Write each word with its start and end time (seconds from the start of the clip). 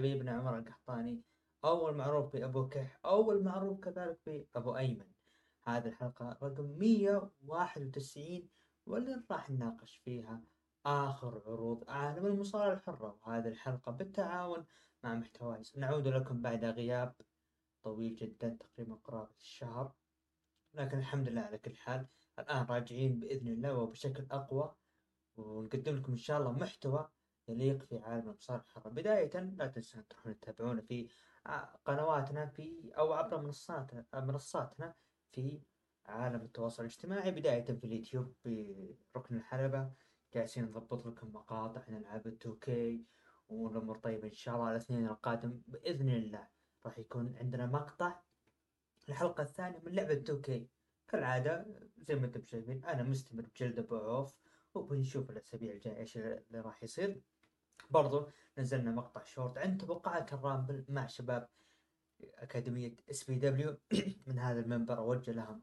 حبيبنا 0.00 0.32
عمر 0.32 0.58
القحطاني 0.58 1.22
أو 1.64 1.88
المعروف 1.88 2.32
بأبو 2.32 2.68
كح 2.68 3.00
أو 3.04 3.32
المعروف 3.32 3.80
كذلك 3.80 4.18
بأبو 4.26 4.76
أيمن. 4.76 5.06
هذه 5.62 5.86
الحلقة 5.88 6.38
رقم 6.42 6.64
191 6.64 8.48
واللي 8.86 9.22
راح 9.30 9.50
نناقش 9.50 9.96
فيها 9.96 10.42
آخر 10.86 11.42
عروض 11.46 11.90
عالم 11.90 12.26
المصارعة 12.26 12.74
الحرة. 12.74 13.18
وهذه 13.26 13.48
الحلقة 13.48 13.92
بالتعاون 13.92 14.66
مع 15.04 15.14
محتوايز 15.14 15.72
نعود 15.76 16.08
لكم 16.08 16.42
بعد 16.42 16.64
غياب 16.64 17.14
طويل 17.82 18.16
جدا 18.16 18.56
تقريبا 18.60 18.94
قرابة 18.94 19.36
الشهر. 19.38 19.92
لكن 20.74 20.98
الحمد 20.98 21.28
لله 21.28 21.40
على 21.40 21.58
كل 21.58 21.76
حال 21.76 22.06
الآن 22.38 22.66
راجعين 22.66 23.20
بإذن 23.20 23.48
الله 23.48 23.74
وبشكل 23.74 24.26
أقوى. 24.30 24.74
ونقدم 25.36 25.96
لكم 25.96 26.12
إن 26.12 26.18
شاء 26.18 26.40
الله 26.40 26.52
محتوى 26.52 27.08
يليق 27.50 27.82
في 27.82 27.98
عالم 27.98 28.28
المصارعة 28.30 28.62
الحرة 28.62 28.90
بداية 28.90 29.40
لا 29.40 29.66
تنسون 29.66 30.08
تروحون 30.08 30.40
تتابعونا 30.40 30.82
في 30.82 31.08
قنواتنا 31.84 32.46
في 32.46 32.92
أو 32.98 33.12
عبر 33.12 33.40
منصات 33.40 34.14
منصاتنا 34.14 34.94
في 35.32 35.60
عالم 36.06 36.42
التواصل 36.42 36.82
الاجتماعي 36.82 37.30
بداية 37.30 37.64
في 37.64 37.84
اليوتيوب 37.84 38.34
بركن 39.14 39.36
الحلبة. 39.36 39.92
جالسين 40.34 40.64
نضبط 40.64 41.06
لكم 41.06 41.32
مقاطع 41.32 41.82
من 41.88 41.96
ألعاب 41.96 42.26
ال 42.26 42.52
2K 42.52 43.04
والأمور 43.48 43.98
طيبة 43.98 44.28
إن 44.28 44.32
شاء 44.32 44.54
الله. 44.54 44.70
الاثنين 44.70 45.06
القادم 45.06 45.60
بإذن 45.66 46.08
الله 46.08 46.48
راح 46.86 46.98
يكون 46.98 47.36
عندنا 47.36 47.66
مقطع 47.66 48.20
الحلقة 49.08 49.42
الثانية 49.42 49.78
من 49.78 49.92
لعبة 49.92 50.14
2K. 50.14 50.68
كالعادة 51.08 51.66
زي 51.98 52.14
ما 52.14 52.26
أنتم 52.26 52.44
شايفين 52.46 52.84
أنا 52.84 53.02
مستمر 53.02 53.42
بجلد 53.42 53.78
أبو 53.78 53.96
عوف 53.96 54.38
وبنشوف 54.74 55.30
الأسابيع 55.30 55.72
الجاية 55.72 55.98
إيش 55.98 56.16
اللي 56.16 56.60
راح 56.60 56.82
يصير. 56.82 57.20
برضو 57.90 58.30
نزلنا 58.58 58.90
مقطع 58.90 59.24
شورت 59.24 59.58
عن 59.58 59.78
توقعات 59.78 60.32
ال 60.32 60.39
Rumble 60.39 60.84
مع 60.88 61.06
شباب 61.06 61.48
أكاديمية 62.24 62.96
SPW. 63.10 63.78
من 64.26 64.38
هذا 64.38 64.60
المنبر 64.60 64.98
أوجه 64.98 65.30
لهم 65.30 65.62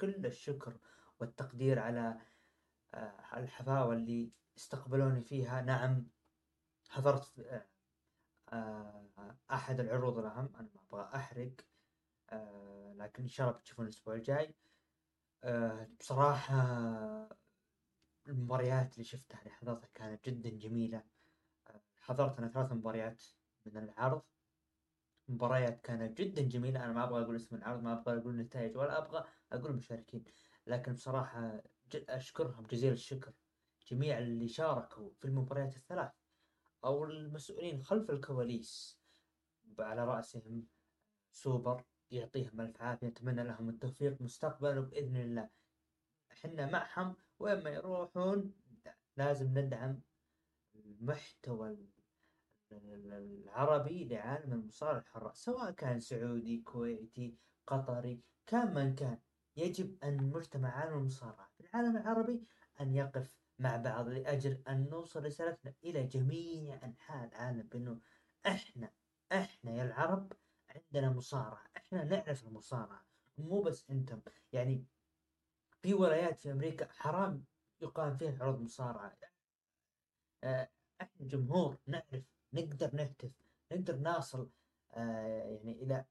كل 0.00 0.26
الشكر 0.26 0.78
والتقدير 1.20 1.78
على 1.78 2.18
آه، 2.94 3.36
الحفاوة 3.36 3.94
اللي 3.94 4.32
استقبلوني 4.58 5.22
فيها. 5.22 5.62
نعم 5.62 6.06
حضرت 6.88 7.38
آه، 7.38 7.66
آه، 8.52 9.36
أحد 9.50 9.80
العروض 9.80 10.18
الأهم 10.18 10.52
أنا 10.56 10.68
ما 10.74 10.80
أبغى 10.90 11.10
أحرق 11.14 11.52
لكن 12.96 13.22
إن 13.22 13.28
شاء 13.28 13.48
الله 13.48 13.58
بتشوفون 13.58 13.84
الأسبوع 13.84 14.14
الجاي. 14.14 14.54
بصراحة 16.00 16.54
المباريات 18.28 18.94
اللي 18.94 19.04
شفتها 19.04 19.38
اللي 19.38 19.50
حضرتها 19.50 19.88
كانت 19.94 20.28
جدا 20.28 20.50
جميلة. 20.50 21.02
حضرت 22.04 22.38
أنا 22.38 22.48
ثلاث 22.48 22.72
مباريات 22.72 23.22
من 23.66 23.76
العرض. 23.76 24.22
مباريات 25.28 25.80
كانت 25.80 26.18
جدا 26.18 26.42
جميلة. 26.42 26.84
أنا 26.84 26.92
ما 26.92 27.04
أبغى 27.04 27.22
أقول 27.22 27.36
اسم 27.36 27.56
العرض 27.56 27.82
ما 27.82 27.92
أبغى 27.92 28.18
أقول 28.18 28.36
نتائج 28.36 28.76
ولا 28.76 28.98
أبغى 28.98 29.24
أقول 29.52 29.76
مشاركين 29.76 30.24
لكن 30.66 30.92
بصراحة 30.92 31.62
أشكرهم 31.94 32.66
جزيل 32.66 32.92
الشكر. 32.92 33.32
جميع 33.86 34.18
اللي 34.18 34.48
شاركوا 34.48 35.10
في 35.18 35.24
المباريات 35.24 35.76
الثلاث 35.76 36.12
أو 36.84 37.04
المسؤولين 37.04 37.82
خلف 37.82 38.10
الكواليس 38.10 39.00
على 39.78 40.04
رأسهم 40.04 40.66
سوبر 41.32 41.84
يعطيهم 42.10 42.60
ألف 42.60 42.82
عافية 42.82 43.06
نتمنى 43.06 43.44
لهم 43.44 43.68
التوفيق 43.68 44.22
مستقبلا 44.22 44.80
بإذن 44.80 45.16
الله. 45.16 45.50
إحنا 46.32 46.66
معهم 46.66 47.16
وين 47.38 47.64
ما 47.64 47.70
يروحون 47.70 48.52
لازم 49.16 49.58
ندعم 49.58 50.00
المحتوى 50.74 51.76
العربي 52.72 54.04
لعالم 54.04 54.52
المصارعة 54.52 54.98
الحرة 54.98 55.32
سواء 55.32 55.70
كان 55.70 56.00
سعودي 56.00 56.60
كويتي 56.60 57.38
قطري 57.66 58.20
كان 58.46 58.74
من 58.74 58.94
كان 58.94 59.18
يجب 59.56 60.04
أن 60.04 60.30
مجتمع 60.30 60.68
عالم 60.70 60.98
المصارعة 60.98 61.50
في 61.56 61.60
العالم 61.60 61.96
العربي 61.96 62.42
أن 62.80 62.94
يقف 62.94 63.38
مع 63.58 63.76
بعض 63.76 64.08
لأجل 64.08 64.62
أن 64.68 64.88
نوصل 64.90 65.24
رسالتنا 65.24 65.74
إلى 65.84 66.06
جميع 66.06 66.84
أنحاء 66.84 67.28
العالم 67.28 67.62
بأنه 67.62 68.00
إحنا 68.46 68.92
إحنا 69.32 69.70
يا 69.70 69.84
العرب 69.84 70.32
عندنا 70.70 71.10
مصارعة 71.10 71.64
إحنا 71.76 72.04
نعرف 72.04 72.46
المصارعة 72.46 73.06
مو 73.38 73.62
بس 73.62 73.90
أنتم. 73.90 74.20
يعني 74.52 74.84
في 75.82 75.94
ولايات 75.94 76.38
في 76.38 76.52
أمريكا 76.52 76.88
حرام 76.92 77.44
يقام 77.80 78.16
فيها 78.16 78.36
عروض 78.40 78.60
مصارعة. 78.60 79.18
آه، 80.44 80.70
إحنا 81.00 81.26
جمهور 81.26 81.78
نعرف 81.86 82.33
نقدر 82.54 82.94
نهتف 82.94 83.30
نقدر 83.72 83.96
نصل 83.98 84.50
آه، 84.94 85.26
يعني 85.44 85.82
إلى 85.82 86.04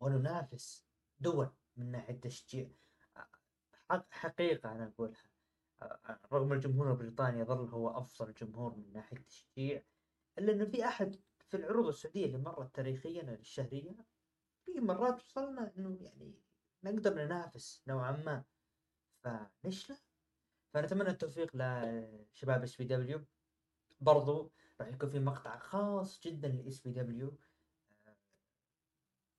وننافس 0.00 0.86
دول 1.20 1.50
من 1.76 1.90
ناحية 1.90 2.20
تشجيع. 2.20 2.70
حقيقة 4.10 4.72
أنا 4.72 4.92
أقولها 4.94 5.30
رغم 6.32 6.52
الجمهور 6.52 6.90
البريطاني 6.90 7.40
يظل 7.40 7.68
هو 7.68 7.98
أفضل 7.98 8.34
جمهور 8.34 8.74
من 8.74 8.92
ناحية 8.92 9.16
التشجيع 9.16 9.82
إلا 10.38 10.52
أنه 10.52 10.64
في 10.64 10.84
أحد 10.84 11.16
في 11.48 11.56
العروض 11.56 11.86
السعودية 11.88 12.26
اللي 12.26 12.38
مرت 12.38 12.74
تاريخيا 12.74 13.22
الشهرية 13.22 13.96
في 14.64 14.80
مرات 14.80 15.20
وصلنا 15.20 15.72
أنه 15.76 15.98
يعني 16.00 16.34
نقدر 16.84 17.14
ننافس 17.14 17.82
نوعا 17.88 18.12
ما. 18.12 18.44
فليش 19.22 19.90
لا؟ 19.90 19.96
فنتمنى 20.74 21.08
التوفيق 21.08 21.50
لشباب 21.54 22.62
SPW. 22.62 23.24
برضو 24.00 24.52
راح 24.80 24.88
يكون 24.88 25.10
في 25.10 25.20
مقطع 25.20 25.58
خاص 25.58 26.20
جدا 26.20 26.48
ل 26.48 26.80
SPW 26.80 27.38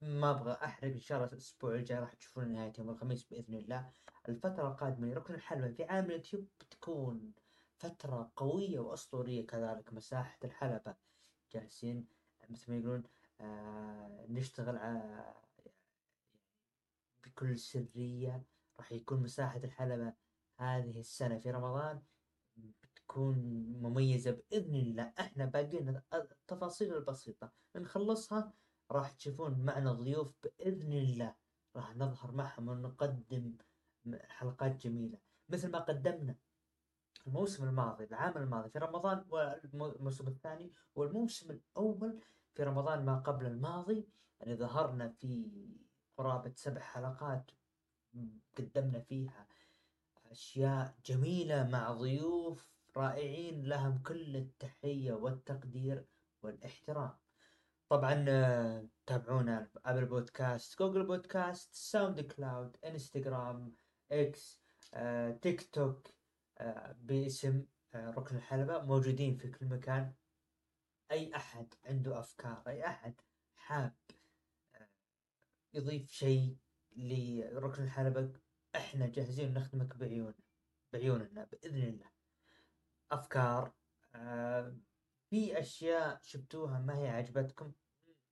ما 0.02 0.32
أبغى 0.32 0.52
أحرق 0.52 0.92
إن 0.92 1.00
شاء 1.00 1.18
الله 1.18 1.34
الأسبوع 1.34 1.76
الجاي 1.76 2.00
راح 2.00 2.14
تشوفون 2.14 2.52
نهايه 2.52 2.74
يوم 2.80 2.90
الخميس 2.90 3.24
بإذن 3.24 3.54
الله. 3.54 3.92
الفترة 4.30 4.68
القادمة 4.68 5.08
لركن 5.08 5.34
الحلبه 5.34 5.72
في 5.72 5.84
عالم 5.84 6.06
اليوتيوب 6.06 6.48
بتكون 6.60 7.34
فترة 7.78 8.32
قوية 8.36 8.80
وأسطورية 8.80 9.48
كذلك. 9.48 9.94
مساحة 9.94 10.40
الحلبة. 10.44 10.96
جالسين 11.52 12.08
مثل 12.50 12.72
ما 12.72 12.78
يقولون 12.78 13.04
آه 13.42 14.26
نشتغل 14.30 14.78
على 14.78 15.34
بكل 17.26 17.60
سرية 17.60 18.44
راح 18.80 18.92
يكون 18.92 19.24
مساحة 19.24 19.60
الحلبة 19.64 20.14
هذه 20.58 21.00
السنة 21.00 21.40
في 21.40 21.52
رمضان. 21.52 22.02
بتكون 23.08 23.38
مميزة 23.82 24.32
بإذن 24.32 24.76
الله. 24.76 25.14
إحنا 25.20 25.46
باقينا 25.46 26.04
التفاصيل 26.14 26.94
البسيطة. 26.94 27.52
نخلصها 27.76 28.54
راح 28.92 29.12
تشوفون 29.12 29.60
معنا 29.60 29.94
ضيوف 29.94 30.34
بإذن 30.44 30.94
الله. 30.94 31.36
راح 31.76 31.96
نظهر 31.96 32.32
معهم 32.32 32.68
ونقدم 32.68 33.56
حلقات 34.28 34.76
جميلة. 34.76 35.18
مثل 35.50 35.72
ما 35.72 35.80
قدمنا 35.80 36.36
الموسم 37.28 37.64
الماضي 37.64 38.04
العام 38.04 38.38
الماضي 38.38 38.70
في 38.70 38.80
رمضان 38.80 39.26
والموسم 39.30 40.28
الثاني 40.28 40.74
والموسم 40.96 41.52
الأول 41.52 42.20
في 42.54 42.64
رمضان 42.64 43.06
ما 43.06 43.20
قبل 43.20 43.46
الماضي. 43.46 44.08
يعني 44.40 44.56
ظهرنا 44.56 45.10
في 45.10 45.50
قرابة 46.18 46.52
سبع 46.56 46.82
حلقات. 46.82 47.52
قدمنا 48.58 49.00
فيها 49.00 49.48
أشياء 50.32 50.96
جميلة 51.06 51.68
مع 51.68 51.92
ضيوف 51.92 52.77
رائعين 52.98 53.64
لهم 53.66 53.98
كل 53.98 54.36
التحية 54.36 55.14
والتقدير 55.14 56.06
والاحترام. 56.44 57.18
طبعا 57.90 58.26
آه، 58.30 58.88
تابعونا 59.06 59.70
Apple 59.86 60.06
Podcasts 60.06 60.80
Google 60.80 61.06
Podcasts 61.06 61.76
SoundCloud 61.76 62.78
Instagram 62.86 63.76
إكس 64.12 64.62
آه، 64.94 65.32
تيك 65.32 65.70
توك 65.70 66.08
آه، 66.58 66.96
باسم 67.00 67.66
ركن 67.96 68.36
الحلبة 68.36 68.82
موجودين 68.82 69.38
في 69.38 69.48
كل 69.52 69.66
مكان. 69.66 70.14
أي 71.12 71.36
أحد 71.36 71.74
عنده 71.86 72.20
أفكار 72.20 72.64
أي 72.68 72.86
أحد 72.86 73.22
حاب 73.56 73.96
يضيف 75.74 76.12
شيء 76.12 76.58
لركن 76.96 77.84
الحلبة 77.84 78.34
إحنا 78.76 79.08
جاهزين 79.08 79.54
نخدمك 79.54 79.96
بعيون 79.98 80.34
بعيوننا 80.94 81.44
بإذن 81.44 81.84
الله. 81.84 82.17
أفكار 83.12 83.74
آه 84.16 84.78
في 85.30 85.60
أشياء 85.60 86.20
شفتوها 86.24 86.80
ما 86.80 86.98
هي 86.98 87.08
عجبتكم؟ 87.10 87.72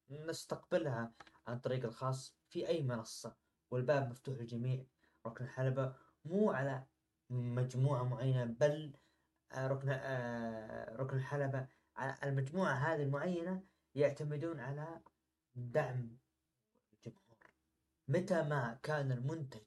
نستقبلها 0.10 1.14
عن 1.48 1.60
طريق 1.60 1.86
الخاص 1.86 2.38
في 2.50 2.68
أي 2.68 2.84
منصة 2.84 3.36
والباب 3.72 4.10
مفتوح 4.10 4.38
للجميع 4.38 4.86
ركن 5.26 5.44
الحلبة 5.46 5.96
مو 6.26 6.52
على 6.52 6.84
مجموعة 7.30 8.04
معينة 8.04 8.46
بل 8.46 8.94
آه 9.52 9.68
ركن 9.68 9.90
آه 9.90 10.96
ركن 10.96 11.18
الحلبة 11.18 11.68
على 11.96 12.18
المجموعة 12.24 12.74
هذه 12.74 13.04
المعينة 13.04 13.64
يعتمدون 13.96 14.60
على 14.60 15.02
دعم 15.56 16.18
الجمهور. 16.94 17.38
متى 18.08 18.44
ما 18.44 18.80
كان 18.84 19.12
المنتج 19.12 19.62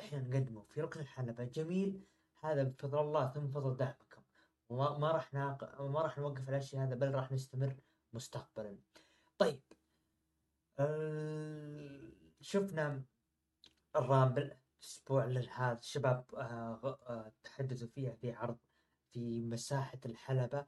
إحنا 0.00 0.18
نقدمه 0.18 0.62
في 0.62 0.80
ركن 0.80 1.00
الحلبة 1.00 1.44
جميل 1.44 2.04
هذا 2.44 2.62
بفضل 2.62 2.98
الله 3.00 3.30
ثم 3.30 3.46
بفضل 3.46 3.76
دعمكم 3.76 4.22
وما 4.68 4.98
ما 4.98 5.12
راح 5.12 5.34
ناق... 5.34 5.80
ما 5.80 6.02
راح 6.02 6.18
نوقف 6.18 6.48
على 6.48 6.56
الشيء 6.56 6.80
هذا 6.80 6.94
بل 6.94 7.14
راح 7.14 7.32
نستمر 7.32 7.76
مستقبلا. 8.12 8.78
طيب. 9.38 9.62
أه... 10.78 12.00
شفنا 12.40 13.04
ال 13.96 14.04
Rumble 14.04 14.52
الأسبوع 14.82 15.24
هذا 15.24 15.78
الشباب 15.78 16.34
آه 16.34 16.98
آه 17.08 17.32
تحدثوا 17.42 17.88
فيها 17.88 18.12
في 18.12 18.32
عرض 18.32 18.58
في 19.10 19.42
مساحة 19.42 20.00
الحلبة 20.06 20.66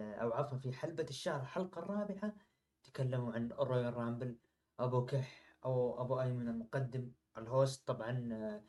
أو 0.00 0.32
عفوا 0.32 0.58
في 0.58 0.72
حلبة 0.72 1.06
الشهر 1.10 1.40
الحلقة 1.40 1.78
الرابعة 1.78 2.34
تكلموا 2.82 3.32
عن 3.32 3.52
ال 3.52 3.94
Royal 3.94 4.14
Rumble 4.14 4.38
أبو 4.80 5.04
كح 5.06 5.56
أو 5.64 6.02
أبو 6.02 6.20
أيمن 6.20 6.48
المقدم 6.48 7.12
ال 7.38 7.48
host 7.48 7.88
طبعا 7.88 8.28
آه 8.32 8.64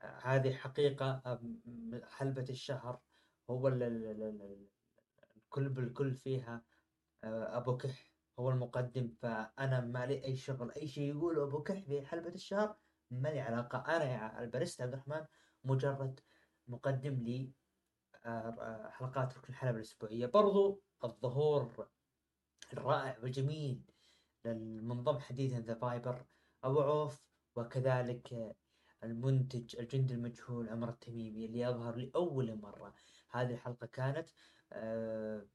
هذه 0.00 0.54
حقيقة 0.54 1.38
حلبة 2.04 2.46
الشهر 2.50 3.00
هو 3.50 3.68
الكل 3.68 5.68
بالكل 5.68 6.14
فيها 6.14 6.64
آه 7.24 7.56
أبو 7.56 7.76
كح 7.76 8.12
هو 8.38 8.50
المقدم. 8.50 9.08
فأنا 9.08 9.80
ما 9.80 10.06
لي 10.06 10.24
أي 10.24 10.36
شغل 10.36 10.72
أي 10.72 10.88
شيء 10.88 11.16
يقوله 11.16 11.44
أبو 11.44 11.62
كح 11.62 11.80
في 11.80 12.06
حلبة 12.06 12.34
الشهر 12.34 12.76
ما 13.10 13.28
لي 13.28 13.40
علاقة. 13.40 13.78
أنا 13.78 14.04
يا 14.04 14.42
ال 14.42 14.48
Priest 14.48 14.82
عبد 14.82 14.92
الرحمن 14.92 15.26
مجرد 15.64 16.20
مقدم 16.66 17.22
لي 17.22 17.52
آه، 18.24 18.88
حلقات 18.90 19.38
ركن 19.38 19.48
الحلبة 19.48 19.76
الأسبوعية. 19.76 20.26
برضو 20.26 20.82
الظهور 21.04 21.88
الرائع 22.72 23.18
والجميل 23.22 23.82
للمنضم 24.44 25.18
حديثا 25.18 25.60
The 25.60 25.74
Viper 25.74 26.26
أبو 26.64 26.80
عوف 26.80 27.28
وكذلك 27.56 28.56
المنتج 29.06 29.76
الجندي 29.76 30.14
المجهول 30.14 30.68
عمر 30.68 30.88
التميمي 30.88 31.46
اللي 31.46 31.60
يظهر 31.60 31.96
لأول 31.96 32.60
مرة. 32.60 32.94
هذه 33.30 33.52
الحلقة 33.52 33.86
كانت 33.86 34.28
آه، 34.72 35.46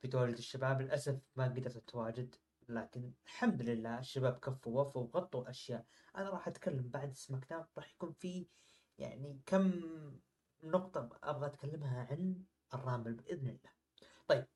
في 0.00 0.08
تواجد 0.08 0.36
الشباب. 0.36 0.82
للأسف 0.82 1.20
ما 1.36 1.44
قدرت 1.44 1.76
أتواجد 1.76 2.34
لكن 2.68 3.12
الحمد 3.26 3.62
لله 3.62 3.98
الشباب 3.98 4.38
كفوا 4.38 4.80
وفوا 4.80 5.02
وغطوا 5.02 5.50
أشياء. 5.50 5.86
أنا 6.16 6.30
راح 6.30 6.48
أتكلم 6.48 6.88
بعد 6.88 7.14
SmackDown 7.14 7.64
راح 7.76 7.92
يكون 7.92 8.12
في 8.12 8.46
يعني 8.98 9.40
كم 9.46 9.82
نقطة 10.62 11.18
أبغى 11.22 11.46
أتكلمها 11.46 12.06
عن 12.10 12.42
ال 12.74 12.80
Rumble 12.80 13.14
بإذن 13.14 13.48
الله. 13.48 13.70
طيب 14.28 14.46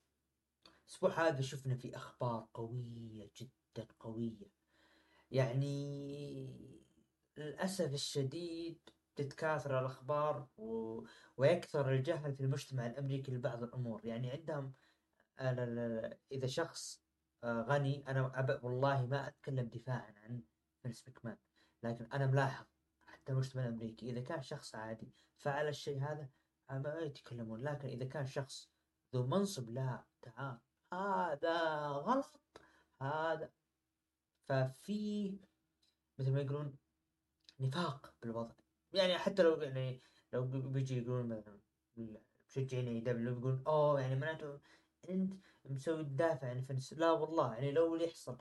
الأسبوع 0.85 1.29
هذا 1.29 1.41
شفنا 1.41 1.75
في 1.75 1.97
أخبار 1.97 2.49
قوية 2.55 3.31
جدا 3.37 3.87
قوية. 4.00 4.50
يعني 5.31 6.88
للأسف 7.38 7.94
الشديد 7.94 8.79
تتكاثر 9.17 9.81
الأخبار 9.81 10.49
و... 10.56 11.00
ويكثر 11.37 11.93
الجهل 11.93 12.35
في 12.35 12.40
المجتمع 12.40 12.87
الأمريكي 12.87 13.32
لبعض 13.32 13.62
الأمور. 13.62 14.05
يعني 14.05 14.31
عندهم 14.31 14.75
إذا 16.32 16.46
شخص 16.46 17.02
آه، 17.44 17.62
غني 17.62 18.05
أنا 18.08 18.40
أب... 18.40 18.64
والله 18.64 19.06
ما 19.06 19.29
أتكلم 19.29 19.69
دفاعا 19.69 20.14
عن 20.23 20.43
فينس 20.82 21.08
مكمان 21.08 21.37
لكن 21.82 22.08
أنا 22.12 22.26
ملاحظ 22.26 22.67
حتى 23.06 23.32
المجتمع 23.32 23.62
الأمريكي 23.62 24.11
إذا 24.11 24.20
كان 24.20 24.43
شخص 24.43 24.75
عادي 24.75 25.12
فعل 25.37 25.69
الشيء 25.69 25.99
هذا 25.99 26.29
ما 26.70 26.99
يتكلمون. 27.00 27.62
لكن 27.62 27.88
إذا 27.88 28.05
كان 28.05 28.26
شخص 28.26 28.70
ذو 29.14 29.26
منصب 29.26 29.70
لا 29.70 30.05
تعال 30.23 30.58
هذا 30.93 31.87
غلط 31.88 32.40
هذا. 33.02 33.50
ففي 34.44 35.38
مثل 36.19 36.32
ما 36.32 36.40
يقولون 36.40 36.79
نفاق 37.60 38.14
بالوضع. 38.22 38.55
يعني 38.93 39.19
حتى 39.19 39.43
لو 39.43 39.62
يعني 39.62 40.00
لو 40.32 40.44
بيجي 40.44 40.99
يقولون 40.99 41.28
مثلا 41.28 41.58
مشجعين 42.49 42.88
AEW 42.88 43.32
يقولون 43.32 43.62
أوه 43.66 44.00
يعني 44.00 44.16
معناته 44.16 44.60
أنت 45.08 45.34
مسوي 45.64 46.05
تدافع 46.05 46.50
عن 46.50 46.60
فنس 46.60 46.93
لا 46.93 47.10
والله 47.10 47.55
يعني 47.55 47.72
لو 47.72 47.94
اللي 47.94 48.06
يحصل 48.06 48.38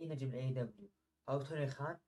أي 0.00 0.06
نجم 0.06 0.34
AEW 0.34 0.88
أو 1.28 1.42
توني 1.42 1.66
خان 1.66 1.98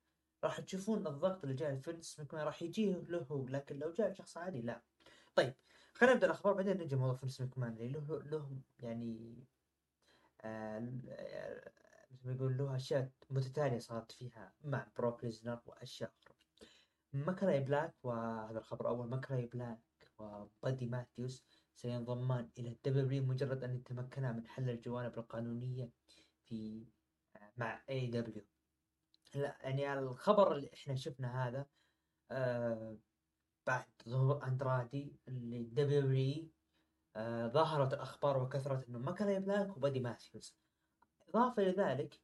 راح 0.45 0.61
تشوفون 0.61 1.07
الضغط 1.07 1.45
اللي 1.45 1.55
جاء 1.55 1.77
فينس 1.77 2.21
مكمان 2.21 2.45
راح 2.47 2.63
يجيه 2.63 2.95
له 3.09 3.47
لكن 3.49 3.79
لو 3.79 3.93
جاء 3.93 4.13
شخص 4.13 4.37
عادي 4.37 4.63
لا. 4.63 4.83
طيب 5.35 5.55
خلينا 5.95 6.15
نبدأ 6.15 6.27
الأخبار 6.27 6.53
بعدين 6.55 6.77
نجي 6.79 6.97
موضوع 6.97 7.15
فينس 7.15 7.41
مكمان 7.41 7.73
اللي 7.73 7.89
له 7.89 8.23
له 8.23 8.59
يعني 8.81 9.45
آه 10.41 10.81
مثل 12.13 12.27
ما 12.29 12.35
يقول 12.35 12.57
له 12.59 12.77
أشياء 12.77 13.11
متتالية 13.31 13.79
صارت 13.79 14.13
فيها 14.13 14.53
مع 14.65 14.87
بروك 14.99 15.25
ليزنر 15.25 15.61
وأشياء 15.67 16.13
مالاكاي 17.13 17.61
بلاك 17.61 17.95
وهذا 18.05 18.59
الخبر 18.59 18.89
أول 18.89 19.09
مالاكاي 19.09 19.47
بلاك 19.47 19.81
وبادي 20.19 20.87
ماثيوس 20.87 21.45
سينضمان 21.75 22.51
إلى 22.59 22.69
ال 22.69 22.82
WWE 22.82 23.23
مجرد 23.25 23.65
أن 23.65 23.75
يتمكنا 23.75 24.33
من 24.33 24.47
حل 24.47 24.71
الجوانب 24.71 25.19
القانونية 25.19 25.91
في 26.45 26.87
مع 27.57 27.83
AEW 27.89 28.45
يعني 29.35 29.93
الخبر 29.99 30.57
اللي 30.57 30.71
إحنا 30.75 30.95
شفنا 30.95 31.49
هذا 31.49 31.67
آه 32.31 32.99
بعد 33.67 33.87
ظهور 34.09 34.47
أندرادي 34.47 35.17
لل 35.29 35.65
WWE 35.65 36.49
آه 37.17 37.47
ظهرت 37.47 37.93
الأخبار 37.95 38.43
وكثرت 38.43 38.89
إنه 38.89 38.99
مالاكاي 38.99 39.41
بلاك 39.41 39.77
وبادي 39.77 40.01
ماثيوز 40.01 40.57
إضافة 41.29 41.63
إلى 41.63 41.71
ذلك 41.73 42.21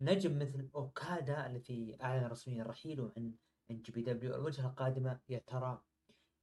نجم 0.00 0.38
مثل 0.38 0.68
أوكادا 0.74 1.46
اللي 1.46 1.60
في 1.60 1.96
اعلن 2.02 2.26
رسميا 2.26 2.64
رحيله 2.64 3.12
عن 3.16 3.34
عن 3.72 3.82
NJPW 3.82 4.34
الوجهة 4.34 4.66
القادمة 4.66 5.20
يا 5.28 5.38
ترى 5.38 5.82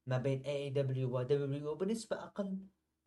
ما 0.06 0.18
بين 0.18 0.42
اي 0.42 0.70
دبليو 0.70 1.18
ودبليو 1.18 1.70
وبنسبه 1.70 2.24
أقل 2.24 2.58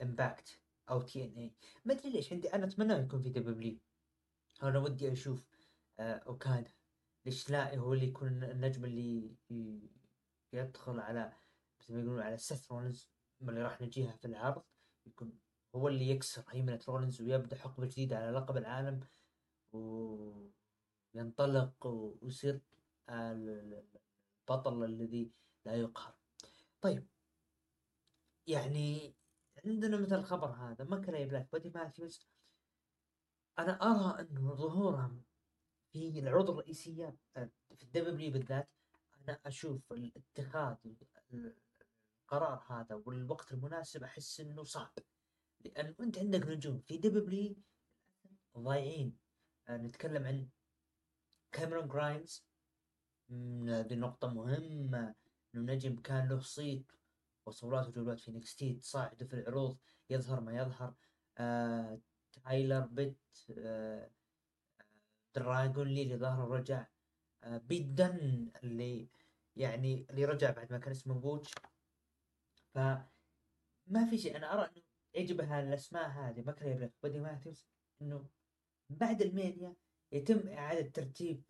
Impact 0.02 0.60
أو 0.90 1.02
TNA 1.02 1.54
ما 1.86 1.94
أدري 1.94 2.10
ليش 2.10 2.34
عندي 2.34 2.54
أنا 2.54 2.66
أتمنى 2.66 2.94
يكون 2.94 3.22
في 3.22 3.30
WWE 3.30 3.78
أنا 4.64 4.80
ودي 4.80 5.12
أشوف 5.12 5.48
آه 6.00 6.14
اوكادا 6.14 6.72
ليش 7.26 7.50
لا 7.50 7.78
هو 7.78 7.94
اللي 7.94 8.08
يكون 8.08 8.44
النجم 8.44 8.86
اللي 8.86 9.36
يدخل 10.54 11.00
على 11.00 11.34
مثل 11.82 11.94
ما 11.94 12.00
يقولون 12.00 12.22
على 12.22 12.38
سيث 12.38 12.72
رولنز 12.72 13.10
اللي 13.42 13.62
راح 13.62 13.82
نجيها 13.82 14.12
في 14.12 14.26
العرض. 14.26 14.64
يكون 15.06 15.40
هو 15.76 15.88
اللي 15.88 16.10
يكسر 16.10 16.44
هيمنة 16.50 16.80
رولنز 16.88 17.22
ويبدأ 17.22 17.56
حقبة 17.56 17.86
جديدة 17.86 18.18
على 18.18 18.32
لقب 18.32 18.58
العالم 18.58 19.08
وينطلق 21.16 21.88
ويصير 22.22 22.62
البطل 24.50 24.84
الذي 24.84 25.32
لا 25.66 25.76
يقهر. 25.76 26.16
طيب 26.82 27.08
يعني 28.48 29.16
عندنا 29.66 29.98
مثل 29.98 30.16
الخبر 30.16 30.48
هذا 30.48 30.86
مالاكاي 30.86 31.28
بلاك 31.28 31.52
وبودي 31.52 31.70
ماثيوز 31.70 32.28
أنا 33.60 33.72
أرى 33.72 34.22
انه 34.22 34.56
ظهورهم 34.56 35.24
في 35.92 36.20
العروض 36.20 36.50
الرئيسية 36.50 37.18
آه، 37.38 37.50
في 37.78 37.84
ال 37.84 37.96
WWE 37.96 38.32
بالذات 38.32 38.70
أنا 39.18 39.40
أشوف 39.46 39.94
الاتخاذ 39.94 40.76
القرار 41.34 42.64
هذا 42.68 42.96
والوقت 43.06 43.52
المناسب 43.52 44.04
أحس 44.04 44.40
إنه 44.40 44.64
صعب. 44.64 44.94
لأن 45.60 45.96
أنت 46.00 46.18
عندك 46.18 46.48
نجوم 46.48 46.80
في 46.80 46.98
WWE 46.98 47.56
ضايعين. 48.58 49.18
آه، 49.68 49.78
نتكلم 49.78 50.28
عن 50.28 50.50
كاميرون 51.52 51.88
جرايمز 51.88 52.46
هذه 53.68 53.96
نقطة 53.96 54.28
مهمة 54.28 55.16
إنه 55.56 55.74
نجم 55.74 55.96
كان 55.96 56.30
له 56.30 56.40
صيت 56.40 56.92
وصولات 57.46 57.88
وجولات 57.88 58.20
في 58.20 58.32
NXT 58.32 58.74
تصاعده 58.74 59.26
في 59.26 59.34
العروض 59.34 59.78
يظهر 60.10 60.42
ما 60.42 60.54
يظهر. 60.54 60.94
آه 61.38 62.00
تايلر 62.32 62.86
بيت 62.86 63.18
آه 63.58 64.10
دراجون 65.36 65.88
لي 65.88 66.04
اللي 66.04 66.18
ظهر 66.18 66.50
رجع 66.50 66.88
آه 67.44 67.58
بيت 67.58 68.14
دن 68.14 68.52
اللي 68.64 69.10
يعني 69.56 70.06
اللي 70.10 70.26
رجع 70.26 70.52
بعد 70.52 70.72
ما 70.72 70.78
كان 70.78 70.92
اسمه 70.92 71.14
بوتش. 71.14 71.52
ف 72.74 72.78
ما 73.88 74.06
في 74.10 74.18
شيء 74.18 74.38
أنا 74.38 74.54
أرى 74.54 74.72
إنه 74.78 74.84
يجب 75.16 75.42
هالاسماء 75.42 76.10
هذه 76.10 76.42
مالاكاي 76.42 76.74
بلاك 76.74 76.94
وبودي 77.04 77.20
ماثيوس 77.20 77.68
إنه 78.02 78.26
بعد 78.90 79.22
المينيا 79.22 79.76
يتم 80.12 80.48
إعادة 80.48 80.90
ترتيب 80.90 81.44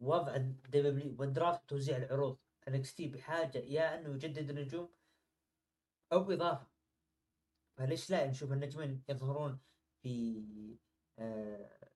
وضع 0.00 0.36
ال 0.36 1.16
WWE 1.18 1.31
وال 1.31 1.40
draft 1.40 1.62
وتوزيع 1.62 1.96
العروض 1.96 2.38
NXT 2.68 3.08
بحاجة 3.08 3.58
يا 3.58 4.00
انه 4.00 4.14
يجدد 4.14 4.50
النجوم 4.50 4.88
أو 6.12 6.32
إضافة. 6.32 6.66
فليش 7.76 8.10
لا؟ 8.10 8.26
نشوف 8.26 8.52
النجمين 8.52 9.02
يظهرون 9.08 9.60
في 10.02 10.44
آه 11.18 11.90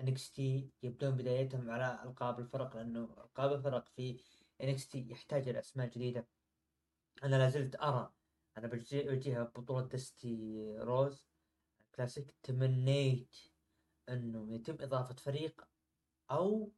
NXT 0.00 0.70
يبدون 0.82 1.16
بدايتهم 1.16 1.70
على 1.70 2.02
ألقاب 2.04 2.38
الفرق 2.40 2.76
لأنه 2.76 3.04
ألقاب 3.04 3.52
الفرق 3.52 3.88
في 3.88 4.20
NXT 4.62 5.10
يحتاج 5.10 5.48
إلى 5.48 5.58
أسماء 5.58 5.88
جديدة. 5.88 6.26
أنا 7.24 7.36
لازلت 7.36 7.76
أرى. 7.76 8.12
أنا 8.58 8.66
بجيها 8.66 9.44
بطولة 9.44 9.86
Dusty 9.86 10.74
Rhodes 10.78 11.28
Classic 11.94 12.34
تمنيت 12.42 13.36
إنه 14.08 14.54
يتم 14.54 14.76
إضافة 14.80 15.14
فريق 15.14 15.68
أو 16.30 16.72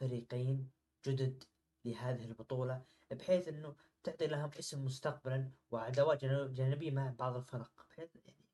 فريقين 0.00 0.70
جدد 1.06 1.44
لهذه 1.84 2.24
البطولة 2.24 2.82
بحيث 3.10 3.48
إنه 3.48 3.76
تعطي 4.02 4.26
لهم 4.26 4.50
اسم 4.58 4.84
مستقبلا 4.84 5.50
وعداوات 5.70 6.24
جانبية 6.24 6.90
مع 6.90 7.10
بعض 7.18 7.36
الفرق. 7.36 7.86
بحيث 7.90 8.16
يعني 8.16 8.46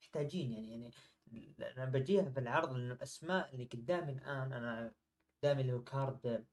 محتاجين 0.00 0.52
يعني 0.52 0.90
يعني 1.32 1.54
أنا 1.60 1.84
بجيها 1.84 2.30
في 2.30 2.40
العرض 2.40 2.72
لأن 2.72 2.90
الأسماء 2.90 3.54
اللي 3.54 3.64
قدامي 3.64 4.12
الآن 4.12 4.52
أنا 4.52 4.92
قدامي 5.42 5.62
اللي 5.62 5.72
هو 5.72 5.84
card 5.84 6.46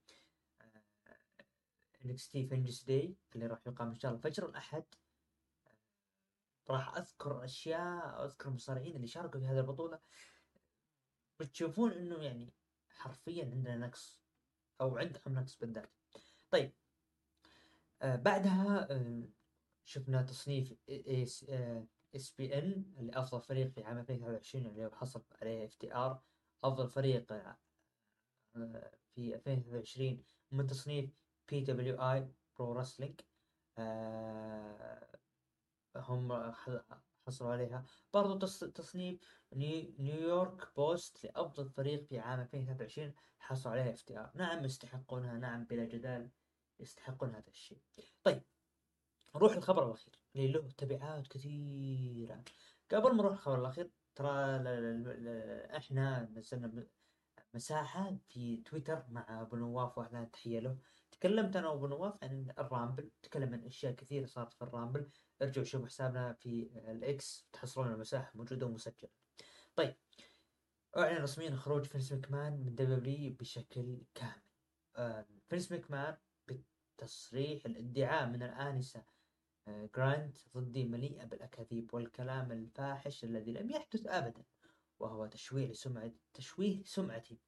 NXT 2.04 2.46
Vengeance 2.46 2.84
Day 2.84 3.16
اللي 3.34 3.46
راح 3.46 3.66
يقام 3.66 3.88
إن 3.88 3.98
شاء 3.98 4.10
الله 4.10 4.22
فجر 4.22 4.48
الأحد. 4.48 4.84
راح 6.70 6.96
أذكر 6.96 7.44
أشياء 7.44 8.24
أذكر 8.24 8.48
المصارعين 8.48 8.96
اللي 8.96 9.06
شاركوا 9.06 9.40
في 9.40 9.46
هذه 9.46 9.58
البطولة. 9.58 9.98
بتشوفون 11.40 11.92
إنه 11.92 12.22
يعني 12.22 12.52
حرفيا 12.90 13.44
عندنا 13.44 13.76
نقص 13.76 14.21
أو 14.82 14.98
عندهم 14.98 15.34
نقص 15.34 15.58
بالذات 15.58 15.90
طيب 16.50 16.72
آه 18.02 18.16
بعدها 18.16 18.92
آه 18.92 19.22
شفنا 19.84 20.22
تصنيف 20.22 20.74
ESPN 22.14 22.84
اللي 22.98 23.12
أفضل 23.12 23.40
فريق 23.40 23.68
في 23.68 23.84
عام 23.84 23.98
2023 23.98 24.66
اللي 24.66 24.90
حصل 24.92 25.22
عليه 25.42 25.64
FTR 25.64 26.22
أفضل 26.64 26.88
فريق 26.88 27.32
آه 27.32 27.56
في 29.14 29.34
2023 29.34 30.24
من 30.50 30.66
تصنيف 30.66 31.10
PWI 31.48 31.60
Pro 31.60 32.02
Wrestling 32.02 33.20
هم 35.96 36.32
حصلوا 37.26 37.52
عليها. 37.52 37.84
برضو 38.14 38.46
تصنيف 38.46 39.20
New 39.52 40.05
York 40.05 40.76
Post 40.76 41.24
لأفضل 41.24 41.68
فريق 41.68 42.04
في 42.04 42.18
عام 42.18 42.40
2023 42.40 43.14
حصلوا 43.38 43.74
عليها 43.74 43.92
FTR 43.92 44.30
نعم 44.34 44.64
يستحقونها. 44.64 45.38
نعم 45.38 45.64
بلا 45.64 45.84
جدال 45.84 46.30
يستحقون 46.80 47.30
هذا 47.30 47.48
الشيء. 47.48 47.78
طيب 48.24 48.42
نروح 49.34 49.52
الخبر 49.52 49.86
الأخير. 49.86 50.14
اللي 50.36 50.48
له 50.48 50.70
تبعات 50.70 51.28
كثيرة. 51.28 52.44
قبل 52.92 53.10
ما 53.10 53.22
نروح 53.22 53.32
الخبر 53.32 53.60
الأخير 53.60 53.90
ترى 54.14 54.30
إحنا 55.76 56.30
نزلنا 56.34 56.86
مساحة 57.54 58.16
في 58.28 58.56
تويتر 58.56 59.04
مع 59.08 59.42
أبو 59.42 59.56
نواف 59.56 59.98
وأهلا 59.98 60.24
تحية 60.24 60.60
له. 60.60 60.78
تكلمت 61.10 61.56
أنا 61.56 61.68
وأبو 61.68 61.86
نواف 61.86 62.24
عن 62.24 62.54
ال 62.58 62.64
Rumble. 62.64 63.10
تكلم 63.22 63.54
عن 63.54 63.64
أشياء 63.64 63.92
كثيرة 63.92 64.26
صارت 64.26 64.52
في 64.52 64.62
ال 64.62 64.68
Rumble. 64.68 65.10
ارجعوا 65.42 65.64
شوفوا 65.64 65.86
حسابنا 65.86 66.32
في 66.32 66.70
ال 66.74 67.11
X 67.11 67.48
تحصلون 67.52 67.92
المساحة 67.92 68.32
موجودة 68.34 68.66
ومسجلة. 68.66 69.10
طيب 69.76 69.94
أعلن 70.96 71.22
رسميا 71.22 71.56
خروج 71.56 71.84
فينس 71.84 72.12
مكمان 72.12 72.52
من 72.52 72.74
WWE 72.74 73.32
بشكل 73.32 74.02
كامل. 74.14 75.40
فينس 75.48 75.72
مكمان 75.72 76.16
بتصريح 76.48 77.66
الادعاء 77.66 78.28
من 78.28 78.42
الآنسة 78.42 79.04
آه 79.68 79.88
جراند 79.96 80.38
ضدي 80.54 80.84
مليئة 80.84 81.24
بالأكاذيب 81.24 81.94
والكلام 81.94 82.52
الفاحش 82.52 83.24
الذي 83.24 83.52
لم 83.52 83.70
يحدث 83.70 84.06
أبدا 84.06 84.44
وهو 85.00 85.26
تشويه 85.26 85.66
لسمعة 85.66 86.12
تشويه 86.32 86.82
سمعتي 86.84 87.38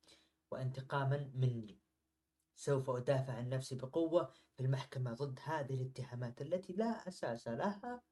وانتقاما 0.50 1.30
مني. 1.34 1.83
سوف 2.56 2.90
أدافع 2.90 3.32
عن 3.32 3.48
نفسي 3.48 3.74
بقوة 3.74 4.32
في 4.56 4.62
المحكمة 4.62 5.14
ضد 5.14 5.40
هذه 5.44 5.74
الاتهامات 5.74 6.42
التي 6.42 6.72
لا 6.72 7.08
أساس 7.08 7.48
لها 7.48 8.02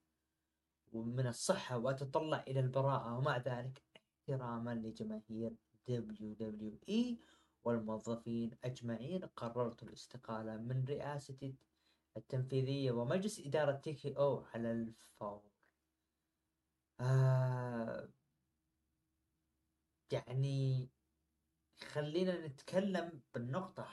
ومن 0.93 1.27
الصحة 1.27 1.79
وأتطلع 1.79 2.45
إلى 2.49 2.61
البراءة 2.61 3.19
ومع 3.19 3.37
ذلك 3.37 3.83
احتراما 3.97 4.75
لجماهير 4.75 5.53
WWE 5.89 7.17
والموظفين 7.65 8.51
أجمعين. 8.65 9.25
قررت 9.25 9.83
الاستقالة 9.83 10.57
من 10.57 10.85
رئاستي 10.89 11.57
التنفيذية 12.17 12.93
ومجلس 12.93 13.41
إدارة 13.41 13.73
تيكي 13.73 14.17
أو 14.17 14.45
على 14.55 14.73
الفور. 14.73 15.43
آه 17.01 18.09
يعني 20.13 20.89
خلينا 21.93 22.47
نتكلم 22.47 23.23
بالنقطة 23.35 23.89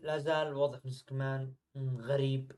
لا 0.00 0.18
زال 0.18 0.54
وضع 0.54 0.78
مسكمان 0.84 1.54
غريب. 1.76 2.52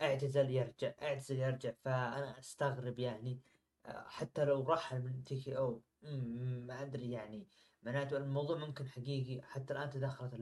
اعتزل 0.00 0.50
يرجع 0.50 0.92
اعتزل 1.02 1.38
يرجع 1.38 1.70
فأنا 1.70 2.38
أستغرب 2.38 2.98
يعني. 2.98 3.40
حتى 3.86 4.44
لو 4.44 4.62
رحل 4.62 5.02
من 5.02 5.24
تيكي 5.24 5.56
أو 5.56 5.82
ما 6.02 6.82
أدري 6.82 7.10
يعني. 7.10 7.46
معناته 7.82 8.16
الموضوع 8.16 8.58
ممكن 8.58 8.88
حقيقي 8.88 9.42
حتى 9.42 9.72
الآن 9.72 9.90
تدخلت 9.90 10.34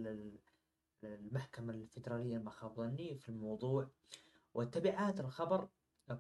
المحكمة 1.05 1.73
الفيدرالية 1.73 2.39
ما 2.39 2.51
خاب 2.51 2.75
ظني 2.75 3.15
في 3.15 3.29
الموضوع. 3.29 3.91
وتبعات 4.55 5.21
الخبر 5.21 5.69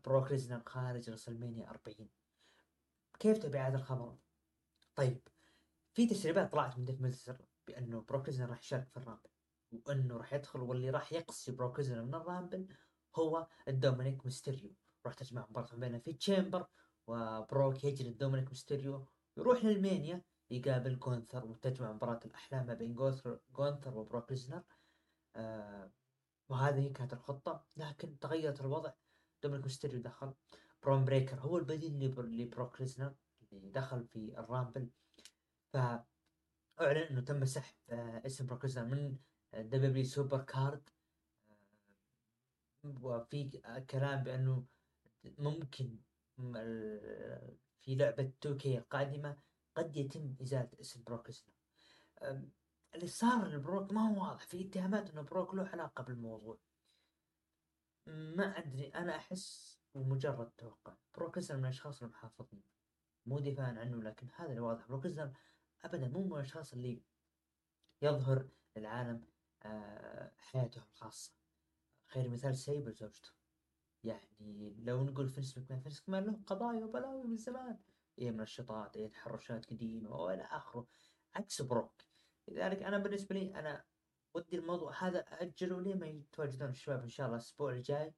بروك 0.06 0.30
ريزنر 0.30 0.62
خارج 0.66 1.10
رسلمانيا 1.10 1.70
40 1.70 2.08
كيف 3.18 3.38
تبعات 3.38 3.74
الخبر؟ 3.74 4.16
طيب 4.96 5.28
في 5.92 6.06
تسريبات 6.06 6.52
طلعت 6.52 6.78
من 6.78 6.84
ديف 6.84 7.00
ميلتزر 7.00 7.36
بأنه 7.66 8.04
بروك 8.08 8.28
راح 8.28 8.58
يشارك 8.58 8.88
في 8.88 8.96
ال 8.96 9.01
Rumble 9.01 9.30
وإنه 9.72 10.16
راح 10.16 10.32
يدخل 10.34 10.60
واللي 10.60 10.90
راح 10.90 11.12
يقصي 11.12 11.52
بروك 11.52 11.76
ليزنر 11.76 12.04
من 12.04 12.14
ال 12.14 12.22
Rumble 12.22 12.68
هو 13.16 13.46
الدومينيك 13.68 14.24
ميستيريو. 14.24 14.74
راح 15.06 15.14
تجمع 15.14 15.46
مباراة 15.50 15.74
بينه 15.74 15.98
في 15.98 16.12
Chamber 16.12 16.66
وبروك 17.06 17.84
يجري 17.84 18.08
الدومينيك 18.08 18.48
ميستيريو 18.48 19.06
يروح 19.36 19.64
للمينيا 19.64 20.22
يقابل 20.50 20.98
جونثر 20.98 21.46
وتجمع 21.46 21.92
مباراة 21.92 22.20
الأحلام 22.24 22.66
ما 22.66 22.74
بين 22.74 22.94
جونثر, 22.94 23.40
وبروك 23.86 24.30
ليزنر 24.30 24.62
آه 25.36 25.92
وهذه 26.48 26.92
كانت 26.92 27.12
الخطة. 27.12 27.66
لكن 27.76 28.18
تغيرت 28.18 28.60
الوضع. 28.60 28.92
دومينيك 29.42 29.64
ميستيريو 29.64 30.00
دخل. 30.00 30.34
برون 30.82 31.04
بريكر 31.04 31.40
هو 31.40 31.58
البديل 31.58 32.14
لبروك 32.18 32.80
ليزنر 32.80 33.14
اللي 33.52 33.70
دخل 33.70 34.04
في 34.04 34.38
ال 34.38 34.45
Rumble. 34.45 34.90
فأعلن 35.72 36.06
إنه 36.80 37.20
تم 37.20 37.44
سحب 37.44 37.74
آه 37.90 38.26
اسم 38.26 38.46
بروك 38.46 38.64
ليزنر 38.64 38.84
من 38.84 39.16
WWE 39.52 40.04
SuperCard. 40.04 40.90
وفي 42.84 43.60
كلام 43.90 44.22
بأنه 44.22 44.64
ممكن 45.24 45.98
في 47.80 47.94
لعبة 47.94 48.32
2K 48.46 48.66
القادمة 48.66 49.36
قد 49.74 49.96
يتم 49.96 50.34
إزالة 50.42 50.70
اسم 50.80 51.02
بروك 51.02 51.30
اللي 52.94 53.06
صار 53.06 53.48
لبروك 53.48 53.92
ما 53.92 54.08
هو 54.08 54.22
واضح 54.22 54.46
في 54.46 54.68
اتهامات 54.68 55.10
إنه 55.10 55.22
بروك 55.22 55.54
له 55.54 55.68
علاقة 55.68 56.04
بالموضوع. 56.04 56.58
ما 58.06 58.58
أدري 58.58 58.88
أنا 58.88 59.16
أحس 59.16 59.78
ومجرد 59.94 60.50
توقع. 60.50 60.96
بروك 61.16 61.38
من 61.38 61.64
الأشخاص 61.64 62.02
المحافظين 62.02 62.62
مو 63.26 63.38
دفاعا 63.38 63.78
عنه 63.78 64.02
لكن 64.02 64.28
هذا 64.34 64.50
اللي 64.50 64.60
واضح. 64.60 64.88
بروك 64.88 65.06
ابدا 65.84 66.08
مو 66.08 66.24
من 66.24 66.32
الأشخاص 66.32 66.72
اللي 66.72 67.02
يظهر 68.02 68.48
للعالم 68.76 69.24
آه، 69.62 70.32
حياته 70.38 70.82
الخاصة 70.82 71.32
خير 72.06 72.28
مثال 72.28 72.56
سيبل 72.56 72.92
زوجته. 72.92 73.30
يعني 74.04 74.76
لو 74.78 75.04
نقول 75.04 75.28
فينس 75.28 75.58
مكمان 75.58 75.80
فينس 75.80 76.02
مكمان 76.02 76.24
له 76.24 76.40
قضايا 76.46 76.84
وبلاوي 76.84 77.24
من 77.24 77.36
زمان. 77.36 77.78
إيه 78.18 78.30
منشطات 78.30 78.96
إيه 78.96 79.10
تحرشات 79.10 79.66
قديمة 79.66 80.16
وإلى 80.16 80.42
آخره. 80.42 80.86
عكس 81.34 81.62
بروك. 81.62 82.02
لذلك 82.48 82.82
أنا 82.82 82.98
بالنسبة 82.98 83.34
لي 83.34 83.54
أنا 83.58 83.84
ودي 84.34 84.56
الموضوع 84.56 84.92
هذا 85.04 85.18
اجله 85.18 85.80
لين 85.80 85.98
ما 85.98 86.06
يتواجدون 86.06 86.68
الشباب 86.70 87.02
إن 87.02 87.08
شاء 87.08 87.26
الله 87.26 87.36
الأسبوع 87.36 87.72
الجاي. 87.72 88.14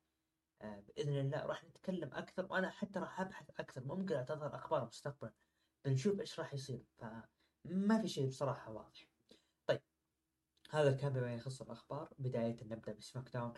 آه 0.62 0.80
بإذن 0.80 1.20
الله 1.20 1.46
راح 1.46 1.64
نتكلم 1.64 2.10
أكثر 2.14 2.46
وأنا 2.50 2.70
حتى 2.70 2.98
راح 2.98 3.20
أبحث 3.20 3.50
أكثر. 3.60 3.84
ممكن 3.84 4.24
تظهر 4.24 4.54
أخبار 4.54 4.86
مستقبلا 4.86 5.32
بنشوف 5.84 6.20
إيش 6.20 6.40
راح 6.40 6.54
يصير. 6.54 6.84
فما 6.98 8.00
في 8.02 8.08
شيء 8.08 8.28
بصراحة 8.28 8.72
واضح. 8.72 9.09
هذا 10.70 10.92
كان 10.92 11.12
بما 11.12 11.34
يخص 11.34 11.62
الأخبار. 11.62 12.14
بداية 12.18 12.56
نبدأ 12.64 12.92
ب 12.92 13.32
SmackDown. 13.34 13.52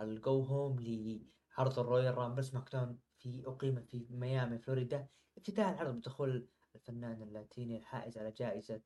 ال 0.00 0.14
go 0.14 0.42
home 0.42 0.76
لعرض 0.80 1.78
ال 1.78 2.18
Royal 2.18 2.29
Rumble. 2.29 2.44
SmackDown 2.44 2.98
في 3.16 3.42
أقيم 3.46 3.82
في 3.82 4.06
ميامي 4.10 4.58
فلوريدا. 4.58 5.06
افتتاح 5.36 5.68
العرض 5.68 5.94
بدخول 5.94 6.48
الفنان 6.74 7.22
اللاتيني 7.22 7.76
الحائز 7.76 8.18
على 8.18 8.30
جائزة 8.30 8.82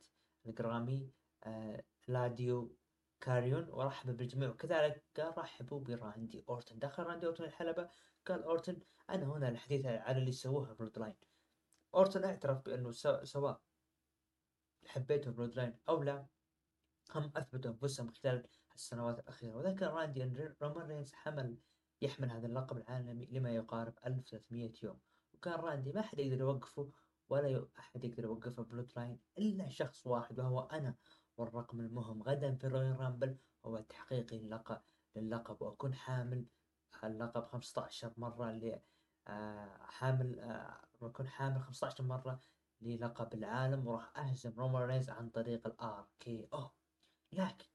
الجرامي 0.47 1.11
إلاديو 1.45 2.77
كاريون. 3.21 3.69
ورحب 3.71 4.17
بالجميع. 4.17 4.51
وكذلك 4.51 5.05
قال 5.17 5.39
رحبوا 5.39 5.81
براندي 5.81 6.45
أورتن. 6.49 6.79
دخل 6.79 7.03
راندي 7.03 7.27
أورتن 7.27 7.45
الحلبة 7.45 7.89
قال 8.27 8.43
أورتن 8.43 8.81
أنا 9.11 9.25
هنا 9.25 9.49
الحديث 9.49 9.87
على 9.87 10.19
اللي 10.19 10.33
سووه 10.33 10.73
Bloodline 10.73 11.15
أورتن 11.95 12.25
اعترف 12.25 12.65
بأنه 12.65 12.91
سواء 13.25 13.61
حبيته 14.87 15.31
Bloodline 15.31 15.79
أو 15.89 16.03
لا 16.03 16.27
هم 17.15 17.33
أثبتوا 17.37 17.71
أنفسهم 17.71 18.09
خلال 18.09 18.47
السنوات 18.75 19.19
الأخيرة. 19.19 19.57
وذكر 19.57 19.87
راندي 19.87 20.25
ان 20.25 20.55
رومان 20.63 20.87
رينز 20.87 21.13
حمل 21.13 21.57
يحمل 22.03 22.31
هذا 22.31 22.47
اللقب 22.47 22.77
العالمي 22.77 23.27
لما 23.27 23.51
يقارب 23.51 23.95
1300 24.07 24.73
يوم. 24.83 24.99
وكان 25.35 25.55
راندي 25.55 25.93
ما 25.93 26.03
حد 26.03 26.19
يقدر 26.19 26.41
يوقفه 26.41 26.91
ولا 27.29 27.67
أحد 27.79 28.05
يقدر 28.05 28.25
يوقفه 28.25 28.63
Bloodline 28.63 29.19
إلا 29.39 29.69
شخص 29.69 30.07
واحد 30.07 30.41
وهو 30.41 30.61
أنا 30.61 30.95
والرقم 31.37 31.81
المهم 31.81 32.23
غدا 32.23 32.55
في 32.55 32.67
Royal 32.67 33.01
Rumble 33.01 33.37
هو 33.65 33.79
تحقيق 33.81 34.33
اللقب 34.33 34.81
للقب. 35.17 35.63
وأكون 35.63 35.95
حامل 35.95 36.47
اللقب 37.05 37.45
15 37.45 38.13
مرة 38.17 38.53
ل 38.53 38.81
آه، 39.29 39.79
حامل 39.81 40.41
آه، 40.41 40.81
بكون 41.01 41.29
حامل 41.29 41.61
15 41.61 42.05
مرة 42.05 42.41
للقب 42.81 43.35
العالم. 43.35 43.87
وراح 43.87 44.19
أهزم 44.19 44.53
رومان 44.59 44.83
رينز 44.83 45.11
عن 45.11 45.31
طريق 45.31 45.67
ال 45.67 46.09
RKO. 46.21 46.71
لكن 47.33 47.67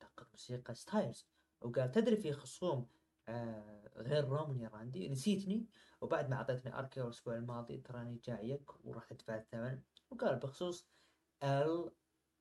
دق 0.00 0.28
موسيقى 0.30 0.74
ستايلز. 0.74 1.26
وقال 1.60 1.90
تدري 1.90 2.16
في 2.16 2.32
خصوم 2.32 2.88
آه 3.28 3.90
غير 3.96 4.24
رومان 4.24 4.60
يا 4.60 4.68
راندي 4.68 5.08
نسيتني. 5.08 5.66
وبعد 6.00 6.30
ما 6.30 6.36
أعطيتني 6.36 6.78
RK 6.78 7.02
الأسبوع 7.02 7.34
الماضي 7.34 7.78
تراني 7.78 8.20
جايك 8.24 8.84
وراح 8.84 9.12
ادفع 9.12 9.36
الثمن 9.36 9.80
وقال 10.10 10.36
بخصوص 10.36 10.88
ال 11.42 11.92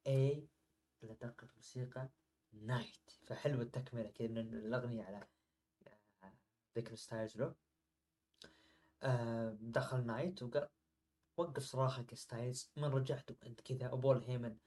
اي 0.07 0.47
لدق 1.03 1.43
الموسيقى 1.43 2.09
نايت 2.53 3.11
فحلو 3.23 3.61
التكملة 3.61 4.09
كذا 4.09 4.27
من 4.27 4.53
الأغنية 4.53 5.03
على 5.03 5.27
آه، 6.23 6.33
ذكر 6.77 6.95
ستايلز 6.95 7.37
له. 7.37 7.55
آه 9.03 9.57
دخل 9.61 10.05
نايت 10.05 10.43
وقال 10.43 10.69
وقف 11.37 11.63
صراخك 11.63 12.13
ستايلز 12.13 12.71
من 12.77 12.83
رجعت 12.83 13.31
وأنت 13.31 13.61
كذا 13.61 13.91
وبول 13.91 14.23
هيمن 14.23 14.57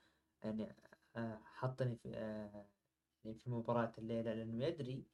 يعني 0.44 0.76
حطني 1.44 1.96
في 1.96 2.08
يعني 3.24 3.34
في 3.34 3.50
مباراة 3.50 3.92
الليلة 3.98 4.34
لأنه 4.34 4.64
يدري 4.64 5.06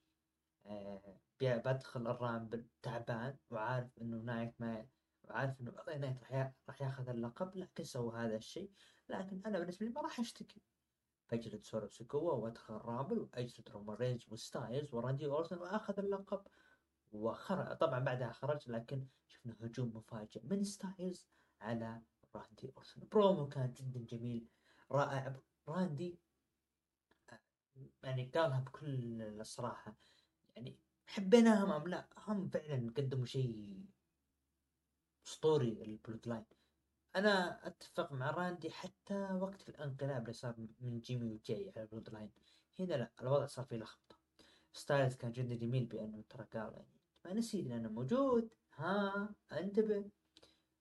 بدخل 1.41 2.07
الرامبل 2.07 2.67
تعبان 2.83 3.37
وعارف 3.51 3.99
إنه 3.99 4.17
نايت 4.17 4.55
ما 4.61 4.87
وعارف 5.25 5.61
إنه 5.61 5.73
نايت 5.99 6.19
راح 6.23 6.53
راح 6.69 6.83
ياخذ 6.83 7.09
اللقب 7.09 7.57
لكن 7.57 7.85
سوى 7.85 8.19
هذا 8.19 8.37
الشيء. 8.37 8.73
لكن 9.09 9.43
أنا 9.47 9.59
بالنسبة 9.59 9.87
لي 9.87 9.93
ما 9.93 10.01
راح 10.01 10.21
أشتكي. 10.21 10.63
بجلد 11.33 11.65
سولو 11.65 11.89
سكوا 11.89 12.33
وأدخل 12.33 12.75
Rumble 12.75 13.19
وأجلد 13.19 13.71
رومان 13.71 13.97
رينز 13.97 14.27
وستايلز 14.29 14.95
وراندي 14.95 15.27
اورتون 15.27 15.59
وأخذ 15.59 15.99
اللقب. 15.99 16.47
وخرج 17.13 17.77
طبعا 17.77 17.99
بعدها 17.99 18.33
خرج 18.33 18.71
لكن 18.71 19.07
شفنا 19.27 19.57
هجوم 19.61 19.97
مفاجئ 19.97 20.41
من 20.45 20.65
ستايلز 20.65 21.29
على 21.61 22.03
راندي 22.35 22.73
اورتون 22.77 23.09
برومو 23.13 23.49
كان 23.49 23.73
جدا 23.73 24.01
جميل 24.01 24.49
رائع. 24.91 25.37
راندي 25.69 26.19
يعني 28.03 28.31
قالها 28.35 28.61
بكل 28.61 29.23
الصراحة. 29.23 29.95
يعني 30.57 30.77
حبيناهم 31.07 31.73
أم 31.73 31.89
لا 31.89 32.09
هم 32.17 32.49
فعلا 32.49 32.93
قدموا 32.97 33.27
شيء 33.27 33.85
أسطوري 35.27 35.83
ال 35.83 36.29
Bloodline. 36.29 36.45
أنا 37.17 37.67
أتفق 37.67 38.13
مع 38.13 38.31
راندي 38.31 38.71
حتى 38.71 39.33
وقت 39.33 39.69
الانقلاب 39.69 40.23
اللي 40.23 40.33
صار 40.33 40.55
من 40.81 41.01
جيمي 41.01 41.33
وجاي 41.33 41.73
على 41.77 41.83
ال 41.83 42.11
Bloodline. 42.11 42.31
هنا 42.79 42.95
لا 42.95 43.11
الوضع 43.21 43.47
صار 43.47 43.65
فيه 43.65 43.77
لخبطة. 43.77 44.17
ستايلز 44.73 45.15
كان 45.17 45.33
جدا 45.33 45.55
جميل 45.55 45.87
بأنه 45.87 46.25
ترى 46.29 46.45
قال 46.45 46.73
يعني 46.73 46.99
ما 47.25 47.33
نسيت 47.33 47.71
أنا 47.71 47.89
موجود. 47.89 48.55
ها 48.75 49.35
أنتبه. 49.53 50.11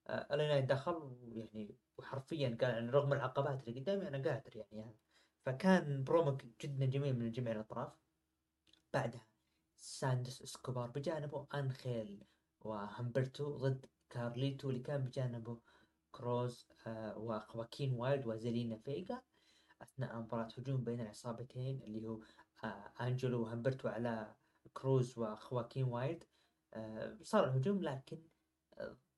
آه 0.08 0.60
دخل 0.60 0.96
ويعني 0.96 1.76
وحرفيا 1.98 2.58
قال 2.62 2.70
يعني 2.70 2.90
رغم 2.90 3.14
العقبات 3.14 3.68
اللي 3.68 3.80
قدامي 3.80 4.08
أنا 4.08 4.18
قادر 4.18 4.56
يعني, 4.56 4.68
يعني. 4.72 4.96
فكان 5.46 6.04
برومو 6.04 6.38
جدا 6.62 6.86
جميل 6.86 7.20
من 7.20 7.32
جميع 7.32 7.54
الأطراف. 7.54 7.94
بعدها 8.94 9.28
سانتوس 9.78 10.42
إسكوبار 10.42 10.90
بجانبه 10.90 11.48
أنخيل 11.54 12.24
وهمبرتو 12.62 13.58
ضد 13.58 13.86
كارليتو 14.10 14.70
اللي 14.70 14.80
كان 14.80 15.04
بجانبه 15.04 15.62
كروز 16.12 16.68
آه 16.88 17.18
وخواكين 17.18 17.94
وايلد 17.94 18.28
وزيلينا 18.28 18.78
فيجا 18.78 19.22
أثناء 19.82 20.20
مباراة 20.20 20.50
هجوم 20.58 20.84
بين 20.84 21.02
العصابتين 21.02 21.84
اللي 21.84 22.08
هو 22.08 22.20
آه 22.64 22.94
أنخيل 23.02 23.42
وهمبرتو 23.42 23.88
على 23.88 24.36
كروز 24.74 25.18
وخواكين 25.20 25.84
وايلد 25.84 26.24
آه 26.74 27.18
صار 27.22 27.44
الهجوم 27.48 27.82
لكن 27.84 28.24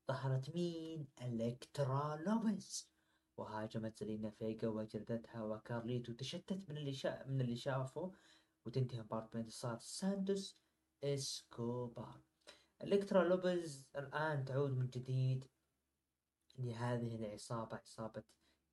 ظهرت 0.10 0.50
مين؟ 0.56 1.08
الكترا 1.22 2.15
لوبيز 2.15 2.89
وهاجمت 3.38 4.00
زيلينا 3.99 4.30
فيجا 4.30 4.67
وجلدتها 4.67 5.43
وكارليتو. 5.43 6.13
تشتت 6.13 6.69
من 6.69 6.78
اللي 6.78 6.93
شا... 6.93 7.28
من 7.28 7.41
اللي 7.41 7.56
شافه 7.56 8.12
وتنتهي 8.65 9.02
مباراة 9.02 9.30
بانتصار 9.34 9.80
سانتوس 9.80 10.58
إسكوبار. 11.04 12.22
الكترا 12.84 13.24
لوبيز 13.24 13.86
الآن 13.95 14.45
تعود 14.45 14.72
من 14.72 14.89
جديد 14.89 15.45
لهذه 16.58 17.15
العصابة 17.15 17.78
عصابة 17.78 18.24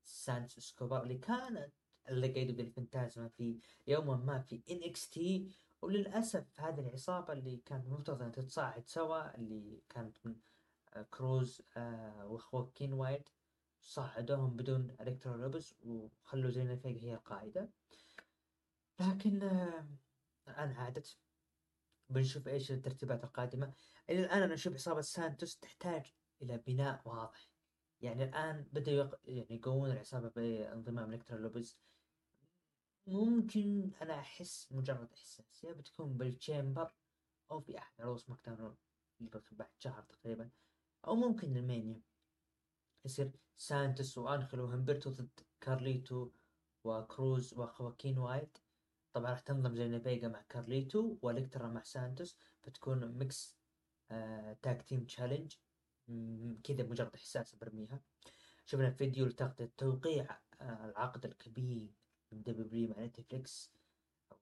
سانتوس 0.05 0.59
إسكوبار 0.59 1.03
اللي 1.03 1.19
كانت 1.19 1.73
ليقيدو 2.09 2.33
ديل 2.33 2.55
فانتازما 2.55 3.29
في 3.29 3.61
يوما 3.87 4.17
ما 4.17 4.39
في 4.39 4.63
NXT. 4.71 5.55
وللأسف 5.83 6.61
هذه 6.61 6.81
العصابة 6.81 7.33
اللي 7.33 7.57
كانت 7.57 7.89
مفترض 7.89 8.23
ان 8.23 8.33
تتصاعد 8.33 8.89
سوا 8.89 9.37
اللي 9.37 9.83
كانت 9.89 10.19
من 10.25 10.37
كروز 11.03 11.63
آه 11.77 12.27
وخواكين 12.27 12.93
وايلد 12.93 13.29
صعدوهم 13.81 14.57
بدون 14.57 14.97
الكترا 15.01 15.35
لوبيز 15.35 15.75
وخلوا 15.85 16.51
زيلينا 16.51 16.77
فيجا 16.77 17.05
هي 17.05 17.15
القائده 17.15 17.71
لكن 19.01 19.43
آه 19.43 19.89
الان 20.49 20.73
عادت 20.73 21.19
بنشوف 22.09 22.49
إيش 22.49 22.73
الترتيبات 22.73 23.25
القادمة. 23.25 23.73
إلى 24.11 24.21
الآن 24.21 24.43
أنا 24.43 24.55
أشوف 24.55 24.75
عصابة 24.75 25.01
سانتوس 25.01 25.59
تحتاج 25.59 26.15
إلى 26.43 26.59
بناء 26.59 27.09
واضح. 27.09 27.51
يعني 28.01 28.25
الآن 28.25 28.69
بدأوا 28.73 28.97
يق... 28.97 29.21
يعني 29.25 29.55
يقوون 29.55 29.91
العصابة 29.91 30.29
بانضمام 30.29 31.13
الكترا 31.13 31.39
لوبيز 31.39 31.79
ممكن 33.07 33.91
أنا 34.03 34.15
أحس 34.19 34.73
مجرد 34.73 35.13
إحساس 35.13 35.65
يا 35.65 35.73
بتكون 35.73 36.17
بال 36.17 36.34
Chamber 36.34 36.93
أو 37.51 37.61
في 37.61 37.79
أحد 37.79 38.01
عروض 38.01 38.19
سماك 38.19 38.49
بعد 39.53 39.71
شهر 39.79 40.03
تقريبا. 40.03 40.51
أو 41.07 41.15
ممكن 41.15 41.57
ال 41.57 41.63
Mania. 41.63 42.01
يصير 43.05 43.31
سانتوس 43.57 44.19
وأنخيل 44.19 44.61
وهمبرتو 44.61 45.11
ضد 45.11 45.41
كارليتو 45.61 46.31
وكروز 46.85 47.55
وخواكين 47.55 48.19
وايلد 48.19 48.59
طبعا 49.13 49.31
راح 49.31 49.41
تنضم 49.41 49.75
زيلينا 49.75 50.01
فيجا 50.01 50.29
مع 50.29 50.43
كارليتو 50.49 51.19
والكترا 51.23 51.69
مع 51.69 51.83
سانتوس. 51.83 52.39
بتكون 52.67 53.07
mix 53.19 53.57
tag 54.63 54.83
team 54.83 55.05
challenge 55.05 55.55
كذا 56.65 56.83
مجرد 56.83 57.15
إحساس 57.15 57.55
برميها. 57.55 58.01
شفنا 58.65 58.91
فيديو 58.91 59.27
لتغطية 59.27 59.73
توقيع 59.77 60.39
آه، 60.61 60.85
العقد 60.85 61.25
الكبير 61.25 61.91
من 62.33 62.43
W 62.43 62.89
مع 62.89 63.05
Netflix. 63.05 63.73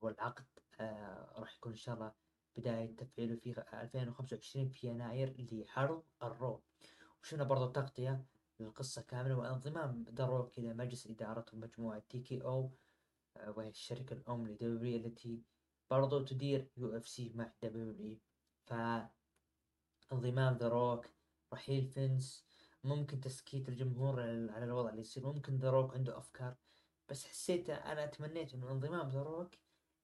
والعقد 0.00 0.44
آه 0.80 1.32
راح 1.36 1.56
يكون 1.56 1.72
إن 1.72 1.78
شاء 1.78 1.94
الله 1.94 2.12
بداية 2.56 2.96
تفعيله 2.96 3.36
في 3.36 3.64
2025 3.72 4.68
في 4.68 4.86
يناير 4.86 5.34
لعرض 5.38 6.02
ال 6.22 6.32
Raw 6.32 6.62
وشفنا 7.22 7.44
برضو 7.44 7.66
تغطية 7.66 8.24
للقصة 8.60 9.02
كاملة 9.02 9.38
وانضمام 9.38 10.04
درو 10.04 10.50
إلى 10.58 10.74
مجلس 10.74 11.06
إدارة 11.06 11.46
مجموعة 11.52 12.02
TKO 12.08 12.70
آه 13.36 13.50
وهي 13.56 13.68
الشركة 13.68 14.14
الأم 14.14 14.48
ل 14.48 14.72
W 14.72 14.96
التي 14.96 15.42
برضو 15.90 16.24
تدير 16.24 16.70
UFC 16.76 17.32
مع 17.34 17.52
W 17.62 18.18
ف 18.64 18.74
انضمام 20.12 20.56
ذا 20.56 20.68
روك 20.68 21.06
رحيل 21.52 21.86
فينس 21.86 22.46
ممكن 22.84 23.20
تسكيت 23.20 23.68
الجمهور 23.68 24.20
على 24.20 24.64
الوضع 24.64 24.90
اللي 24.90 25.00
يصير. 25.00 25.26
ممكن 25.26 25.56
ذا 25.56 25.70
روك 25.70 25.94
عنده 25.94 26.18
أفكار. 26.18 26.56
بس 27.08 27.26
حسيت 27.26 27.70
أنا 27.70 28.06
تمنيت 28.06 28.54
إنه 28.54 28.70
انضمام 28.72 29.08
ذا 29.08 29.22
روك 29.22 29.54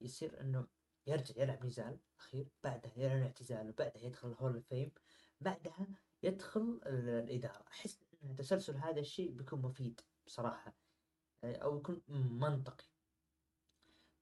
يصير 0.01 0.41
إنه 0.41 0.67
يرجع 1.07 1.43
يلعب 1.43 1.67
نزال 1.67 1.99
أخير 2.19 2.49
بعدها 2.65 2.93
يعلن 2.97 3.23
اعتزاله 3.23 3.73
بعدها 3.79 4.03
يدخل 4.03 4.35
Hall 4.41 4.57
of 4.57 4.69
Fame 4.69 4.93
بعدها 5.41 5.87
يدخل 6.23 6.81
الإدارة. 6.87 7.65
أحس 7.69 8.01
إن 8.25 8.37
تسلسل 8.37 8.77
هذا 8.77 9.01
الشيء 9.01 9.31
بيكون 9.31 9.63
مفيد 9.63 10.01
بصراحة 10.27 10.75
أو 11.45 11.79
يكون 11.79 12.03
منطقي. 12.09 12.85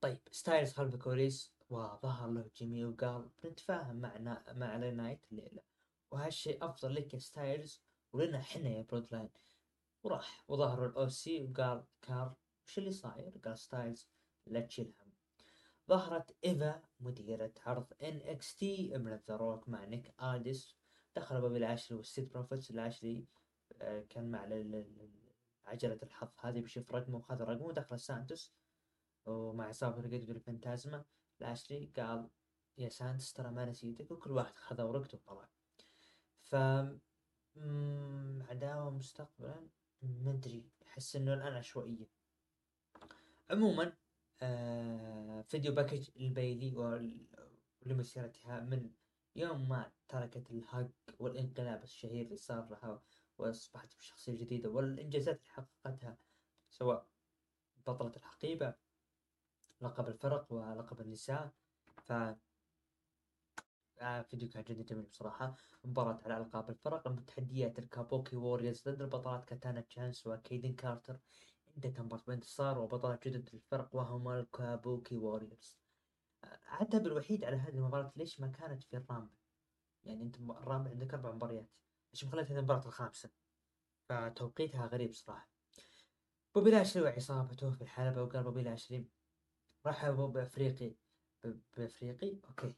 طيب 0.01 0.19
ستايلز 0.31 0.73
خلف 0.73 0.95
الكواليس 0.95 1.53
وظهر 1.71 2.31
له 2.31 2.51
جيمي 2.57 2.85
وقال 2.85 3.29
بنتفاهم 3.45 3.97
مع 3.97 4.43
مع 4.53 4.77
نايت 4.77 5.21
الليلة. 5.33 5.63
وهالشيء 6.11 6.65
أفضل 6.65 6.95
لك 6.95 7.15
يا 7.15 7.19
ستايلز 7.19 7.83
ولنا 8.13 8.39
إحنا 8.39 8.69
يا 8.69 8.83
برود 8.83 9.07
لاين 9.13 9.29
وراح 10.03 10.45
وظهر 10.49 10.87
الأو 10.87 11.09
سي 11.09 11.43
وقال 11.43 11.85
كار 12.03 12.35
وش 12.67 12.79
اللي 12.79 12.91
صاير؟ 12.93 13.33
قال 13.45 13.59
ستايلز 13.59 14.09
لا 14.47 14.61
تشيل 14.61 14.95
هم 15.01 15.08
ظهرت 15.89 16.37
إيفا 16.45 16.83
مديرة 17.01 17.53
عرض 17.67 17.87
إكس 18.03 18.57
تي 18.57 18.97
ذا 19.29 19.37
روك 19.37 19.69
مع 19.69 19.85
نيك 19.85 20.15
آديس. 20.21 20.77
دخل 21.17 21.41
بابي 21.41 21.57
العشري 21.57 21.97
والسيد 21.97 22.29
بروفيتس. 22.29 22.71
العشري 22.71 23.27
آه، 23.83 24.01
كان 24.01 24.31
مع 24.31 24.41
عجلة 25.67 25.99
الحظ 26.03 26.29
هذه 26.41 26.61
بيشوف 26.61 26.95
رقمه 26.95 27.17
وخذ 27.17 27.41
رقمه. 27.41 27.63
ودخل 27.63 28.01
سانتوس 28.01 28.55
ومع 29.27 29.67
عصابة 29.67 30.01
رقيق 30.01 30.31
الفانتازما 30.31 31.05
العشري 31.41 31.93
قال 31.97 32.29
يا 32.79 32.89
سانتوس 32.89 33.33
ترى 33.33 33.51
ما 33.51 33.65
نسيتك. 33.65 34.11
وكل 34.11 34.31
واحد 34.31 34.57
خذ 34.57 34.83
ورقته 34.83 35.19
وطلع. 35.27 35.49
ف 36.41 36.55
عداوة 38.51 38.91
مستقبلا 38.91 39.69
ما 40.03 40.31
أدري 40.31 40.71
أحس 40.87 41.17
إنه 41.17 41.35
الآن 41.35 41.53
عشوائية. 41.53 42.09
عموما 43.51 43.93
video 45.43 45.75
package 45.75 46.11
لبيلي 46.17 46.77
ولمسيرتها 47.87 48.61
من 48.61 48.91
يوم 49.37 49.69
ما 49.69 49.93
تركت 50.09 50.51
ال 50.51 50.61
hug 50.61 50.91
والانقلاب 51.19 51.83
الشهير 51.83 52.25
اللي 52.25 52.37
صار 52.37 52.69
لها 52.71 53.03
وأصبحت 53.39 53.97
بشخصية 53.97 54.39
جديدة 54.39 54.69
والإنجازات 54.71 55.41
اللي 55.41 55.51
حققتها 55.51 56.19
سواء 56.71 57.09
بطلة 57.87 58.13
الحقيبة 58.17 58.75
لقب 59.81 60.09
الفرق 60.09 60.53
ولقب 60.53 61.01
النساء. 61.01 61.53
ف 62.03 62.13
آه 64.01 64.23
فيديو 64.23 64.49
كان 64.49 64.65
جدا 64.65 64.83
جميل 64.83 65.05
بصراحة. 65.05 65.57
مباراة 65.85 66.21
على 66.25 66.37
ألقاب 66.37 66.71
الفرق 66.71 67.25
تحديات 67.25 67.79
الكابوكي 67.79 68.37
ووريرز 68.37 68.89
ضد 68.89 69.03
البطلات 69.03 69.45
كاتانا 69.45 69.81
تشانس 69.81 70.27
وكيدن 70.27 70.75
كارتر. 70.75 71.21
انتهت 71.85 72.01
مباراة 72.01 72.23
بانتصار 72.27 72.79
وبطلات 72.79 73.29
جدد 73.29 73.51
الفرق 73.55 73.95
وهما 73.95 74.41
الكابوكي 74.41 75.17
ووريرز 75.17 75.79
عتب 76.67 77.07
الوحيد 77.07 77.45
على 77.45 77.57
هذه 77.57 77.75
المباراة 77.75 78.13
ليش 78.17 78.41
ما 78.41 78.49
كانت 78.49 78.83
في 78.83 78.97
الرامبل؟ 78.97 79.37
يعني 80.05 80.23
أنت 80.23 80.37
الرامبل 80.37 80.91
عندك 80.91 81.15
أربع 81.15 81.33
مباريات 81.33 81.71
ليش 82.13 82.25
ما 82.25 82.31
خليتها 82.31 82.59
المباراة 82.59 82.87
الخامسة؟ 82.87 83.31
فتوقيتها 84.09 84.87
غريب 84.87 85.13
صراحة. 85.13 85.51
بوبي 86.55 86.71
لاشلي 86.71 87.03
وعصابته 87.03 87.71
في 87.71 87.83
الحلبة 87.83 88.23
وقال 88.23 88.43
بوبي 88.43 88.63
لاشلي 88.63 89.09
رحبوا 89.87 90.29
بأفريقي. 90.29 90.95
بأفريقي؟ 91.77 92.41
okay. 92.49 92.75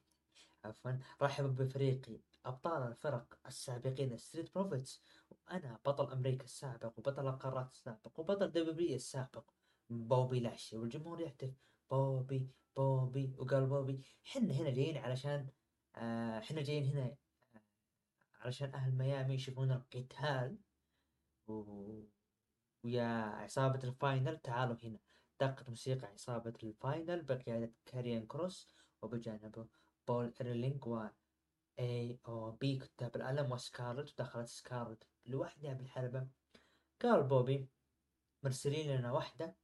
عفوا. 0.64 0.92
رحبوا 1.22 1.50
بفريقي. 1.50 2.20
أبطال 2.44 2.82
الفرق 2.82 3.38
السابقين 3.46 4.16
ستريت 4.16 4.54
بروفيتس 4.54 5.02
وأنا 5.30 5.78
بطل 5.86 6.12
أمريكا 6.12 6.44
السابق 6.44 6.98
وبطل 6.98 7.28
القارات 7.28 7.72
السابق 7.72 8.20
وبطل 8.20 8.50
دبليو 8.50 8.94
السابق. 8.94 9.50
بوبي 9.90 10.40
لاشلي 10.40 10.78
والجمهور 10.78 11.20
يهتف 11.20 11.50
بوبي 11.90 12.50
بوبي 12.76 13.34
وقال 13.38 13.66
بوبي 13.66 14.02
حنا 14.24 14.52
هنا 14.54 14.70
جايين 14.70 14.96
علشان 14.98 15.48
آه 15.96 16.40
حنا 16.40 16.62
جايين 16.62 16.84
هنا 16.84 17.16
آه 17.54 17.62
علشان 18.34 18.74
أهل 18.74 18.94
ميامي 18.94 19.34
يشوفون 19.34 19.72
القتال. 19.72 20.58
و... 21.48 22.02
ويا 22.84 23.04
عصابة 23.42 23.88
ال 23.88 23.97
Final 23.97 24.38
تعالوا 24.38 24.76
هنا. 24.82 24.98
دقت 25.40 25.68
موسيقى 25.68 26.06
عصابة 26.06 26.54
ال 26.62 26.72
Final 26.72 27.22
بقيادة 27.22 27.72
كاريان 27.86 28.26
كروس 28.26 28.68
وبجانبه 29.02 29.66
بول 30.08 30.34
إيرلينج 30.40 30.86
و 30.86 31.06
AOP 31.78 32.78
كتاب 32.78 33.16
الألم 33.16 33.52
وسكارلت 33.52 34.20
ودخلت 34.20 34.48
سكارلت 34.48 35.04
لوحدها 35.26 35.72
بالحلبة. 35.72 36.28
قال 37.02 37.22
بوبي 37.22 37.68
مرسلين 38.42 38.96
لنا 38.96 39.12
واحدة 39.12 39.56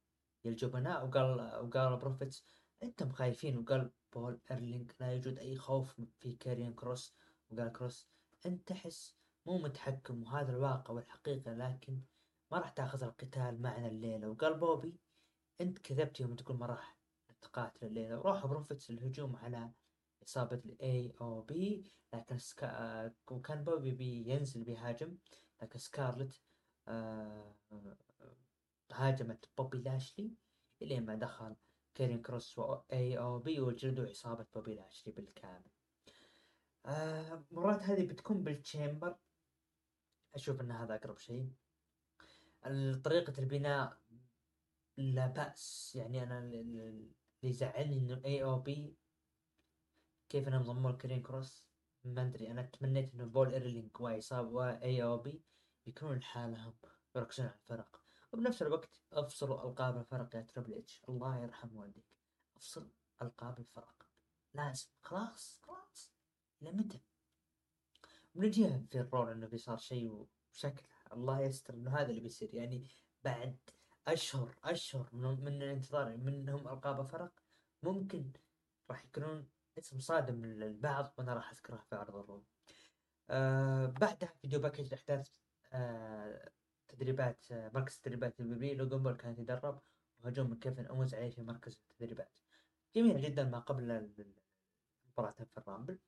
يا 0.45 0.51
الجبناء 0.51 1.05
وقال 1.05 1.39
وقال 1.65 1.97
بروفيتس 1.97 2.45
أنتم 2.83 3.09
خايفين. 3.09 3.57
وقال 3.57 3.91
بول 4.13 4.39
ايرلينج 4.51 4.91
لا 4.99 5.13
يوجد 5.13 5.37
أي 5.37 5.57
خوف 5.57 6.01
في 6.19 6.35
كاريان 6.35 6.73
كروس. 6.73 7.15
وقال 7.49 7.71
كروس 7.71 8.09
أنت 8.45 8.67
تحس 8.67 9.17
مو 9.45 9.57
متحكم 9.57 10.23
وهذا 10.23 10.51
الواقع 10.51 10.93
والحقيقة 10.93 11.53
لكن 11.53 12.01
ما 12.51 12.59
راح 12.59 12.69
تأخذ 12.69 13.03
القتال 13.03 13.61
معنا 13.61 13.87
الليلة. 13.87 14.29
وقال 14.29 14.59
بوبي 14.59 14.99
أنت 15.61 15.79
كذبت 15.79 16.19
يوم 16.19 16.35
تقول 16.35 16.57
ما 16.57 16.65
راح 16.65 16.97
تقاتل 17.41 17.85
الليلة. 17.85 18.19
وراح 18.19 18.45
بروفيتس 18.45 18.89
الهجوم 18.89 19.35
على 19.35 19.71
عصابة 20.27 20.61
ال 20.65 21.13
AOP 21.21 21.83
لكن 22.13 22.37
سكا... 22.37 23.13
وكان 23.31 23.63
بوبي 23.63 23.91
بينزل 23.91 24.63
بيهاجم 24.63 25.17
لكن 25.61 25.79
سكارلت 25.79 26.41
آه... 26.87 27.55
هاجمت 28.93 29.49
بوبي 29.57 29.77
لاشلي 29.77 30.33
إلين 30.81 31.05
ما 31.05 31.15
دخل 31.15 31.55
كاريان 31.95 32.21
كروس 32.21 32.59
و 32.59 32.81
AOP 32.93 33.59
وجلدوا 33.59 34.05
عصابة 34.05 34.45
بوبي 34.53 34.75
لاشلي 34.75 35.13
بالكامل. 35.13 35.71
آه 36.85 37.33
المباراة 37.33 37.77
هذه 37.77 38.07
بتكون 38.07 38.43
بالتشامبر 38.43 39.15
أشوف 40.35 40.61
إن 40.61 40.71
هذا 40.71 40.95
أقرب 40.95 41.17
شيء. 41.17 41.51
طريقة 43.03 43.33
البناء 43.39 43.97
لا 44.97 45.27
بأس. 45.27 45.95
يعني 45.95 46.23
أنا 46.23 46.39
اللي 46.39 47.11
يزعلني 47.43 47.97
إنه 47.97 48.21
AOP 48.25 48.95
كيف 50.29 50.47
إنهم 50.47 50.63
ضموا 50.63 50.91
كاريان 50.91 51.21
كروس؟ 51.21 51.67
ما 52.03 52.21
أدري 52.21 52.51
أنا 52.51 52.61
تمنيت 52.61 53.13
إنه 53.13 53.25
بول 53.25 53.53
ايرلينج 53.53 54.01
وعصابة 54.01 54.49
و 54.49 55.03
AOP 55.03 55.43
يكونون 55.87 56.17
لحالهم 56.17 56.73
يركزون 57.15 57.45
على 57.45 57.55
الفرق. 57.55 58.01
وبنفس 58.33 58.61
الوقت 58.61 59.01
افصلوا 59.13 59.69
ألقاب 59.69 59.97
الفرق 59.97 60.35
يا 60.35 60.41
Triple 60.41 60.73
H 60.73 61.01
الله 61.09 61.37
يرحم 61.37 61.75
والديك. 61.77 62.05
أفصل 62.57 62.89
ألقاب 63.21 63.59
الفرق. 63.59 64.05
لازم 64.53 64.87
خلاص 65.01 65.61
خلاص. 65.63 66.13
إلى 66.61 66.71
متى؟ 66.71 66.99
بنجيها 68.35 68.83
في 68.89 68.99
الرول 68.99 69.29
إنه 69.29 69.47
بيصير 69.47 69.77
شيء 69.77 70.27
وشكل 70.53 70.83
الله 71.13 71.39
يستر 71.39 71.73
إنه 71.73 71.97
هذا 71.97 72.09
اللي 72.09 72.21
بيصير. 72.21 72.53
يعني 72.53 72.87
بعد 73.23 73.57
أشهر 74.07 74.55
أشهر 74.63 75.09
من, 75.13 75.43
من 75.43 75.61
الانتظار 75.61 76.17
منهم 76.17 76.67
ألقاب 76.67 77.07
فرق 77.07 77.31
ممكن 77.83 78.31
راح 78.89 79.05
يكونون 79.05 79.47
اسم 79.77 79.99
صادم 79.99 80.45
للبعض 80.45 81.13
وأنا 81.17 81.33
راح 81.33 81.51
اذكره 81.51 81.83
في 81.89 81.95
عرض 81.95 82.15
الروم. 82.15 82.45
آه 83.29 83.85
بعدها 83.85 84.33
فيديو 84.41 84.59
باكج 84.59 84.93
احداث 84.93 85.29
آه 85.73 86.51
تدريبات 86.87 87.45
آه 87.51 87.71
مركز 87.73 87.99
تدريبات 87.99 88.39
البي 88.39 88.73
لو 88.73 88.87
جومبل 88.87 89.13
كان 89.13 89.31
يتدرب 89.31 89.81
وهجوم 90.19 90.49
من 90.49 90.59
كيفن 90.59 90.85
أوينز 90.85 91.13
عليه 91.15 91.29
في 91.29 91.41
مركز 91.41 91.79
التدريبات. 91.91 92.31
جميل 92.95 93.21
جدا 93.21 93.43
ما 93.43 93.59
قبل 93.59 94.11
مباراة 95.11 95.35
في 95.53 95.57
الرامبل 95.57 95.99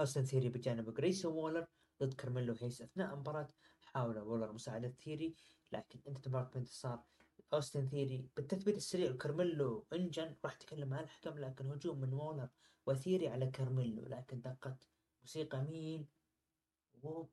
أوستن 0.00 0.24
ثيري 0.24 0.48
بجانب 0.48 0.94
جريسون 0.94 1.32
وولر 1.32 1.66
ضد 2.02 2.14
كارميلو 2.14 2.54
هيس 2.60 2.82
أثناء 2.82 3.14
المباراة 3.14 3.48
حاول 3.84 4.18
وولر 4.18 4.52
مساعدة 4.52 4.88
ثيري 4.88 5.34
لكن 5.72 6.00
انتهت 6.08 6.26
المباراة 6.26 6.50
بانتصار 6.54 7.04
أوستن 7.52 7.88
ثيري. 7.88 8.28
بالتثبيت 8.36 8.76
السريع 8.76 9.10
وكارميلو 9.10 9.86
إنجن 9.92 10.36
راح 10.44 10.54
تكلم 10.54 10.88
مع 10.88 11.00
الحكم 11.00 11.38
لكن 11.38 11.70
هجوم 11.70 12.00
من 12.00 12.12
وولر 12.12 12.48
وثيري 12.86 13.28
على 13.28 13.46
كارميلو. 13.46 14.06
لكن 14.06 14.40
دقت 14.40 14.88
موسيقى 15.20 15.62
مين؟ 15.62 16.06
whoop 17.02 17.30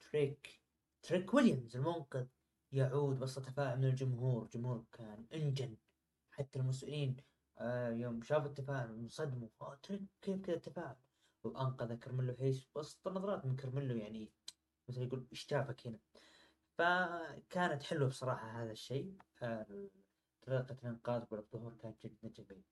Trick 0.00 0.60
تريك 1.02 1.34
ويليامز 1.34 1.76
المنقذ 1.76 2.26
يعود 2.72 3.22
وسط 3.22 3.46
تفاعل 3.46 3.78
من 3.78 3.84
الجمهور. 3.84 4.48
جمهور 4.48 4.84
كان 4.92 5.26
إنجن. 5.34 5.76
حتى 6.30 6.58
المسؤولين 6.58 7.16
آه 7.58 7.90
يوم 7.90 8.22
شافوا 8.22 8.46
التفاعل 8.46 8.88
انصدموا 8.88 9.48
تريك 9.82 10.02
كيف 10.22 10.40
كذا 10.40 10.56
التفاعل 10.56 10.96
وأنقذ 11.44 11.94
كرميلو 11.94 12.34
هيس 12.38 12.68
وسط 12.74 13.08
النظرات 13.08 13.44
من 13.44 13.56
كرميلو 13.56 13.96
يعني 13.96 14.32
مثل 14.88 15.02
يقول 15.02 15.26
إيش 15.32 15.48
جابك 15.50 15.86
هنا؟ 15.86 15.98
فكانت 16.78 17.82
حلوة 17.82 18.08
بصراحة 18.08 18.62
هذا 18.62 18.72
الشيء. 18.72 19.16
طريقة 20.46 20.76
الإنقاذ 20.82 21.24
والظهور 21.30 21.74
كانت 21.74 22.02
جدا 22.06 22.28
جميل 22.28 22.62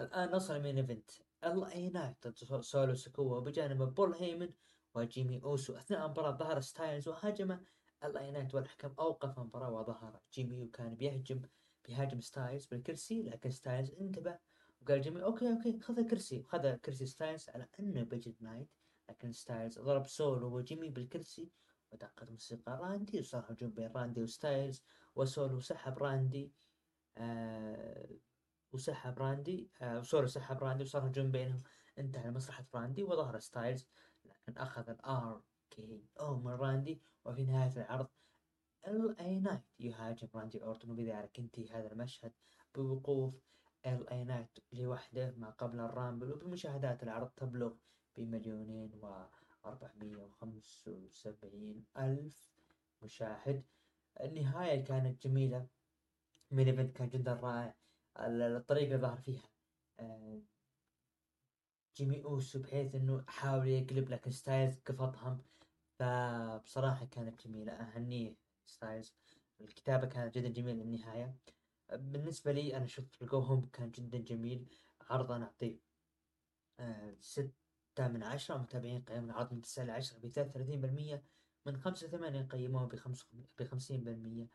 الآن 0.00 0.30
نصل 0.30 0.60
main 0.60 0.76
event 0.76 1.10
ال 1.44 1.59
LA 1.59 1.88
Knight. 1.88 2.28
سولو 2.60 2.94
سيكوا 2.94 3.40
بجانب 3.40 3.82
بول 3.94 4.14
هيمن 4.14 4.52
وجيمي 4.94 5.42
أوسو. 5.42 5.76
أثناء 5.76 6.06
المباراه 6.06 6.36
ظهر 6.36 6.60
ستايلز 6.60 7.08
وهاجم 7.08 7.60
ال 8.04 8.13
LA 8.13 8.30
Knight 8.30 8.54
والحكم 8.54 8.94
أوقف 8.98 9.38
المباراه 9.38 9.70
وظهر. 9.70 10.20
جيمي 10.32 10.62
وكان 10.62 10.94
بيهجم 10.94 11.42
بيهاجم 11.84 12.20
ستايلز 12.20 12.66
بالكرسي 12.66 13.22
لكن 13.22 13.50
ستايلز 13.50 13.90
انتبه 13.90 14.38
وقال 14.82 15.00
جيمي 15.00 15.22
okay 15.22 15.52
okay 15.52 15.80
خذ 15.80 15.98
الكرسي. 15.98 16.42
خذ 16.42 16.74
كرسي 16.76 17.06
ستايلز. 17.06 17.48
على 17.48 17.68
أنه 17.80 18.02
بيجلد 18.02 18.36
Knight 18.40 18.68
لكن 19.08 19.32
ستايلز 19.32 19.78
ضرب 19.78 20.06
سولو 20.06 20.56
وجيمي 20.56 20.88
بالكرسي. 20.88 21.50
ودقت 21.92 22.30
موسيقى 22.30 22.78
راندي 22.82 23.20
وصار 23.20 23.44
هجوم 23.48 23.70
بين 23.70 23.92
راندي 23.92 24.22
وستايلز 24.22 24.82
وسولو 25.14 25.60
سحب 25.60 25.98
راندي 25.98 26.52
آه 27.18 28.08
وسحب 28.72 29.18
راندي 29.18 29.70
آه 29.80 29.98
وسولو 29.98 30.26
سحب 30.26 30.64
راندي 30.64 30.84
وصار 30.84 31.06
هجوم 31.06 31.30
بينهم 31.30 31.62
انتهى 31.98 32.28
لمصلحة 32.28 32.64
راندي 32.74 33.02
وظهر 33.02 33.38
ستايلز 33.38 33.86
لكن 34.24 34.58
أخذ 34.58 34.90
ال 34.90 35.42
RKO 35.70 36.38
من 36.38 36.52
راندي 36.52 37.00
وفي 37.24 37.44
نهاية 37.44 37.76
العرض 37.76 38.08
LA 38.86 39.18
Knight 39.20 39.60
يهاجم 39.78 40.28
راندي 40.34 40.62
أورتون 40.62 40.90
وبذلك 40.90 41.38
انتهي 41.38 41.68
هذا 41.68 41.92
المشهد 41.92 42.32
بوقوف 42.74 43.34
LA 43.86 44.10
Knight 44.10 44.58
لوحده 44.72 45.34
ما 45.36 45.50
قبل 45.50 45.80
الرامبل 45.80 46.32
وبمشاهدات 46.32 47.02
العرض 47.02 47.28
تبلغ 47.28 47.74
بمليونين 48.16 48.94
و 48.94 49.24
475 49.64 51.86
ألف 51.96 52.50
مشاهد. 53.02 53.64
النهاية 54.20 54.84
كانت 54.84 55.26
جميلة. 55.26 55.66
main 56.50 56.66
event 56.66 56.96
كان 56.96 57.08
جدا 57.08 57.34
رائع. 57.34 57.74
الطريقة 58.18 58.84
اللي 58.84 58.96
ظهر 58.96 59.16
فيها 59.16 59.42
آه، 60.00 60.40
جيمي 61.96 62.24
أوسو 62.24 62.62
بحيث 62.62 62.94
إنه 62.94 63.24
حاول 63.28 63.68
يقلب 63.68 64.08
لكن 64.08 64.30
ستايلز 64.30 64.78
قفطهم 64.78 65.42
فبصراحة 65.98 67.06
كانت 67.06 67.46
جميلة. 67.46 67.72
أهنيه 67.72 68.36
ستايلز. 68.66 69.14
الكتابة 69.60 70.06
كانت 70.06 70.38
جدا 70.38 70.48
جميلة 70.48 70.82
للنهاية. 70.82 71.36
بالنسبة 71.92 72.52
لي 72.52 72.76
أنا 72.76 72.86
شفت 72.86 73.22
الجو 73.22 73.38
هوم 73.40 73.68
كان 73.72 73.90
جدا 73.90 74.18
جميل. 74.18 74.68
عرض 75.00 75.32
أنا 75.32 75.44
أعطيه 75.44 75.80
آه 76.80 77.14
ستة 78.00 78.08
من 78.08 78.22
عشرة 78.22 78.56
متابعين 78.56 79.02
قيموا 79.02 79.30
العرض 79.30 79.52
من 79.52 79.62
تسعة 79.62 79.84
لعشرة 79.84 80.18
بثلاثة 80.18 80.76
بالمية 80.76 81.22
من 81.66 81.76
خمسة 81.76 82.06
لثمانية 82.06 82.42
قيموه 82.42 82.86
بخمس 82.86 83.26
بخمسين 83.58 84.04
بالمية 84.04 84.48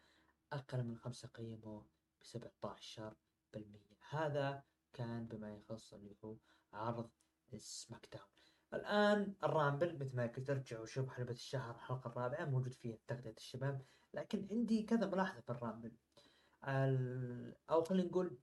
أقل 0.53 0.83
من 0.83 0.97
خمسة 0.97 1.27
قيموه 1.27 1.85
بسبعة 2.21 2.51
عشر 2.63 3.13
بالمية. 3.53 3.97
هذا 4.09 4.63
كان 4.93 5.25
بما 5.25 5.55
يخص 5.55 5.93
اللي 5.93 6.15
هو 6.23 6.35
عرض 6.73 7.09
SmackDown 7.57 8.27
الآن 8.73 9.33
ال 9.43 9.51
Rumble 9.51 9.99
مثل 9.99 10.15
ما 10.15 10.27
قلت 10.27 10.49
ارجعوا 10.49 10.85
شوفوا 10.85 11.13
حلبة 11.13 11.31
الشهر 11.31 11.75
الحلقة 11.75 12.07
الرابعة 12.07 12.45
موجود 12.45 12.73
فيها 12.73 12.97
تغطية 13.07 13.35
الشباب 13.37 13.81
لكن 14.13 14.47
عندي 14.51 14.83
كذا 14.83 15.07
ملاحظة 15.07 15.41
في 15.41 15.49
ال 15.49 15.55
Rumble 15.55 15.91
أو 17.69 17.83
خلينا 17.83 18.07
نقول 18.07 18.37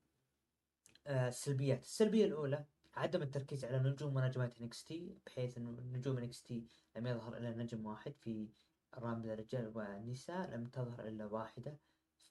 آه، 1.06 1.28
السلبيات. 1.28 1.82
السلبية 1.82 2.24
الأولى 2.24 2.64
عدم 2.94 3.22
التركيز 3.22 3.64
على 3.64 3.78
نجوم 3.78 4.16
ونجمات 4.16 4.60
NXT 4.60 5.18
بحيث 5.26 5.56
انه 5.58 5.70
نجوم 5.70 6.18
NXT 6.18 6.66
لم 6.96 7.06
يظهر 7.06 7.36
إلا 7.36 7.50
نجم 7.50 7.86
واحد 7.86 8.14
في 8.16 8.48
ال 8.96 9.01
Rumble 9.01 9.30
الرجال 9.30 9.72
والنساء 9.76 10.50
لم 10.50 10.66
تظهر 10.66 11.08
إلا 11.08 11.26
واحدة. 11.26 11.78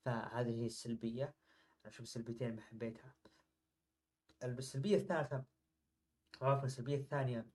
فهذه 0.03 0.61
هي 0.61 0.65
السلبية. 0.65 1.23
أنا 1.23 1.87
أشوف 1.93 2.05
السلبيتين 2.05 2.55
ما 2.55 2.61
حبيتها 2.61 3.15
السلبية 4.43 4.95
الثالثة 4.95 5.43
عفوا 6.41 6.65
السلبية 6.65 6.95
الثانية 6.95 7.49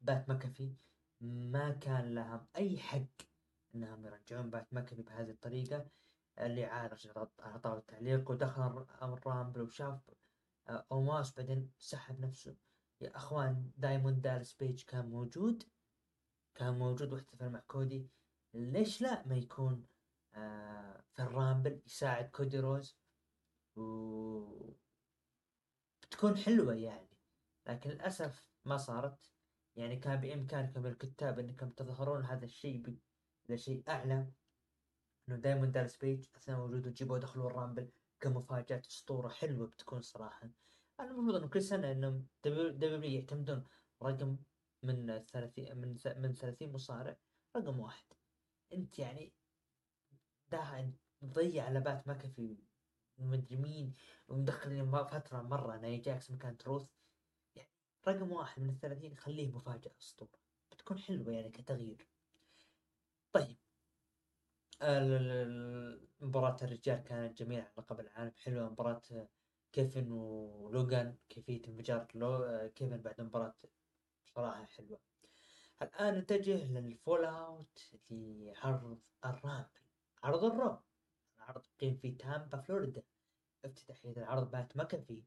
بات 0.00 0.28
مكفي 0.28 0.74
ما 1.20 1.70
كان 1.70 2.14
لهم 2.14 2.46
أي 2.56 2.78
حق 2.78 3.22
إنهم 3.74 4.06
يرجعون 4.06 4.50
بات 4.50 4.74
مكفي 4.74 5.02
بهذه 5.02 5.30
الطريقة. 5.30 5.86
اللي 6.38 6.64
عارج 6.64 7.08
على 7.40 7.58
طاولة 7.58 7.78
التعليق 7.78 8.30
ودخل 8.30 8.86
ال 9.02 9.10
Rumble 9.10 9.60
وشاف 9.62 10.10
أوموس 10.68 11.34
بعدين 11.36 11.70
سحب 11.78 12.20
نفسه. 12.20 12.56
يا 13.00 13.16
أخوان 13.16 13.70
دايموند 13.76 14.22
دالاس 14.22 14.52
بيج 14.52 14.82
كان 14.84 15.06
موجود. 15.10 15.62
كان 16.54 16.78
موجود 16.78 17.12
واحتفل 17.12 17.50
مع 17.50 17.60
كودي. 17.60 18.08
ليش 18.54 19.02
لا؟ 19.02 19.26
ما 19.26 19.36
يكون 19.36 19.86
آه 20.34 21.04
في 21.12 21.22
ال 21.22 21.31
Rumble 21.31 21.82
يساعد 21.86 22.30
كودي 22.30 22.60
رودز. 22.60 22.98
و 23.76 24.74
بتكون 26.02 26.36
حلوة 26.36 26.74
يعني. 26.74 27.08
لكن 27.66 27.90
للأسف 27.90 28.50
ما 28.64 28.76
صارت. 28.76 29.32
يعني 29.76 29.96
كان 29.96 30.20
بإمكانكم 30.20 30.86
الكتاب 30.86 31.38
أنكم 31.38 31.70
تظهرون 31.70 32.24
هذا 32.24 32.44
الشيء 32.44 32.98
إلى 33.48 33.58
شيء 33.58 33.84
أعلى. 33.88 34.32
إنه 35.28 35.36
دايموند 35.36 35.66
دالاس 35.66 35.96
بيج 35.96 36.26
أثناء 36.36 36.60
وجوده 36.60 36.90
تجيبوا 36.90 37.18
دخلوا 37.18 37.50
ال 37.50 37.55
Rumble. 37.55 37.90
كمفاجأة 38.24 38.82
أسطورة 38.90 39.28
حلوة 39.28 39.66
بتكون 39.66 40.00
صراحة. 40.00 40.50
أنا 41.00 41.10
المفروض 41.10 41.36
إنه 41.36 41.48
كل 41.48 41.62
سنة 41.62 41.92
إنهم 41.92 42.26
W 42.44 43.10
يعتمدون 43.10 43.64
رقم 44.02 44.36
من 44.82 45.24
ثلاثين 45.32 45.76
من 45.76 45.96
من 46.16 46.34
ثلاثين 46.34 46.72
مصارع 46.72 47.16
رقم 47.56 47.80
واحد. 47.80 48.04
أنت 48.72 48.98
يعني 48.98 49.32
ده 50.48 50.92
تضيع 51.22 51.64
على 51.64 51.80
بات 51.80 52.08
مكفي 52.08 52.56
مدري 53.18 53.56
مين 53.56 53.94
فترة 55.04 55.42
مرة 55.42 55.76
ناي 55.76 55.98
جاكس 55.98 56.30
مكان 56.30 56.56
تروث. 56.56 56.86
يعني 57.56 57.70
رقم 58.08 58.32
واحد 58.32 58.62
من 58.62 58.70
الثلاثين 58.70 59.16
خليه 59.16 59.48
مفاجأة 59.48 59.92
أسطورة 60.00 60.38
بتكون 60.70 60.98
حلوة 60.98 61.32
يعني 61.32 61.50
كتغيير. 61.50 62.06
طيب 63.32 63.56
مباراة 66.20 66.56
الرجال 66.62 67.04
كانت 67.04 67.38
جميلة 67.38 67.62
على 67.62 67.72
لقب 67.78 68.00
العالم. 68.00 68.32
حلوة 68.36 68.68
مباراة 68.70 69.02
كيفن 69.72 70.12
ولوغان 70.12 71.18
كيفية 71.28 71.68
انفجار 71.68 72.06
لو 72.14 72.70
كيفن 72.74 73.02
بعد 73.02 73.20
مباراة 73.20 73.54
صراحة 74.24 74.64
حلوة. 74.64 75.00
الآن 75.82 76.18
نتجه 76.18 76.72
لل 76.80 77.24
fallout 77.24 77.90
لعرض 78.10 79.00
ال 79.24 79.30
Rumble. 79.30 79.68
عرض 80.22 80.44
ال 80.44 80.52
Raw 80.52 80.78
العرض 81.38 81.66
قيم 81.80 81.96
في 81.96 82.10
تامبا 82.10 82.58
فلوريدا. 82.60 83.02
افتتاحية 83.64 84.12
العرض 84.16 84.50
بات 84.50 84.76
مكافي 84.76 85.22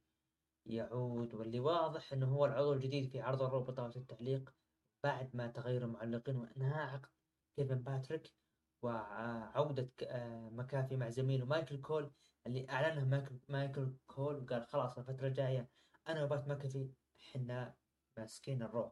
يعود 0.65 1.33
واللي 1.33 1.59
واضح 1.59 2.13
إنه 2.13 2.25
هو 2.35 2.45
العضو 2.45 2.73
الجديد 2.73 3.11
في 3.11 3.21
عرض 3.21 3.41
ال 3.43 3.48
Raw 3.48 3.63
بطاقم 3.63 3.97
التعليق 3.99 4.55
بعد 5.03 5.35
ما 5.35 5.47
تغير 5.47 5.83
المعلقين 5.83 6.35
وأنهاء 6.35 6.87
عقد. 6.87 7.09
كيفن 7.55 7.83
باتريك 7.83 8.33
وعودة 8.81 9.89
آه، 10.03 10.49
مكافي 10.49 10.97
مع 10.97 11.09
زميله 11.09 11.45
مايكل 11.45 11.81
كول 11.81 12.11
اللي 12.47 12.69
أعلنها 12.69 13.29
مايكل, 13.49 13.93
كول 14.07 14.35
وقال 14.35 14.65
خلاص 14.67 14.97
الفترة 14.97 15.27
الجاية 15.27 15.69
أنا 16.07 16.23
وبات 16.23 16.47
مكافي 16.47 16.89
حنا 17.17 17.75
ماسكين 18.17 18.63
ال 18.63 18.70
Raw 18.70 18.91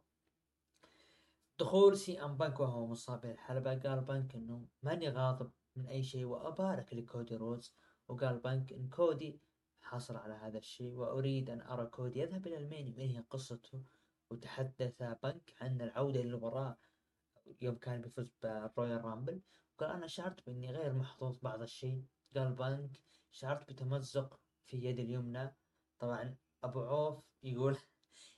دخول 1.60 1.98
سي 1.98 2.22
أم 2.22 2.38
بانك 2.38 2.60
وهو 2.60 2.88
مصاب 2.88 3.22
بالحلبة 3.22 3.80
قال 3.80 4.02
بانك 4.02 4.36
إنه 4.36 4.68
ماني 4.84 5.10
غاضب 5.10 5.52
من 5.76 5.88
أي 5.88 6.04
شيء 6.04 6.26
وأبارك 6.26 6.94
لكودي 6.94 7.36
رودز 7.36 7.74
وقال 8.08 8.40
بانك 8.40 8.74
إن 8.74 8.90
كودي 8.90 9.40
حصل 9.82 10.16
على 10.16 10.34
هذا 10.34 10.58
الشيء 10.58 10.92
وأريد 10.94 11.50
أن 11.50 11.62
أرى 11.62 11.86
كودي 11.86 12.20
يذهب 12.20 12.48
إلى 12.48 12.58
ال 12.58 12.64
Mania 12.64 12.96
وينهي 12.98 13.24
قصته؟ 13.30 13.84
وتحدث 14.30 15.04
بانك 15.24 15.56
عن 15.62 15.82
العودة 15.82 16.22
للوراء 16.22 16.78
يوم 17.62 17.76
كان 17.76 18.02
بيفوز 18.02 18.34
بال 18.44 19.06
Royal 19.06 19.21
Rumble. 19.21 19.42
قال 19.78 19.92
أنا 19.92 20.08
شعرت 20.08 20.46
بإني 20.46 20.72
غير 20.72 20.94
محظوظ 20.94 21.40
بعض 21.40 21.62
الشيء. 21.62 22.06
قال 22.36 22.54
بانك 22.54 23.02
شعرت 23.32 23.72
بتمزق 23.72 24.40
في 24.66 24.78
يدي 24.78 25.02
اليمنى. 25.02 25.56
طبعا 26.00 26.36
أبو 26.64 26.84
عوف 26.84 27.24
يقول 27.44 27.78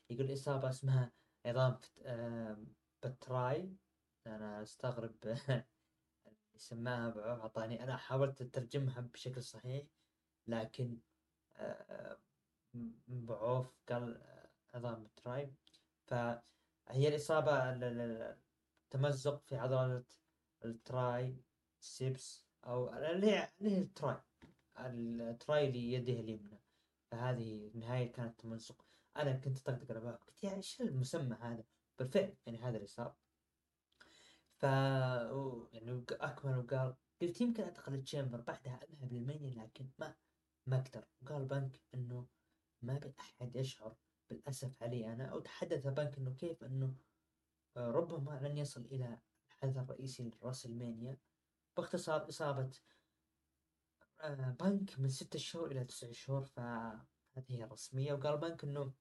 يقول 0.09 0.33
إصابة 0.33 0.69
اسمها 0.69 1.11
عظام 1.45 1.79
ب 3.03 3.18
tri. 3.18 3.75
أنا 4.27 4.61
أستغرب. 4.61 5.15
سماها 6.55 7.07
أبو 7.07 7.19
عوف. 7.19 7.39
أعطاني 7.41 7.83
أنا 7.83 7.97
حاولت 7.97 8.41
أترجمها 8.41 9.01
بشكل 9.01 9.43
صحيح 9.43 9.87
لكن 10.47 10.97
أبو 13.09 13.33
عوف 13.33 13.75
قال 13.89 14.21
عظام 14.73 15.03
ب 15.03 15.13
tri. 15.13 15.53
فهي 16.07 17.07
الإصابة 17.07 17.51
التمزق 18.87 19.41
في 19.43 19.55
عضلة 19.55 20.03
ال 20.65 21.35
triceps 21.79 22.45
أو 22.65 22.93
اللي 22.93 23.31
هي 23.31 23.51
ال 23.61 23.73
tri. 23.73 24.21
ال 24.79 25.02
tri 25.02 25.71
ليده 25.71 26.13
اليمنى. 26.13 26.61
فهذه 27.11 27.71
نهاية 27.73 28.11
كانت 28.11 28.39
تمزق 28.39 28.85
أنا 29.17 29.33
كنت 29.33 29.59
طقطق 29.59 29.91
على 29.91 30.11
قلت 30.11 30.43
يا 30.43 30.55
إيش 30.55 30.81
المسمى 30.81 31.35
هذا؟ 31.41 31.63
بالفعل 31.99 32.35
يعني 32.45 32.59
هذا 32.59 32.75
اللي 32.75 32.87
صار. 32.87 33.15
ف 34.57 34.63
يعني 35.73 36.03
أكمل 36.11 36.57
وقال 36.57 36.95
قلت 37.21 37.41
يمكن 37.41 37.63
ادخل 37.63 37.93
ال 37.93 37.99
Chamber 37.99 38.41
بعدها 38.41 38.79
أذهب 38.83 39.13
لل 39.13 39.28
Mania 39.28 39.63
لكن 39.63 39.89
ما 39.99 40.15
ما 40.65 40.77
أقدر. 40.77 41.03
وقال 41.21 41.45
بنك 41.45 41.81
إنه 41.93 42.27
ما 42.81 42.97
بي 42.99 43.13
أحد 43.19 43.55
يشعر 43.55 43.95
بالأسف 44.29 44.83
علي. 44.83 45.13
أنا 45.13 45.25
أو 45.25 45.39
تحدث 45.39 45.87
بنك 45.87 46.17
إنه 46.17 46.33
كيف 46.35 46.63
إنه 46.63 46.95
ربما 47.77 48.39
لن 48.41 48.57
يصل 48.57 48.81
إلى 48.81 49.19
الحدث 49.63 49.77
الرئيسي 49.77 50.23
ل 50.23 50.30
WrestleMania 50.30 51.17
باختصار 51.77 52.29
إصابة 52.29 52.71
آه، 54.21 54.55
بنك 54.59 54.99
من 54.99 55.09
ستة 55.09 55.39
شهور 55.39 55.71
إلى 55.71 55.83
تسعة 55.83 56.11
شهور 56.11 56.43
فهذه 56.43 57.03
هي 57.47 57.63
الرسمية 57.63 58.13
وقال 58.13 58.37
بنك 58.37 58.63
إنه 58.63 58.93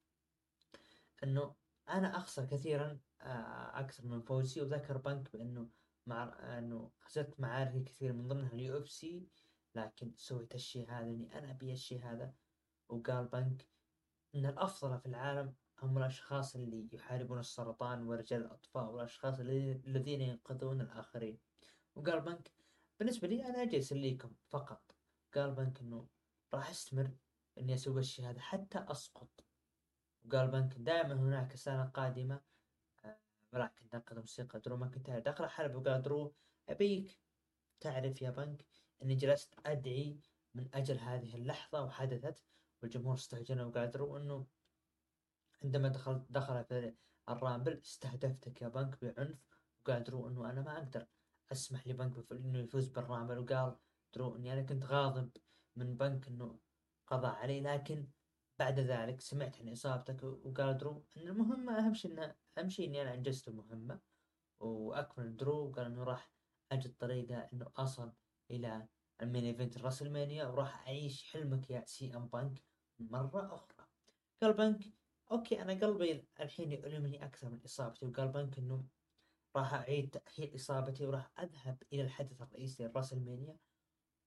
إنه 1.25 1.55
أنا 1.89 2.17
أخسر 2.17 2.45
كثيرا 2.45 2.99
آه، 3.21 3.81
أكثر 3.81 4.07
من 4.07 4.21
فوزي 4.21 4.61
وذكر 4.61 4.97
بنك 4.97 5.33
بأنه 5.33 5.69
مع 6.07 6.39
إنه 6.59 6.91
خسرت 7.01 7.41
معارك 7.41 7.85
كثير 7.85 8.13
من 8.13 8.29
ضمنها 8.29 8.53
ال 8.53 8.79
UFC 8.79 9.27
لكن 9.75 10.13
سويت 10.17 10.55
الشيء 10.55 10.91
هذا 10.91 11.07
إني 11.07 11.39
أنا 11.39 11.51
أبي 11.51 11.73
الشيء 11.73 12.05
هذا. 12.05 12.35
وقال 12.89 13.25
بنك 13.25 13.69
إن 14.35 14.47
الأفضل 14.47 14.99
في 14.99 15.07
العالم 15.07 15.55
هم 15.83 15.99
الأشخاص 15.99 16.57
اللي 16.57 16.89
يحاربون 16.93 17.39
السرطان 17.39 18.03
ورجال 18.03 18.41
الإطفاء 18.41 18.89
والأشخاص 18.89 19.41
الذين 19.41 20.21
ينقذون 20.21 20.81
الآخرين. 20.81 21.39
وقال 21.95 22.21
بنك 22.21 22.53
بالنسبة 22.99 23.29
لي 23.29 23.47
أنا 23.47 23.63
أجي 23.63 23.79
أسليكم 23.79 24.33
فقط. 24.49 24.95
قال 25.35 25.55
بنك 25.55 25.81
إنه 25.81 26.09
راح 26.55 26.71
أستمر 26.71 27.11
إني 27.59 27.75
أسوي 27.75 28.01
الشيء 28.01 28.31
هذا 28.31 28.41
حتى 28.41 28.79
أسقط. 28.89 29.45
وقال 30.25 30.49
بنك 30.49 30.75
دائما 30.79 31.15
هناك 31.15 31.57
سنة 31.57 31.85
قادمة 31.85 32.41
ولكن 33.53 33.85
آه، 33.93 33.97
نقد 33.97 34.19
موسيقى 34.19 34.61
درو 34.61 34.77
ماكنتاير 34.77 35.19
داخل 35.19 35.45
الحلبة 35.45 35.79
وقال 35.79 36.03
درو 36.03 36.35
أبيك 36.69 37.19
تعرف 37.81 38.23
يا 38.23 38.31
بنك 38.31 38.67
إني 39.03 39.15
جلست 39.15 39.55
أدعي 39.67 40.19
من 40.55 40.69
أجل 40.75 40.99
هذه 40.99 41.35
اللحظة 41.35 41.83
وحدثت 41.83 42.43
والجمهور 42.83 43.15
استهجنوا 43.15 43.67
وقال 43.67 43.91
درو 43.91 44.17
إنه 44.17 44.47
عندما 45.67 45.89
دخلت 45.89 46.27
دخل 46.31 46.65
في 46.65 46.95
ال 47.29 47.36
Rumble 47.36 47.81
استهدفتك 47.85 48.63
يا 48.63 48.69
بنك 48.69 49.05
بعنف. 49.05 49.39
وقال 49.81 50.05
درو 50.05 50.29
إنه 50.29 50.51
أنا 50.51 50.61
ما 50.61 50.79
أقدر 50.79 51.07
أسمح 51.53 51.87
لبنك 51.87 52.33
إنه 52.33 52.59
يفوز 52.59 52.89
بال 52.89 53.00
Rumble. 53.00 53.39
وقال 53.39 53.77
درو 54.15 54.37
إني 54.37 54.53
أنا 54.53 54.63
كنت 54.63 54.85
غاضب 54.85 55.31
من 55.77 55.97
بنك 55.97 56.29
إنه 56.29 56.59
قضى 57.07 57.27
عليه 57.27 57.61
لكن 57.61 58.09
بعد 58.59 58.81
ذلك 58.81 59.21
سمعت 59.21 59.61
عن 59.61 59.69
إصابتك. 59.69 60.23
وقال 60.23 60.79
درو 60.79 61.05
إن 61.17 61.29
المهمة 61.29 61.79
أهم 61.79 61.95
شيء 61.95 62.13
انه 62.13 62.35
أهم 62.59 62.69
شيء 62.69 62.89
إني 62.89 63.03
أنا 63.03 63.15
أنجزت 63.15 63.49
المهمة. 63.49 64.01
وأكمل 64.61 65.37
درو. 65.37 65.69
وقال 65.69 65.87
إنه 65.87 66.05
راح 66.05 66.31
أجد 66.73 66.95
طريقة 66.99 67.49
إنه 67.53 67.67
أصل 67.77 68.13
إلى 68.51 68.89
ال 69.23 69.27
main 69.27 69.45
event 69.45 69.77
الراسلمانيا 69.77 70.45
وراح 70.47 70.87
أعيش 70.87 71.33
حلمك 71.33 71.71
يا 71.71 71.85
سي 71.87 72.17
إم 72.17 72.27
بنك 72.27 72.63
مرة 72.99 73.55
أخرى. 73.55 73.87
قال 74.43 74.53
بنك 74.53 74.81
أوكي 75.31 75.63
أنا 75.63 75.73
قلبي 75.73 76.25
الحين 76.41 76.73
يؤلمني 76.73 77.25
أكثر 77.25 77.49
من 77.49 77.61
إصابتي 77.65 78.07
وقال 78.07 78.29
بنك 78.29 78.59
إنه 78.59 78.85
راح 79.57 79.75
أعيد 79.75 80.11
تأهيل 80.11 80.55
إصابتي 80.55 81.07
وراح 81.07 81.31
أذهب 81.41 81.83
إلى 81.93 82.03
الحدث 82.03 82.43
الرئيسي 82.43 82.83
للراسلمانيا 82.85 83.57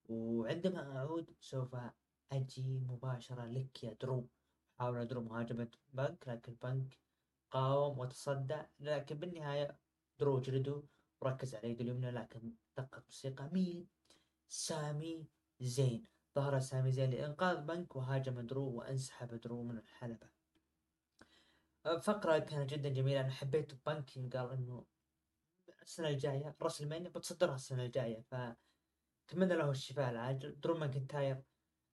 وعندما 0.10 0.98
أعود 0.98 1.34
سوف 1.40 1.76
أجي 2.32 2.80
مباشرة 2.80 3.46
لك 3.46 3.84
يا 3.84 3.94
درو 4.02 4.28
حاول 4.80 5.08
درو 5.08 5.22
مهاجمة 5.22 5.72
بنك 5.94 6.28
لكن 6.28 6.56
بنك 6.64 7.00
قاوم 7.52 8.00
وتصدى 8.00 8.62
لكن 8.80 9.16
بالنهاية 9.16 9.78
درو 10.20 10.40
جلده 10.40 10.84
وركز 11.22 11.56
على 11.56 11.70
يده 11.70 11.82
اليمنى 11.82 12.12
لكن 12.12 12.54
دقت 12.78 13.04
موسيقى 13.06 13.50
مين 13.54 13.88
سامي 14.48 15.28
زين. 15.62 16.04
ظهر 16.36 16.60
سامي 16.60 16.92
زين 16.92 17.10
لإنقاذ 17.10 17.62
بنك 17.62 17.96
وهاجم 17.96 18.42
درو 18.42 18.70
وانسحب 18.70 19.34
درو 19.42 19.64
من 19.64 19.78
الحلبة. 19.78 20.39
فقرة 21.84 22.40
كانت 22.40 22.70
جدا 22.74 22.90
جميلة. 22.90 23.22
أنا 23.22 23.32
حبيت 23.32 23.86
بنك 23.86 24.36
قال 24.36 24.52
إنه 24.52 24.86
السنة 25.82 26.08
الجاية 26.08 26.56
راسلمانيا 26.62 27.10
بتصدرها 27.10 27.56
السنة 27.56 27.86
الجاية 27.86 28.22
فتمنى 28.22 29.56
له 29.56 29.72
الشفاء 29.72 30.10
العاجل. 30.10 30.60
درو 30.60 30.78
ماكنتاير 30.78 31.44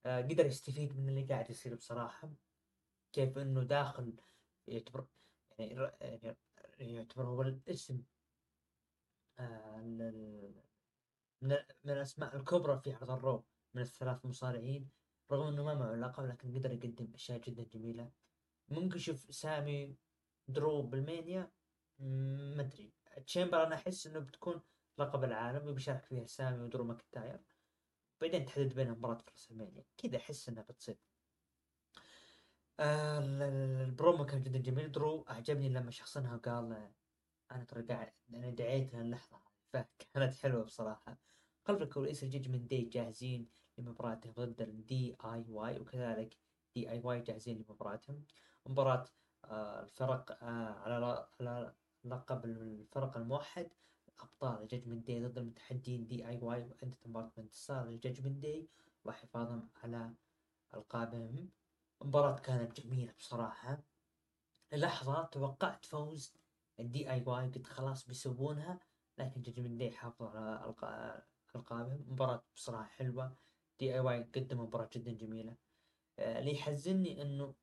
آه، 0.05 0.21
قدر 0.21 0.45
يستفيد 0.45 0.97
من 0.97 1.09
اللي 1.09 1.23
قاعد 1.23 1.49
يصير 1.49 1.75
بصراحة. 1.75 2.31
كيف 3.13 3.37
إنه 3.37 3.63
داخل 3.63 4.15
يعتبر 4.67 5.07
يعني 5.59 5.91
يعني 6.79 6.95
يعتبر 6.95 7.25
هو 7.27 7.41
الاسم 7.41 8.03
آه، 9.39 9.77
من 11.41 11.57
الأسماء 11.85 12.35
الكبرى 12.35 12.79
في 12.79 12.93
عرض 12.93 13.11
الرو 13.11 13.45
من 13.73 13.81
الثلاث 13.81 14.25
مصارعين 14.25 14.89
رغم 15.31 15.47
إنه 15.47 15.63
ما 15.63 15.73
معه 15.73 15.95
لقب 15.95 16.23
لكن 16.25 16.53
قدر 16.57 16.71
يقدم 16.71 17.13
أشياء 17.13 17.39
جدا 17.39 17.63
جميلة. 17.63 18.11
ممكن 18.69 18.95
نشوف 18.95 19.35
سامي 19.35 19.95
درو 20.47 20.81
بالمانيا؟ 20.81 21.51
ما 21.99 22.61
أدري. 22.61 22.93
تشامبر 23.25 23.63
أنا 23.67 23.75
أحس 23.75 24.07
إنه 24.07 24.19
بتكون 24.19 24.61
لقب 24.97 25.23
العالم 25.23 25.67
وبيشارك 25.67 26.05
فيها 26.05 26.25
سامي 26.25 26.63
ودرو 26.63 26.83
ماكنتاير. 26.83 27.39
بعدين 28.21 28.45
تحدد 28.45 28.73
بينهم 28.75 28.97
مباراة 28.97 29.17
في 29.35 29.51
المانيا 29.51 29.83
كذا 29.97 30.17
أحس 30.17 30.49
إنها 30.49 30.63
بتصير. 30.63 30.97
آه 32.79 33.19
البرومو 33.83 34.25
كان 34.25 34.43
جدا 34.43 34.59
جميل. 34.59 34.91
درو 34.91 35.25
أعجبني 35.29 35.69
لما 35.69 35.91
شخصنها 35.91 36.35
وقال 36.35 36.91
أنا 37.51 37.63
ترى 37.63 37.81
قاعد 37.83 38.13
أنا 38.33 38.49
دعيت 38.49 38.95
للحظة 38.95 39.41
فكانت 39.73 40.33
حلوة 40.41 40.63
بصراحة. 40.63 41.17
خلف 41.63 41.81
الكواليس 41.81 42.23
الججمنت 42.23 42.61
دي 42.69 42.81
جاهزين 42.81 43.49
لمباراتهم 43.77 44.33
ضد 44.33 44.61
الدي 44.61 45.17
اي 45.25 45.45
واي 45.49 45.79
وكذلك 45.79 46.37
دي 46.75 46.89
اي 46.91 47.01
واي 47.03 47.19
جاهزين 47.21 47.57
لمباراتهم. 47.69 48.23
مباراة 48.67 49.05
آه 49.45 49.81
الفرق 49.83 50.43
آه 50.43 50.73
على 50.73 51.27
على 51.39 51.73
لقب 52.03 52.45
الفرق 52.45 53.17
الموحد. 53.17 53.69
أبطال 54.19 54.61
الججمنت 54.61 55.05
دي 55.05 55.25
ضد 55.25 55.37
المتحدين 55.37 56.07
دي 56.07 56.27
اي 56.27 56.39
واي 56.41 56.61
وانتهت 56.63 57.07
مباراة 57.07 57.31
بانتصار 57.37 57.87
الججمنت 57.87 58.37
دي 58.37 58.69
وحفاظهم 59.05 59.69
على 59.83 60.13
ألقابهم. 60.73 61.49
المباراة 62.01 62.39
كانت 62.39 62.81
جميلة 62.81 63.13
بصراحة. 63.19 63.83
لحظة 64.73 65.23
توقعت 65.23 65.85
فوز 65.85 66.33
الدي 66.79 67.11
اي 67.11 67.23
واي 67.27 67.45
قلت 67.45 67.67
خلاص 67.67 68.07
بيسوونها 68.07 68.79
لكن 69.17 69.41
ججمنت 69.41 69.79
دي 69.79 69.91
حافظوا 69.91 70.29
على 70.29 70.75
ألقابهم. 71.55 72.05
مباراة 72.11 72.43
بصراحة 72.55 72.83
حلوة. 72.89 73.35
دي 73.79 73.93
اي 73.93 73.99
واي 73.99 74.23
قدم 74.23 74.59
مباراة 74.59 74.89
جدا 74.93 75.11
جميلة. 75.11 75.55
آه، 76.19 76.39
اللي 76.39 76.53
يحزني 76.53 77.21
إنه 77.21 77.53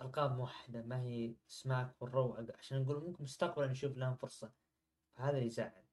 ألقاب 0.00 0.36
موحدة 0.36 0.82
ما 0.82 1.00
هي 1.00 1.34
سماك 1.48 2.02
والرو 2.02 2.46
عشان 2.58 2.82
نقول 2.82 3.04
ممكن 3.04 3.24
مستقبلا 3.24 3.66
نشوف 3.66 3.96
لهم 3.96 4.14
فرصة. 4.16 4.52
فهذا 5.16 5.36
اللي 5.36 5.46
يزعل 5.46 5.84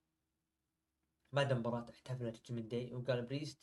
بعد 1.32 1.52
المباراة 1.52 1.86
احتفل 1.89 2.32
ججمنت 2.32 2.71
داي 2.72 2.93
وقال 2.93 3.26
بريست 3.26 3.62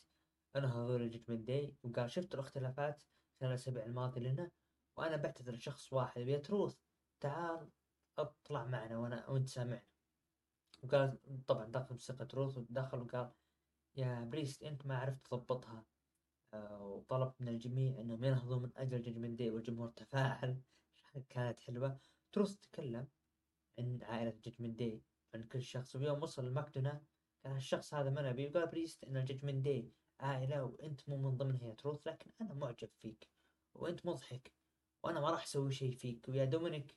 أنا 0.55 0.73
هذول 0.75 1.09
ججمنت 1.09 1.47
داي 1.47 1.75
وقال 1.83 2.11
شفت 2.11 2.33
الاختلافات 2.33 3.03
خلال 3.39 3.51
الأسابيع 3.51 3.85
الماضية 3.85 4.21
لنا؟ 4.21 4.51
وأنا 4.97 5.15
بعتذر 5.15 5.53
لشخص 5.53 5.93
واحد 5.93 6.21
يا 6.27 6.37
تروث 6.37 6.77
تعال 7.19 7.69
أطلع 8.17 8.65
معنا 8.65 8.97
وأنا 8.97 9.29
وأنت 9.29 9.49
سامعنا. 9.49 9.85
وقال 10.83 11.19
طبعا 11.47 11.65
دخل 11.65 11.93
موسيقى 11.93 12.25
تروث 12.25 12.57
ودخل 12.57 13.01
وقال 13.01 13.31
يا 13.95 14.23
بريست 14.23 14.63
أنت 14.63 14.85
ما 14.85 14.97
عرفت 14.97 15.27
تضبطها. 15.27 15.85
وطلب 16.81 17.33
من 17.39 17.47
الجميع 17.47 17.99
إنهم 18.01 18.23
ينهضوا 18.23 18.59
من 18.59 18.71
أجل 18.77 19.01
ججمنت 19.01 19.37
دي 19.39 19.49
والجمهور 19.49 19.89
تفاعل. 19.89 20.61
كانت 21.29 21.59
حلوة. 21.59 21.99
تروث 22.31 22.59
تكلم 22.59 23.07
عن 23.79 23.99
عائلة 24.03 24.33
ججمنت 24.45 24.79
دي 24.79 25.01
عن 25.33 25.43
كل 25.43 25.61
شخص 25.61 25.95
ويوم 25.95 26.23
وصل 26.23 26.45
لمكدونا 26.45 27.01
كان 27.43 27.55
الشخص 27.55 27.93
هذا 27.93 28.09
ما 28.09 28.29
نبي 28.29 28.47
وقال 28.47 28.67
بريست 28.67 29.03
إن 29.03 29.17
الججمنت 29.17 29.63
دي 29.63 29.91
عائلة 30.19 30.63
وأنت 30.63 31.09
مو 31.09 31.17
من 31.17 31.37
ضمنها 31.37 31.67
يا 31.67 31.73
تروث 31.73 32.07
لكن 32.07 32.31
أنا 32.41 32.53
معجب 32.53 32.89
فيك 32.99 33.29
وأنت 33.73 34.05
مضحك 34.05 34.53
وأنا 35.03 35.19
ما 35.19 35.29
راح 35.29 35.43
أسوي 35.43 35.71
شيء 35.71 35.95
فيك. 35.95 36.25
ويا 36.29 36.45
دومينيك 36.45 36.95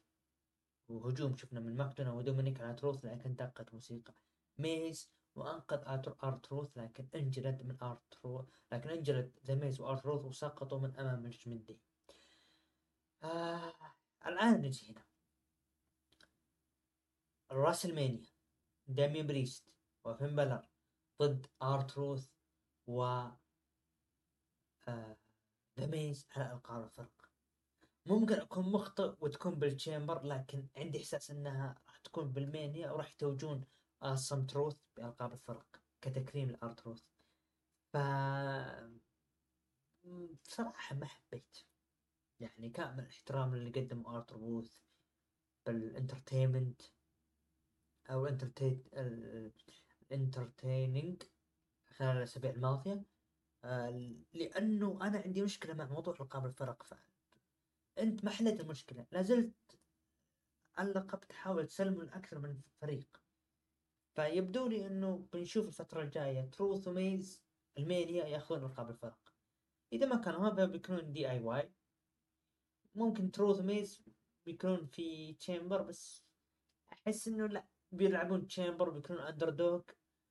وهجوم 0.89 1.37
شفنا 1.37 1.61
من 1.61 1.77
ماكدونا 1.77 2.13
ودومينيك 2.13 2.61
على 2.61 2.75
تروث 2.75 3.05
لكن 3.05 3.35
دقت 3.35 3.75
موسيقى. 3.75 4.15
ميز 4.59 5.11
وأنقذ 5.39 5.83
أرتروث 6.25 6.79
لكن 6.79 7.09
انجلد 7.15 7.63
من 7.63 7.77
ارتروث 7.83 8.49
لكن 8.73 8.91
انجلد 8.91 9.39
ذا 9.47 9.55
ميز 9.55 9.81
وارتروث 9.81 10.25
وسقطوا 10.25 10.81
من 10.81 10.97
أمام 10.97 11.27
الججمنت 11.27 11.67
دي 11.67 11.81
آه 13.23 13.73
الآن 14.27 14.61
نجي 14.63 14.93
هنا. 14.93 15.05
الراسلمانيا 17.51 18.27
داميان 18.87 19.27
بريست 19.27 19.65
وفين 20.05 20.37
بلر 20.37 20.69
ضد 21.23 21.47
أرتروث 21.63 22.29
و 22.87 23.03
آه 24.89 25.17
ميز 25.79 26.27
على 26.37 26.53
القاب 26.53 26.85
الفرق. 26.85 27.31
ممكن 28.07 28.35
أكون 28.35 28.73
مخطئ 28.73 29.15
وتكون 29.21 29.55
بالتشامبر 29.55 30.23
لكن 30.23 30.69
عندي 30.77 30.99
إحساس 30.99 31.31
إنها 31.31 31.75
راح 31.89 31.99
تكون 31.99 32.33
بالمانيا 32.33 32.91
وراح 32.91 33.11
يتوجون 33.13 33.65
اسم 34.03 34.47
تروث 34.47 34.77
بألقاب 34.97 35.33
الفرق 35.33 35.81
كتكريم 36.01 36.51
لأرتروث 36.51 37.03
ف 37.93 37.97
بصراحة 40.45 40.95
ما 40.97 41.07
حبيت. 41.07 41.59
يعني 42.41 42.71
كامل 42.71 43.01
الاحترام 43.01 43.55
اللي 43.55 43.81
قدم 43.81 44.07
ارتروث 44.07 44.79
بال 45.67 45.82
entertainment 45.82 46.83
أو 48.11 48.27
ال 50.11 50.19
entertaining 50.19 51.23
خلال 51.89 52.17
الأسابيع 52.17 52.51
الماضية. 52.51 53.05
آه، 53.65 54.15
لأنه 54.35 54.99
أنا 55.07 55.19
عندي 55.19 55.43
مشكلة 55.43 55.75
مع 55.75 55.85
موضوع 55.87 56.15
ألقاب 56.21 56.47
الفرق 56.47 56.83
ف 56.83 56.95
أنت 57.99 58.25
ما 58.25 58.31
حليت 58.31 58.61
المشكلة. 58.61 59.07
لازلت 59.13 59.81
اللقب 60.79 61.21
تحاول 61.21 61.67
تسلمه 61.67 62.05
لاكثر 62.05 62.39
من 62.39 62.61
فريق. 62.81 63.28
فيبدو 64.19 64.69
لي 64.69 64.87
إنه 64.87 65.27
بنشوف 65.33 65.69
الفترة 65.69 66.03
الجاية 66.03 66.51
تروث 66.51 66.89
وميز 66.89 67.43
المانيا 67.79 68.25
يأخذون 68.25 68.65
القاب 68.65 68.91
الفرق. 68.91 69.35
إذا 69.93 70.07
ما 70.07 70.17
كانوا 70.17 70.49
هذا 70.49 70.65
بيكونون 70.65 71.13
دي 71.13 71.31
اي 71.31 71.41
واي 71.41 71.73
ممكن 72.95 73.31
تروث 73.31 73.61
وميز 73.61 74.03
بيكونون 74.47 74.87
في 74.87 75.33
تشامبر 75.33 75.83
بس 75.83 76.25
أحس 76.93 77.29
إنه 77.29 77.47
لا 77.47 77.67
بيلعبون 77.93 78.47
تشامبر 78.47 78.91
بيكونون 78.91 79.23
underdog 79.23 79.83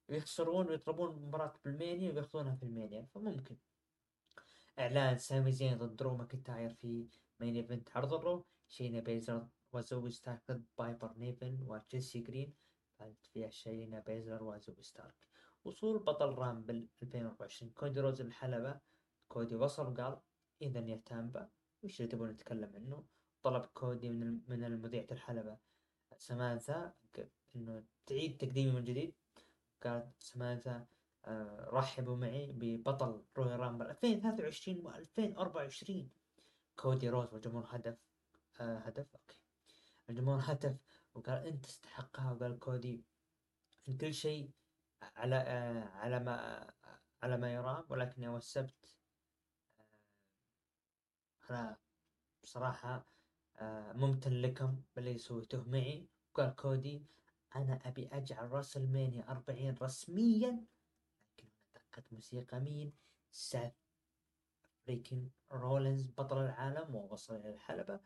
ويخسرون 0.09 0.67
ويطلبون 0.67 1.09
مباراة 1.09 1.53
بالمانيا 1.65 2.11
وياخذونها 2.11 2.55
في 2.55 2.63
المانيا 2.63 3.07
فممكن. 3.15 3.57
إعلان 4.79 5.17
سامي 5.17 5.51
زين 5.51 5.77
ضد 5.77 5.95
درو 5.95 6.17
ماكنتاير 6.17 6.73
في 6.73 7.07
main 7.39 7.55
event 7.55 7.89
عرض 7.97 8.13
الرو. 8.13 8.45
شينا 8.67 8.99
بيزلر 8.99 9.47
وزوي 9.71 10.19
ضد 10.51 10.65
بايبر 10.77 11.13
نيفن 11.17 11.57
وجيسي 11.61 12.19
جرين. 12.19 12.66
فازت 12.99 13.25
فيها 13.25 13.49
شينا 13.49 13.99
بيزلر 13.99 14.43
وزوي 14.43 14.84
ستارك. 14.83 15.27
وصول 15.65 15.99
بطل 15.99 16.35
رامبل 16.35 16.87
2024 17.01 17.71
كودي 17.71 17.99
رودز 17.99 18.21
الحلبة 18.21 18.79
كودي 19.27 19.55
وصل 19.55 19.91
وقال 19.91 20.19
إذا 20.61 20.79
يا 20.79 21.01
تامبا 21.05 21.49
وش 21.83 22.01
اللي 22.01 22.11
تبون 22.11 22.29
نتكلم 22.29 22.71
عنه؟ 22.75 23.05
طلب 23.43 23.65
كودي 23.65 24.09
من 24.09 24.41
من 24.47 24.63
المذيعة 24.63 25.07
الحلبة 25.11 25.57
سمانثا 26.17 26.93
إنه 27.55 27.83
تعيد 28.05 28.37
تقديمي 28.37 28.71
من 28.71 28.83
جديد. 28.83 29.13
قالت 29.83 30.13
سمانثا 30.19 30.85
آه، 31.25 31.69
رحبوا 31.73 32.15
معي 32.17 32.51
ببطل 32.51 33.23
رويال 33.38 33.55
رامبل 33.55 33.85
2023 33.85 34.85
و 34.85 34.89
2024 34.89 36.09
كودي 36.75 37.09
رودز 37.09 37.34
والجمهور 37.33 37.65
هتف 37.69 37.97
آه 38.59 38.77
هدف 38.77 39.15
أوكي. 39.15 39.41
الجمهور 40.09 40.39
هتف 40.43 40.75
وقال 41.18 41.47
أنت 41.47 41.65
تستحقها 41.65 42.32
وقال 42.32 42.59
كودي 42.59 43.03
إن 43.89 43.97
كل 43.97 44.13
شيء 44.13 44.51
على 45.01 45.36
على 45.93 46.20
ما 46.20 46.68
على 47.24 47.38
ما 47.38 47.53
يرام 47.53 47.86
ولكن 47.89 48.24
يوم 48.24 48.36
السبت 48.36 48.97
أنا 51.49 51.78
بصراحة 52.43 53.05
ممتن 53.95 54.34
لكم 54.41 54.82
باللي 54.95 55.18
سويتوه 55.18 55.63
معي. 55.70 56.09
وقال 56.34 56.55
كودي 56.55 57.05
أنا 57.55 57.80
أبي 57.86 58.07
أجعل 58.07 58.51
راس 58.51 58.78
المانيا 58.78 59.32
40 59.32 59.76
رسميا 59.82 60.65
لكن 61.38 61.47
دقة 61.76 62.03
موسيقى 62.11 62.59
مين؟ 62.59 62.93
ساث 63.32 63.74
freakin 64.86 65.30
رولينز 65.51 66.07
بطل 66.07 66.45
العالم 66.45 66.95
ووصل 66.95 67.36
إلى 67.36 67.49
الحلبة. 67.49 67.99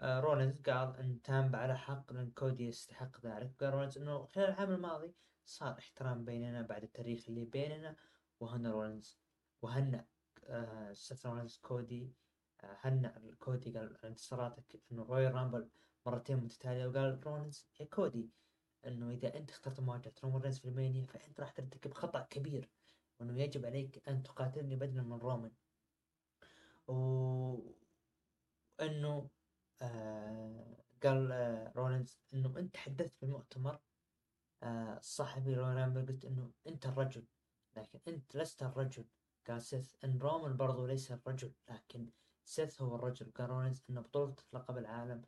آه 0.00 0.20
رولينز 0.20 0.60
قال 0.60 0.96
إن 0.96 1.22
تامبا 1.22 1.56
على 1.56 1.78
حق 1.78 2.12
لأن 2.12 2.30
كودي 2.30 2.66
يستحق 2.66 3.26
ذلك. 3.26 3.54
قال 3.60 3.74
رولينز 3.74 3.98
إنه 3.98 4.24
خلال 4.26 4.48
العام 4.48 4.70
الماضي 4.72 5.14
صار 5.44 5.78
احترام 5.78 6.24
بيننا 6.24 6.62
بعد 6.62 6.82
التاريخ 6.82 7.28
اللي 7.28 7.44
بيننا 7.44 7.96
وهنا 8.40 8.70
رولينز 8.70 9.18
وهنا 9.62 10.06
آه 10.44 10.92
سيث 10.92 11.26
رولينز 11.26 11.56
كودي 11.56 12.12
آه 12.60 12.76
هنا 12.80 13.34
كودي 13.38 13.78
قال 13.78 14.04
انتصاراتك 14.04 14.82
إنه 14.92 15.02
رويال 15.02 15.34
رامبل 15.34 15.68
مرتين 16.06 16.36
متتالية. 16.36 16.86
وقال 16.86 17.26
رولينز 17.26 17.68
يا 17.80 17.84
كودي 17.84 18.30
إنه 18.86 19.10
إذا 19.10 19.36
أنت 19.36 19.50
اخترت 19.50 19.80
مواجهة 19.80 20.12
رومان 20.24 20.42
رينز 20.42 20.58
في 20.58 20.68
المانيا 20.68 21.06
فأنت 21.06 21.40
راح 21.40 21.50
ترتكب 21.50 21.94
خطأ 21.94 22.26
كبير 22.30 22.70
وإنه 23.20 23.40
يجب 23.40 23.66
عليك 23.66 24.08
أن 24.08 24.22
تقاتلني 24.22 24.76
بدلا 24.76 25.02
من 25.02 25.18
رومان. 25.18 25.52
و 26.88 27.74
إنه 28.80 29.30
قال 31.02 31.32
آه 31.32 31.72
رولينز 31.76 32.18
إنه 32.34 32.58
أنت 32.58 32.74
تحدثت 32.74 33.16
في 33.16 33.22
المؤتمر 33.22 33.80
آه 34.62 34.98
الصحفي 34.98 35.54
رولان 35.54 36.06
قلت 36.06 36.24
إنه 36.24 36.52
أنت 36.66 36.86
الرجل 36.86 37.26
لكن 37.76 38.00
أنت 38.08 38.36
لست 38.36 38.62
الرجل. 38.62 39.04
قال 39.48 39.62
سيث 39.62 39.94
إن 40.04 40.18
رومان 40.18 40.56
برضو 40.56 40.86
ليس 40.86 41.12
الرجل 41.12 41.52
لكن 41.70 42.10
سيث 42.44 42.82
هو 42.82 42.94
الرجل. 42.94 43.30
قال 43.30 43.50
رولينز 43.50 43.82
انه 43.90 44.00
بطولة 44.00 44.36
لقب 44.52 44.78
العالم 44.78 45.24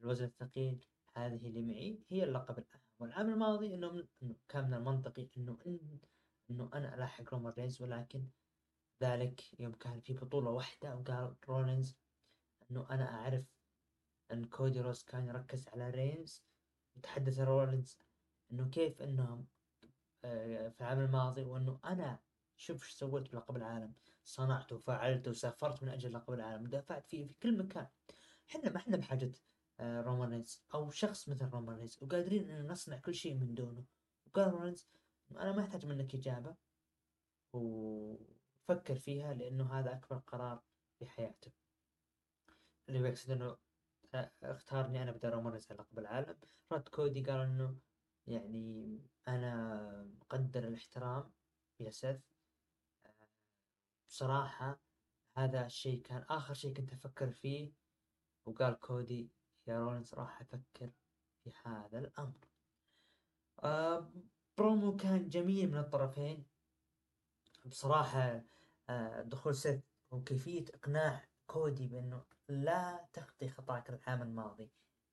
الوزن 0.00 0.24
الثقيل 0.24 0.86
هذه 1.16 1.48
اللي 1.48 1.62
معي 1.62 2.02
هي 2.08 2.24
اللقب 2.24 2.58
الأهم 2.58 2.80
والعام 2.98 3.30
الماضي 3.30 3.74
إنه 3.74 4.08
إنه 4.22 4.36
كان 4.48 4.66
من 4.66 4.74
المنطقي 4.74 5.28
إنه 5.36 5.58
إن 5.66 5.98
إنه 6.50 6.70
أنا 6.74 6.94
ألاحق 6.94 7.34
رومان 7.34 7.52
رينز 7.52 7.82
ولكن 7.82 8.28
ذلك 9.02 9.60
يوم 9.60 9.72
كان 9.72 10.00
في 10.00 10.14
بطولة 10.14 10.50
واحدة. 10.50 10.96
وقال 10.96 11.36
رولينز 11.48 11.96
إنه 12.70 12.86
أنا 12.90 13.14
أعرف 13.14 13.44
إن 14.32 14.44
كودي 14.44 14.80
روز 14.80 15.02
كان 15.02 15.26
يركز 15.26 15.68
على 15.68 15.90
رينز 15.90 16.44
وتحدث 16.96 17.38
رولينز 17.40 17.98
إنه 18.52 18.70
كيف 18.70 19.02
إنهم 19.02 19.46
آه، 20.24 20.68
في 20.68 20.80
العام 20.80 21.00
الماضي 21.00 21.44
وإنه 21.44 21.80
أنا 21.84 22.18
شوف 22.56 22.82
إيش 22.82 22.92
سويت 22.92 23.32
بلقب 23.32 23.56
العالم. 23.56 23.92
صنعت 24.24 24.72
وفعلت 24.72 25.28
وسافرت 25.28 25.82
من 25.82 25.88
أجل 25.88 26.12
لقب 26.12 26.34
العالم 26.34 26.64
ودافعت 26.64 27.06
فيه 27.06 27.26
في 27.26 27.34
كل 27.42 27.58
مكان. 27.58 27.86
إحنا 28.50 28.70
ما 28.70 28.76
إحنا 28.76 28.96
بحاجة 28.96 29.32
آه، 29.80 30.00
رومان 30.00 30.30
رينز 30.30 30.64
أو 30.74 30.90
شخص 30.90 31.28
مثل 31.28 31.48
رومان 31.48 31.76
رينز 31.76 31.98
وقادرين 32.02 32.50
ان 32.50 32.66
نصنع 32.66 32.96
كل 32.98 33.14
شيء 33.14 33.34
من 33.34 33.54
دونه. 33.54 33.84
وقال 34.26 34.52
رولينز 34.54 34.88
أنا 35.30 35.52
ما 35.52 35.62
أحتاج 35.62 35.86
منك 35.86 36.14
إجابة 36.14 36.54
وفكر 37.52 38.94
فيها 38.98 39.34
لأنه 39.34 39.78
هذا 39.78 39.92
أكبر 39.92 40.16
قرار 40.16 40.62
في 40.98 41.06
حياته. 41.06 41.52
اللي 42.88 43.02
بيقصد 43.02 43.30
إنه 43.30 43.56
آه، 44.14 44.30
اختارني 44.42 45.02
أنا 45.02 45.12
بدل 45.12 45.30
رومان 45.30 45.52
رينز 45.52 45.66
على 45.70 45.80
لقب 45.80 45.98
العالم 45.98 46.36
رد 46.72 46.88
كودي 46.88 47.22
قال 47.24 47.40
إنه 47.40 47.78
يعني 48.26 49.00
أنا 49.28 50.02
مقدر 50.20 50.64
الاحترام 50.64 51.32
يا 51.80 51.90
سيث 51.90 52.20
بصراحة 54.08 54.80
هذا 55.36 55.66
الشيء 55.66 56.02
كان 56.02 56.22
آخر 56.22 56.54
شيء 56.54 56.74
كنت 56.74 56.92
أفكر 56.92 57.30
فيه 57.30 57.72
وقال 58.46 58.78
كودي 58.78 59.30
يا 59.66 59.78
رولنز 59.78 60.14
راح 60.14 60.40
أفكر 60.40 60.90
في 61.44 61.52
هذا 61.64 61.98
الأمر. 61.98 62.48
آه 63.62 64.12
برومو 64.58 64.96
كان 64.96 65.28
جميل 65.28 65.70
من 65.70 65.78
الطرفين. 65.78 66.46
بصراحة 67.64 68.42
آه 68.88 69.22
دخول 69.22 69.54
سيث 69.54 69.80
وكيفية 70.10 70.64
إقناع 70.74 71.28
كودي 71.46 71.86
بإنه 71.86 72.24
لا 72.48 73.08
تخطي 73.12 73.48
خطاك 73.48 73.90
العام 73.90 74.22
الماضي. 74.22 74.70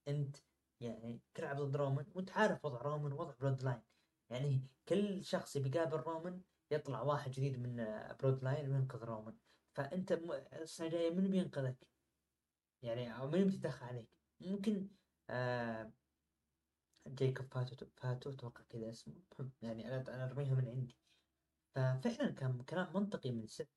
انت 0.08 0.38
يعني 0.82 1.22
تلعب 1.34 1.58
ضد 1.62 1.76
رومان 1.76 2.06
وانت 2.16 2.32
عارف 2.32 2.66
وضع 2.66 2.82
رومان 2.82 3.14
وضع 3.14 3.34
Bloodline 3.39 3.82
يعني 4.30 4.68
كل 4.90 5.26
شخص 5.26 5.58
بيقابل 5.58 5.98
رومان 5.98 6.42
يطلع 6.72 7.02
واحد 7.02 7.32
جديد 7.32 7.60
من 7.60 7.76
Bloodline 8.20 8.72
وينقذ 8.72 9.04
رومان. 9.04 9.38
فانت 9.76 10.12
السنة 10.54 10.88
الجاية 10.88 11.10
من 11.14 11.30
بينقذك؟ 11.32 11.88
يعني 12.82 13.18
أو 13.18 13.28
من 13.28 13.48
بيتدخل 13.48 13.86
عليك؟ 13.86 14.10
ممكن 14.40 14.90
آه 15.30 15.92
جيكوب 17.08 17.54
فاتو 17.54 17.86
فاتو 17.98 18.30
أتوقع 18.30 18.62
كذا 18.70 18.90
اسمه. 18.90 19.16
يعني 19.62 19.88
أنا 19.88 20.16
أنا 20.16 20.26
أرميها 20.26 20.56
من 20.56 20.68
عندي. 20.70 20.98
ففعلا 21.76 22.32
كان 22.32 22.64
كلام 22.64 22.94
منطقي 22.94 23.32
من 23.32 23.48
ست 23.48 23.70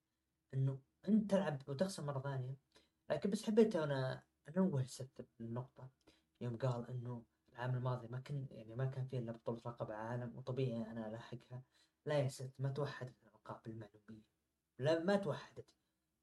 إنه 0.55 0.81
أنت 1.09 1.31
تلعب 1.31 1.63
وتخسر 1.69 2.03
مرة 2.05 2.21
ثانية. 2.21 2.68
لكن 3.11 3.31
بس 3.31 3.45
حبيت 3.45 3.77
أنا 3.77 4.23
أنوه 4.49 4.85
ست 4.85 5.27
النقطة. 5.41 5.89
يوم 6.41 6.57
قال 6.57 6.91
إنه 6.91 7.25
العام 7.53 7.75
الماضي 7.75 8.09
ما 8.09 8.21
كان 8.21 8.47
يعني 8.51 8.75
ما 8.75 8.87
كان 8.87 9.05
فيه 9.07 9.19
إلا 9.19 9.33
بطولة 9.33 9.61
لقب 9.67 9.91
عالم 9.91 10.37
وطبيعي 10.37 10.91
أنا 10.91 11.09
ألاحقها. 11.09 11.63
لا 12.07 12.19
يا 12.19 12.29
ست 12.29 12.53
ما 12.59 12.69
توحدت 12.69 13.23
الألقاب 13.23 13.61
المعلومية. 13.67 14.25
لا 14.79 15.05
ما 15.05 15.17
توحدت. 15.17 15.67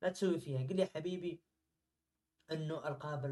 لا 0.01 0.09
تسوي 0.09 0.39
فيها. 0.39 0.67
قل 0.67 0.79
يا 0.79 0.85
حبيبي 0.85 1.41
إنه 2.51 2.87
ألقاب 2.87 3.25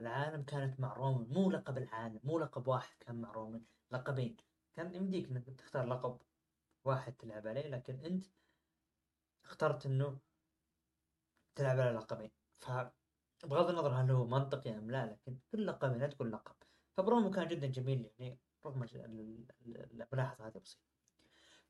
العالم 0.00 0.42
كانت 0.42 0.80
مع 0.80 0.94
رومان 0.94 1.28
مو 1.28 1.50
لقب 1.50 1.78
العالم 1.78 2.20
مو 2.24 2.38
لقب 2.38 2.68
واحد 2.68 2.96
كان 3.00 3.20
مع 3.20 3.32
رومان 3.32 3.64
لقبين. 3.90 4.36
كان 4.74 4.94
يمديك 4.94 5.28
إنك 5.30 5.44
تختار 5.58 5.86
لقب 5.86 6.18
واحد 6.84 7.12
تلعب 7.12 7.46
عليه 7.46 7.68
لكن 7.68 8.04
أنت 8.04 8.26
اخترت 9.44 9.86
إنه 9.86 10.18
تلعب 11.54 11.80
على 11.80 11.90
لقبين. 11.90 12.30
ف 12.64 12.70
بغض 13.46 13.70
النظر 13.70 13.94
هل 13.94 14.10
هو 14.10 14.26
منطقي 14.26 14.78
أم 14.78 14.90
لا 14.90 15.06
لكن 15.06 15.38
كل 15.52 15.66
لقب 15.66 15.96
لا 15.96 16.06
تقول 16.06 16.32
لقب. 16.32 16.54
فبرومو 16.96 17.30
كان 17.30 17.48
جدا 17.48 17.66
جميل 17.66 18.10
يعني 18.18 18.38
رغم 18.66 18.86
الملاحظة 19.66 20.46
هذه 20.46 20.58
بسيطة. 20.58 20.84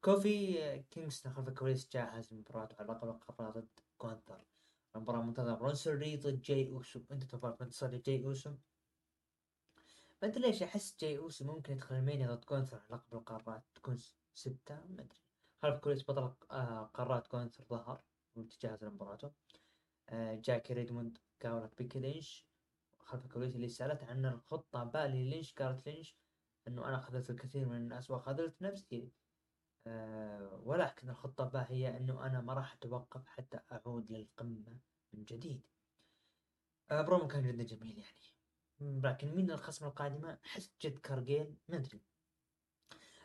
كوفي 0.00 0.82
كينغستون 0.90 1.32
خلف 1.32 1.48
الكواليس 1.48 1.88
جاهز 1.90 2.32
لمباراته 2.32 2.76
على 2.78 2.88
لقب 2.88 3.08
القارات 3.08 3.54
ضد 3.54 3.68
كونتر 3.98 4.44
المباراة 4.96 5.22
منتظرة 5.22 5.54
برونسون 5.54 5.94
ري 5.98 6.16
ضد 6.16 6.40
جاي 6.40 6.68
أوسو. 6.68 7.00
أنت 7.10 7.24
توقعت 7.24 7.62
منتصر 7.62 7.90
لجاي 7.90 8.24
أوسو؟ 8.24 8.50
ما 10.22 10.28
أدري 10.28 10.40
ليش 10.40 10.62
أحس 10.62 10.96
جاي 11.00 11.18
أوسو 11.18 11.44
ممكن 11.44 11.72
يدخل 11.72 11.94
المانيا 11.94 12.34
ضد 12.34 12.44
كونتر 12.44 12.76
على 12.76 12.84
لقب 12.90 13.14
القارات. 13.18 13.62
تكون 13.74 13.96
ستة 14.34 14.74
ما 14.74 15.02
أدري. 15.02 15.20
خلف 15.62 15.74
الكواليس 15.74 16.02
بطل 16.02 16.34
آه، 16.50 16.90
قارات 16.94 17.26
كونتر 17.26 17.64
ظهر 17.64 18.02
وتجهز 18.36 18.84
لمباراته. 18.84 19.30
آه، 20.08 20.34
جاكي 20.34 20.74
ريدموند 20.74 21.18
قالت 21.42 21.78
بيكي 21.78 21.98
لينش 21.98 22.46
خلف 22.98 23.24
الكواليس 23.24 23.56
اللي 23.56 23.68
سألت 23.68 24.04
عن 24.04 24.26
الخطة 24.26 24.84
بيكي 24.84 25.30
لينش 25.30 25.52
قالت 25.52 25.86
لينش 25.86 26.16
إنه 26.68 26.88
أنا 26.88 26.98
خذلت 26.98 27.30
الكثير 27.30 27.68
من 27.68 27.76
الناس 27.76 28.10
وخذلت 28.10 28.62
نفسي. 28.62 29.12
أه 29.86 30.60
ولكن 30.64 31.10
الخطة 31.10 31.44
باء 31.44 31.66
هي 31.68 31.96
إنه 31.96 32.26
أنا 32.26 32.40
ما 32.40 32.54
راح 32.54 32.74
أتوقف 32.74 33.26
حتى 33.26 33.60
أعود 33.72 34.12
للقمة 34.12 34.78
من 35.12 35.24
جديد. 35.24 35.66
أه 36.90 37.02
برومو 37.02 37.28
كان 37.28 37.42
جدا 37.42 37.62
جميل 37.64 37.98
يعني. 37.98 39.00
لكن 39.00 39.34
مين 39.34 39.50
الخصم 39.50 39.86
القادمة؟ 39.86 40.38
أحس 40.44 40.72
جيد 40.82 40.98
كارجيل 40.98 41.56
ما 41.68 41.76
أدري. 41.76 42.00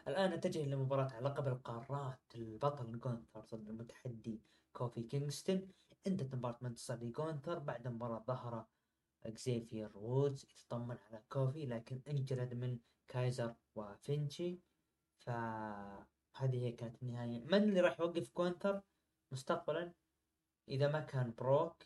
الآن 0.07 0.33
نتجه 0.33 0.65
لمباراة 0.65 1.09
على 1.13 1.25
لقب 1.25 1.47
القارات 1.47 2.19
البطل 2.35 2.99
جونثر 2.99 3.39
ضد 3.39 3.69
المتحدي 3.69 4.41
كوفي 4.73 5.03
كينغستون. 5.03 5.71
انتهت 6.07 6.35
مباراة 6.35 6.57
بانتصار 6.61 6.95
لجونثر 6.95 7.59
بعد 7.59 7.87
مباراة 7.87 8.23
ظهر 8.27 8.65
اكزيفير 9.25 9.97
وودز 9.97 10.43
يتطمن 10.43 10.97
على 11.09 11.23
كوفي 11.29 11.65
لكن 11.65 12.01
انجلد 12.07 12.53
من 12.53 12.79
كايزر 13.07 13.55
وفينشي. 13.75 14.59
فهذه 15.17 16.05
هي 16.41 16.71
كانت 16.71 17.03
النهاية. 17.03 17.43
من 17.45 17.63
اللي 17.63 17.81
راح 17.81 17.99
يوقف 17.99 18.29
كونتر؟ 18.29 18.81
مستقبلا 19.31 19.93
إذا 20.67 20.91
ما 20.91 20.99
كان 20.99 21.33
بروك 21.37 21.83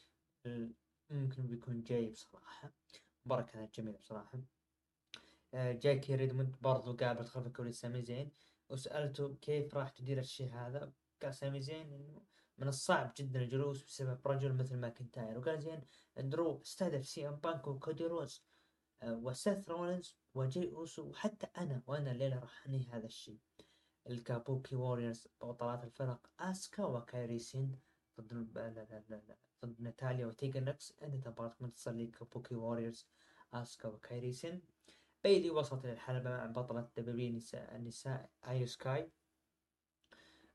ممكن 1.10 1.48
بيكون 1.48 1.84
جاي 1.84 2.10
بصراحة. 2.10 2.74
مباراة 3.26 3.44
كانت 3.44 3.80
جميلة 3.80 3.98
بصراحة. 3.98 4.40
آه، 5.54 5.72
جاكي 5.72 6.16
ريدموند 6.16 6.56
برضو 6.62 6.94
قابل 6.94 7.26
خلف 7.26 7.48
الكواليس 7.48 7.82
سامي 7.82 8.02
زين. 8.02 8.32
وسألته 8.70 9.36
كيف 9.42 9.78
راح 9.78 9.90
تدير 9.90 10.20
الشيء 10.20 10.54
هذا؟ 10.54 10.92
قال 11.24 11.36
سامي 11.36 11.62
زين 11.62 11.94
إنه 11.94 12.22
من 12.58 12.68
الصعب 12.68 13.14
جدا 13.18 13.42
الجلوس 13.42 13.84
بسبب 13.84 14.28
رجل 14.28 14.54
مثل 14.54 14.78
ماكنتاير. 14.78 15.38
وقال 15.38 15.62
زين 15.62 15.82
درو 16.18 16.62
استهدف 16.62 17.08
سي 17.08 17.28
إم 17.28 17.36
بانك 17.36 17.68
وكودي 17.68 18.06
روز 18.06 18.44
آه، 19.02 19.14
وسيث 19.16 19.70
رولينز 19.70 20.18
وجي 20.34 20.72
أوسو 20.72 21.10
وحتى 21.10 21.48
أنا 21.58 21.82
وأنا 21.88 22.12
الليلة 22.12 22.40
راح 22.40 22.66
أنهي 22.66 22.86
هذا 22.92 23.06
الشيء. 23.06 23.40
ال 24.10 24.19
Kabuki 24.19 24.76
Warriors 24.76 25.28
بطلات 25.42 25.84
الفرق 25.84 26.30
آسكا 26.40 26.86
وكايري 26.86 27.40
سين 27.40 27.80
ضد 28.22 28.58
لا 28.58 28.70
لا 28.70 29.04
لا 29.10 29.22
لا 29.28 29.38
ضد 29.66 29.82
ناتاليا 29.82 30.26
وتيجان 30.26 30.60
نوكس 30.60 30.94
انتهت 31.02 31.28
مباراة 31.28 31.56
بانتصار 31.60 31.92
ل 31.92 32.01
Kabuki 32.01 32.56
Warriors 32.56 33.08
آسكا 33.54 33.88
وكايري 33.90 34.34
سين. 34.34 34.62
بيلي 35.24 35.50
وصلت 35.50 35.86
للحلبة 35.86 36.30
مع 36.30 36.46
بطلة 36.46 36.90
دبليو 36.98 37.40
النساء 37.54 38.30
ايو 38.48 38.66
سكاي. 38.66 39.12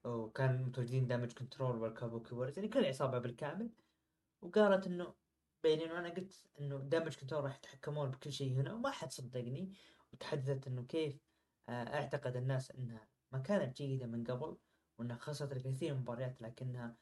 وكان 0.05 0.62
متواجدين 0.62 1.07
Damage 1.07 1.33
Control 1.33 1.76
وال 1.76 1.91
Kabuki 1.91 2.35
Warriors 2.35 2.59
يعني 2.59 2.68
كل 2.68 2.80
العصابة 2.80 3.18
بالكامل. 3.18 3.70
وقالت 4.42 4.86
إنه 4.86 5.14
بيني 5.62 5.84
وأنا 5.92 6.09
قلت 6.09 6.46
إنه 6.61 6.78
Damage 6.79 7.16
Control 7.16 7.45
راح 7.44 7.57
يتحكمون 7.57 8.11
بكل 8.11 8.32
شيء 8.32 8.53
هنا. 8.53 8.74
وما 8.74 8.90
حد 8.90 9.11
صدقني. 9.12 9.72
وتحدثت 10.12 10.66
إنه 10.66 10.82
كيف 10.82 11.18
آه، 11.68 11.72
أعتقد 11.72 12.36
الناس 12.36 12.70
إنها 12.70 13.09
ما 13.32 13.38
كانت 13.38 13.76
جيدة 13.76 14.07
من 14.07 14.24
قبل. 14.24 14.57
وإنها 14.99 15.16
خسرت 15.16 15.53
الكثير 15.53 15.92
من 15.92 15.96
المباريات 15.96 16.42
لكنها 16.42 16.96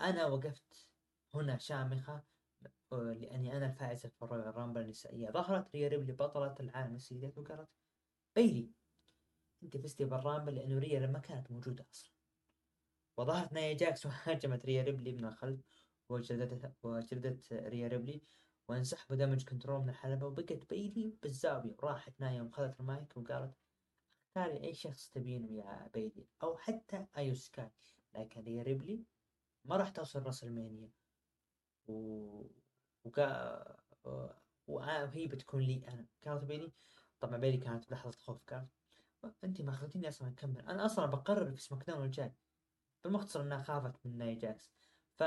أنا 0.00 0.26
وقفت 0.26 0.88
هنا 1.34 1.58
شامخة. 1.58 2.22
لأني 2.92 3.56
أنا 3.56 3.66
الفائزة 3.66 4.08
في 4.08 4.22
ال 4.22 4.56
Royal 4.56 4.67
Rumble 4.67 4.80
النسائية. 4.80 5.30
ظهرت 5.30 5.74
ريا 5.74 5.88
ريبلي 5.88 6.12
بطلة 6.12 6.54
العالم 6.60 6.94
السيدات. 6.94 7.38
وقالت 7.38 7.68
بيلي 8.36 8.70
أنت 9.62 9.76
فزتي 9.76 10.04
بال 10.04 10.16
Rumble 10.16 10.54
لأنه 10.54 10.78
ريا 10.78 11.00
ما 11.00 11.18
كانت 11.18 11.50
موجودة 11.50 11.86
أصلا. 11.92 12.13
وظهرت 13.16 13.52
نايا 13.52 13.72
جاكس 13.72 14.06
وهاجمت 14.06 14.64
ريا 14.64 14.82
ريبلي 14.82 15.12
من 15.12 15.24
الخلف 15.24 15.60
وجلدت 16.08 16.72
وجلدت 16.82 17.52
ريا 17.52 17.88
ريبلي 17.88 18.22
وانسحبوا 18.68 19.16
Damage 19.16 19.44
Control 19.44 19.80
من 19.80 19.88
الحلبة 19.88 20.26
وبقت 20.26 20.70
بيلي 20.70 21.16
بالزاوية. 21.22 21.76
وراحت 21.82 22.20
نايا 22.20 22.42
وخذت 22.42 22.80
المايك 22.80 23.16
وقالت 23.16 23.54
أختاري 24.26 24.64
أي 24.64 24.74
شخص 24.74 25.10
تبينه 25.10 25.52
يا 25.52 25.90
بيلي 25.94 26.26
أو 26.42 26.56
حتى 26.56 27.06
ايو 27.16 27.34
سكاي. 27.34 27.70
لكن 28.14 28.40
ريا 28.40 28.62
ريبلي 28.62 29.04
ما 29.64 29.76
راح 29.76 29.88
توصل 29.90 30.22
WrestleMania 30.22 30.90
و... 31.86 32.42
وقا... 33.04 33.76
وهي 34.66 35.26
بتكون 35.26 35.62
لي 35.62 35.88
أنا. 35.88 36.06
كانت 36.22 36.44
بيلي 36.44 36.72
طبعا 37.20 37.36
بيلي 37.36 37.56
كانت 37.56 37.90
بلحظة 37.90 38.18
خوف. 38.18 38.38
قالت 39.22 39.44
انت 39.44 39.60
ما 39.60 39.72
خلتيني 39.72 40.08
أصلا 40.08 40.28
أكمل. 40.28 40.60
أنا 40.60 40.86
أصلا 40.86 41.06
بقرر 41.06 41.54
في 41.54 41.62
SmackDown 41.62 42.04
الجاي 42.04 42.32
بالمختصر 43.04 43.40
انها 43.40 43.62
خافت 43.62 44.06
من 44.06 44.18
نايا 44.18 44.34
جاكس. 44.34 44.72
ف 45.14 45.24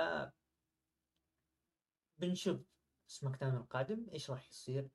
بنشوف 2.18 2.62
SmackDown 3.08 3.56
القادم 3.56 4.06
إيش 4.14 4.32
راح 4.32 4.50
يصير. 4.50 4.90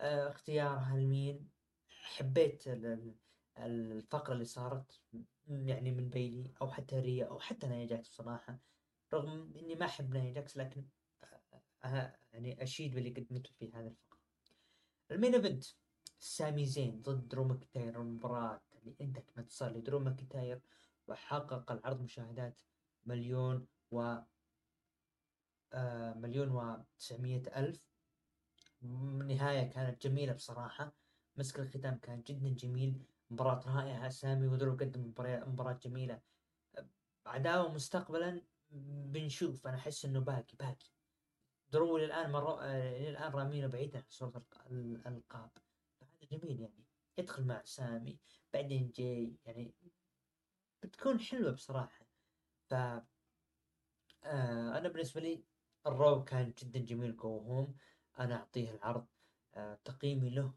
آه 0.00 0.28
اختيارها 0.28 0.96
لمين 0.96 1.48
حبيت 1.88 2.64
الفقرة 3.58 4.32
اللي 4.32 4.44
صارت 4.44 5.00
يعني 5.48 5.90
من 5.90 6.08
بيلي 6.08 6.54
أو 6.62 6.70
حتى 6.70 7.00
ريا 7.00 7.26
أو 7.26 7.38
حتى 7.38 7.66
نايا 7.66 7.86
جاكس 7.86 8.08
بصراحة. 8.08 8.58
رغم 9.14 9.52
إني 9.56 9.74
ما 9.74 9.86
أحب 9.86 10.14
نايا 10.14 10.32
جاكس 10.32 10.56
لكن 10.56 10.84
أه 11.84 12.16
يعني 12.32 12.62
أشيد 12.62 12.94
باللي 12.94 13.10
قدمته 13.10 13.50
في 13.52 13.72
هذا 13.72 13.88
الفقرة. 13.88 14.20
ال 15.10 15.15
main 15.15 15.34
event. 15.34 15.64
سامي 16.18 16.66
زين 16.66 17.02
ضد 17.02 17.28
درو 17.28 17.44
ماكنتاير 17.44 18.00
المباراة 18.00 18.60
اللي 18.74 18.96
انتهت 19.00 19.18
بانتصار 19.18 19.72
لدرو 19.72 19.98
ماكنتاير 19.98 20.60
وحقق 21.12 21.72
العرض 21.72 22.00
مشاهدات 22.00 22.60
مليون 23.06 23.66
و 23.90 24.16
آه 25.72 26.14
مليون 26.14 26.48
وتسعمية 26.50 27.42
ألف. 27.56 27.80
النهاية 28.82 29.70
كانت 29.70 30.06
جميلة 30.06 30.32
بصراحة. 30.32 30.92
مسك 31.36 31.60
الختام 31.60 31.98
كان 31.98 32.22
جدا 32.22 32.48
جميل. 32.48 33.02
مباراة 33.30 33.62
رائعة. 33.66 34.08
سامي 34.08 34.46
ودرو 34.46 34.76
قدم 34.76 35.12
مباراة 35.46 35.72
جميلة. 35.72 36.20
عداوة 37.26 37.72
مستقبلا 37.72 38.42
بنشوف. 39.12 39.66
أنا 39.66 39.76
أحس 39.76 40.04
إنه 40.04 40.20
باقي 40.20 40.56
باقي. 40.60 40.90
درو 41.70 41.98
للآن 41.98 42.32
مرة 42.32 42.62
آه، 42.62 42.98
للآن 42.98 43.32
رامينه 43.32 43.66
بعيدا 43.66 43.98
عن 43.98 44.04
صورة 44.08 44.44
الألقاب. 44.70 45.50
فهذا 46.00 46.26
جميل 46.32 46.60
يعني. 46.60 46.84
يدخل 47.18 47.44
مع 47.44 47.62
سامي 47.64 48.18
بعدين 48.52 48.90
جاي 48.90 49.36
يعني 49.44 49.74
بتكون 50.82 51.20
حلوة 51.20 51.50
بصراحة. 51.52 52.06
ف 52.68 52.74
آه 52.74 53.06
أنا 54.78 54.88
بالنسبة 54.88 55.20
لي 55.20 55.44
ال 55.86 55.95
Raw 55.95 56.24
كان 56.24 56.52
جدا 56.58 56.78
جميل 56.80 57.16
go 57.16 57.38
home 57.38 57.76
أنا 58.18 58.34
أعطيه 58.36 58.70
العرض 58.70 59.06
آه 59.54 59.74
تقييمي 59.84 60.30
له 60.30 60.54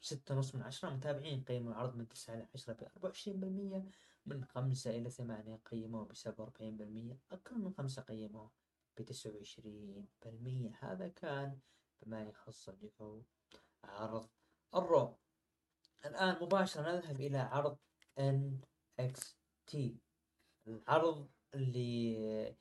ستة 0.00 0.34
ونص 0.34 0.54
من 0.54 0.62
عشرة. 0.62 0.90
متابعين 0.90 1.44
قيموا 1.44 1.72
العرض 1.72 1.96
من 1.96 2.08
تسعة 2.08 2.34
إلى 2.34 2.48
عشرة 2.54 2.72
بأربعة 2.72 3.04
وعشرين 3.04 3.40
بالمية 3.40 3.84
من 4.26 4.44
خمسة 4.44 4.90
إلى 4.90 5.10
ثمانية 5.10 5.56
قيموه 5.56 6.04
بسبعة 6.04 6.40
وأربعين 6.40 6.76
بالمية. 6.76 7.18
أقل 7.32 7.58
من 7.58 7.74
خمسة 7.74 8.02
قيموه 8.02 8.50
بتسعة 8.96 9.32
وعشرين 9.32 10.08
بالمية. 10.24 10.72
هذا 10.80 11.08
كان 11.08 11.58
بما 12.02 12.22
يخص 12.22 12.68
اللي 12.68 12.92
هو 13.00 13.22
عرض 13.84 14.28
الرو. 14.74 15.18
الآن 16.04 16.42
مباشرة 16.42 16.92
نذهب 16.92 17.20
إلى 17.20 17.38
عرض 17.38 17.78
NXT 19.08 19.76
العرض 20.66 21.28
اللي 21.54 22.56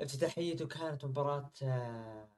افتتاحيته 0.00 0.66
كانت 0.66 1.04
مباراة 1.04 1.52
آه، 1.62 2.28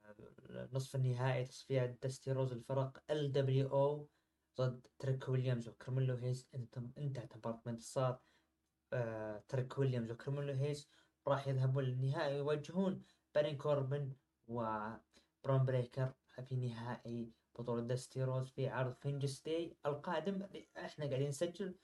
نصف 0.49 0.95
النهائي 0.95 1.45
تصفية 1.45 1.97
دستي 2.03 2.31
روز 2.31 2.51
الفرق 2.51 3.03
LWO 3.11 4.09
ضد 4.57 4.87
تريك 4.99 5.29
ويليامز 5.29 5.67
وكرميلو 5.69 6.15
هيز 6.15 6.49
انتهت 6.97 7.37
مباراة 7.37 7.61
بانتصار 7.65 8.19
آه 8.93 9.43
تريك 9.47 9.77
ويليامز 9.77 10.11
وكرميلو 10.11 10.53
هيز 10.53 10.89
راح 11.27 11.47
يذهبون 11.47 11.83
للنهائي 11.83 12.35
ويواجهون 12.35 13.03
بارين 13.35 13.57
كوربن 13.57 14.13
وبرون 14.47 15.65
بريكر 15.65 16.13
في 16.45 16.55
نهائي 16.55 17.31
بطولة 17.59 17.81
دستي 17.81 18.23
روز 18.23 18.49
في 18.49 18.67
عرض 18.67 18.93
Vengeance 18.93 19.41
Day 19.41 19.77
القادم. 19.85 20.47
إحنا 20.77 21.05
قاعدين 21.05 21.27
نسجل 21.27 21.75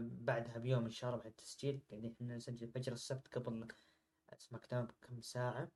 بعدها 0.00 0.58
بيوم 0.58 0.84
ان 0.84 0.90
شاء 0.90 1.10
الله 1.10 1.22
بعد 1.22 1.30
التسجيل 1.30 1.82
قاعدين 1.90 2.12
إحنا 2.12 2.36
نسجل 2.36 2.68
فجر 2.68 2.92
السبت 2.92 3.38
قبل 3.38 3.68
SmackDown 4.38 4.86
بكم 4.86 5.20
ساعة. 5.20 5.68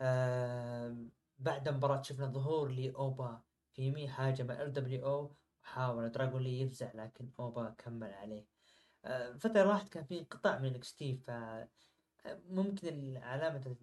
آه 0.00 0.96
بعد 1.38 1.68
المباراة 1.68 2.02
شفنا 2.02 2.26
ظهور 2.26 2.68
لأوبا 2.70 3.42
فيمي 3.72 4.08
هاجم 4.08 4.50
LWO 4.50 5.36
وحاول 5.62 6.12
دراجون 6.12 6.42
لي 6.42 6.60
يفزع 6.60 6.92
لكن 6.94 7.30
أوبا 7.40 7.70
كمل 7.70 8.12
عليه. 8.12 8.46
آه 9.04 9.32
فترة 9.32 9.62
راحت 9.62 9.88
كان 9.88 10.04
في 10.04 10.18
انقطاع 10.18 10.58
من 10.58 10.74
NXT 10.74 11.16
ف 11.16 11.30
آه، 11.30 11.68
ممكن 12.48 12.88
العلامة 12.88 13.76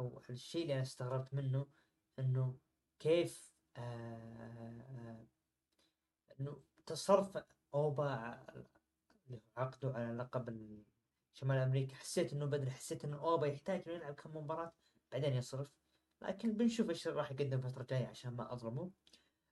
أو 0.00 0.22
الشيء 0.30 0.62
اللي 0.62 0.74
أنا 0.74 0.82
استغربت 0.82 1.34
منه 1.34 1.66
إنه 2.18 2.58
كيف 2.98 3.54
آه 3.76 5.26
إنه 6.40 6.62
تصرف 6.86 7.38
أوبا 7.74 8.38
عقده 9.56 9.92
على 9.94 10.12
لقب 10.12 10.48
شمال 11.32 11.58
أمريكا. 11.58 11.94
حسيت 11.94 12.32
إنه 12.32 12.46
بدري 12.46 12.70
حسيت 12.70 13.04
إنه 13.04 13.16
أوبا 13.16 13.46
يحتاج 13.46 13.82
إنه 13.86 13.96
يلعب 13.96 14.14
كم 14.14 14.36
مباراة 14.36 14.72
بعدين 15.12 15.34
يصرف. 15.34 15.68
لكن 16.22 16.52
بنشوف 16.52 16.90
إيش 16.90 17.08
راح 17.08 17.32
يقدم 17.32 17.58
الفترة 17.58 17.82
الجاية 17.82 18.06
عشان 18.06 18.36
ما 18.36 18.52
أظلمه. 18.52 18.90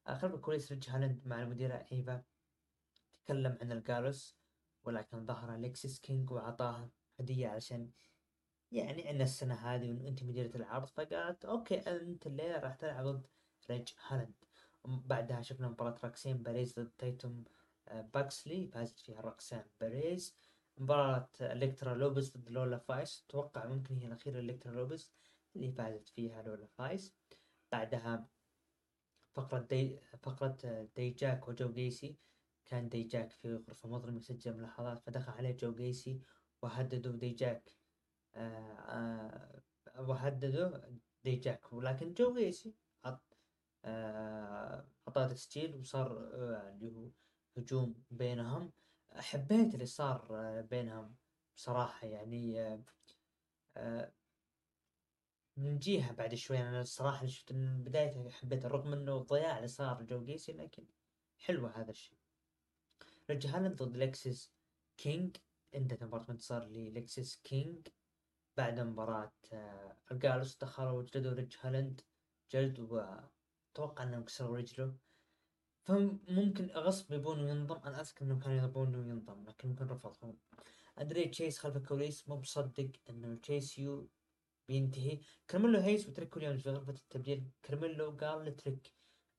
خلف 0.06 0.34
الكواليس 0.34 0.72
ريج 0.72 0.90
هالاند 0.90 1.26
مع 1.26 1.42
المديرة 1.42 1.86
إيفا. 1.92 2.22
تكلم 3.24 3.58
عن 3.60 3.72
ال 3.72 3.82
Gallus 3.82 4.36
ولكن 4.84 5.26
ظهر 5.26 5.54
الكسيس 5.54 6.00
كينج 6.00 6.30
وعطاه 6.30 6.88
هدية 7.20 7.48
علشان 7.48 7.90
يعني 8.72 9.08
عندنا 9.08 9.24
السنة 9.24 9.54
هذه 9.54 9.90
وإنه 9.90 10.08
أنت 10.08 10.22
مديرة 10.22 10.56
العرض. 10.56 10.86
فقالت 10.88 11.44
okay 11.44 11.78
أنت 11.78 12.26
الليلة 12.26 12.58
راح 12.58 12.74
تلعب 12.74 13.06
ضد 13.06 13.26
ريج 13.70 13.88
هالاند. 14.06 14.34
بعدها 14.84 15.42
شفنا 15.42 15.68
مباراة 15.68 15.96
راكسين 16.04 16.42
باريز 16.42 16.74
ضد 16.78 16.90
تايتوم 16.98 17.44
باكسلي 18.00 18.66
فازت 18.66 18.98
فيها 18.98 19.20
راكسين 19.20 19.62
باريز 19.80 20.36
مباراة 20.78 21.28
إلكترا 21.40 21.94
لوبس 21.94 22.36
ضد 22.36 22.50
لولا 22.50 22.78
فايس. 22.78 23.24
أتوقع 23.28 23.66
ممكن 23.66 23.96
هي 23.96 24.06
الأخيرة 24.06 24.40
إلكترا 24.40 24.72
لوبس 24.72 25.12
اللي 25.56 25.72
فازت 25.72 26.08
فيها 26.08 26.42
لولا 26.42 26.66
فايس. 26.66 27.14
بعدها 27.72 28.28
فقرة 29.32 29.58
دي 29.58 29.98
فقرة 30.22 30.88
دي 30.96 31.10
جاك 31.10 31.48
وجو 31.48 31.72
جيسي. 31.72 32.16
كان 32.66 32.88
دي 32.88 33.02
جاك 33.02 33.30
في 33.30 33.54
غرفة 33.54 33.88
مظلمة 33.88 34.18
يسجل 34.18 34.56
ملاحظات 34.56 35.02
فدخل 35.02 35.32
عليه 35.32 35.56
جو 35.56 35.74
جيسي 35.74 36.20
وهددوا 36.62 37.16
دي 37.16 37.30
جاك. 37.30 37.76
آه 38.34 39.62
وهددوا 39.98 40.78
دي 41.24 41.36
جاك. 41.36 41.72
ولكن 41.72 42.14
جو 42.14 42.34
جيسي 42.34 42.74
حط 43.04 43.38
آه 43.84 44.86
تسجيل 45.14 45.76
وصار 45.76 46.12
آه 46.34 46.68
اللي 46.72 46.96
هو 46.96 47.10
هجوم 47.56 48.04
بينهم. 48.10 48.72
حبيت 49.12 49.74
اللي 49.74 49.86
صار 49.86 50.26
آه، 50.30 50.60
بينهم 50.60 51.16
بصراحة 51.56 52.06
يعني 52.06 52.60
آه، 52.60 52.84
آه، 53.76 54.12
نجيها 55.58 56.12
بعد 56.12 56.34
شوي. 56.34 56.58
أنا 56.58 56.80
الصراحة 56.80 57.26
شفت 57.26 57.52
من 57.52 57.84
بدايتها 57.84 58.30
حبيت 58.30 58.66
رغم 58.66 58.92
إنه 58.92 59.16
الضياع 59.16 59.56
اللي 59.56 59.68
صار 59.68 60.02
جو 60.02 60.24
جيسي 60.24 60.52
لكن 60.52 60.86
حلوة 61.38 61.80
هذا 61.80 61.90
الشيء. 61.90 62.18
رجع 63.30 63.50
هالاند 63.50 63.82
ضد 63.82 63.96
لكسس 63.96 64.52
كينج. 64.96 65.36
عنده 65.74 65.98
مباراة 66.02 66.26
انتصار 66.30 66.64
للكسس 66.64 67.36
كينج. 67.36 67.88
بعد 68.56 68.80
مباراة 68.80 69.32
ال 70.12 70.19
Gallus 70.19 70.58
دخلوا 70.58 70.90
وجلدوا 70.90 71.32
ريج 71.32 71.56
هالاند. 71.60 72.00
جلد 72.50 72.80
واتوقع 72.80 74.02
إنهم 74.04 74.24
كسروا 74.24 74.56
رجله. 74.58 74.96
فممكن 75.84 76.66
غصب 76.66 77.12
يبونه 77.12 77.50
ينضم. 77.50 77.76
أنا 77.76 78.00
اذكر 78.00 78.24
إنهم 78.24 78.38
كانوا 78.38 78.64
يبونه 78.64 78.98
ينضم 78.98 79.44
لكن 79.44 79.68
ممكن 79.68 79.86
رفضهم. 79.86 80.38
أندري 80.98 81.28
تشيس 81.28 81.58
خلف 81.58 81.76
الكواليس 81.76 82.28
مو 82.28 82.36
مصدق 82.36 82.90
إنه 83.10 83.34
Chase 83.34 83.78
U 83.78 84.10
بينتهي. 84.68 85.20
كرميلو 85.50 85.78
هيس 85.80 86.08
وتريك 86.08 86.36
ويليامز 86.36 86.62
في 86.62 86.70
غرفة 86.70 86.92
التبديل. 86.92 87.50
كرميلو 87.64 88.10
قال 88.10 88.44
لتريك 88.44 88.92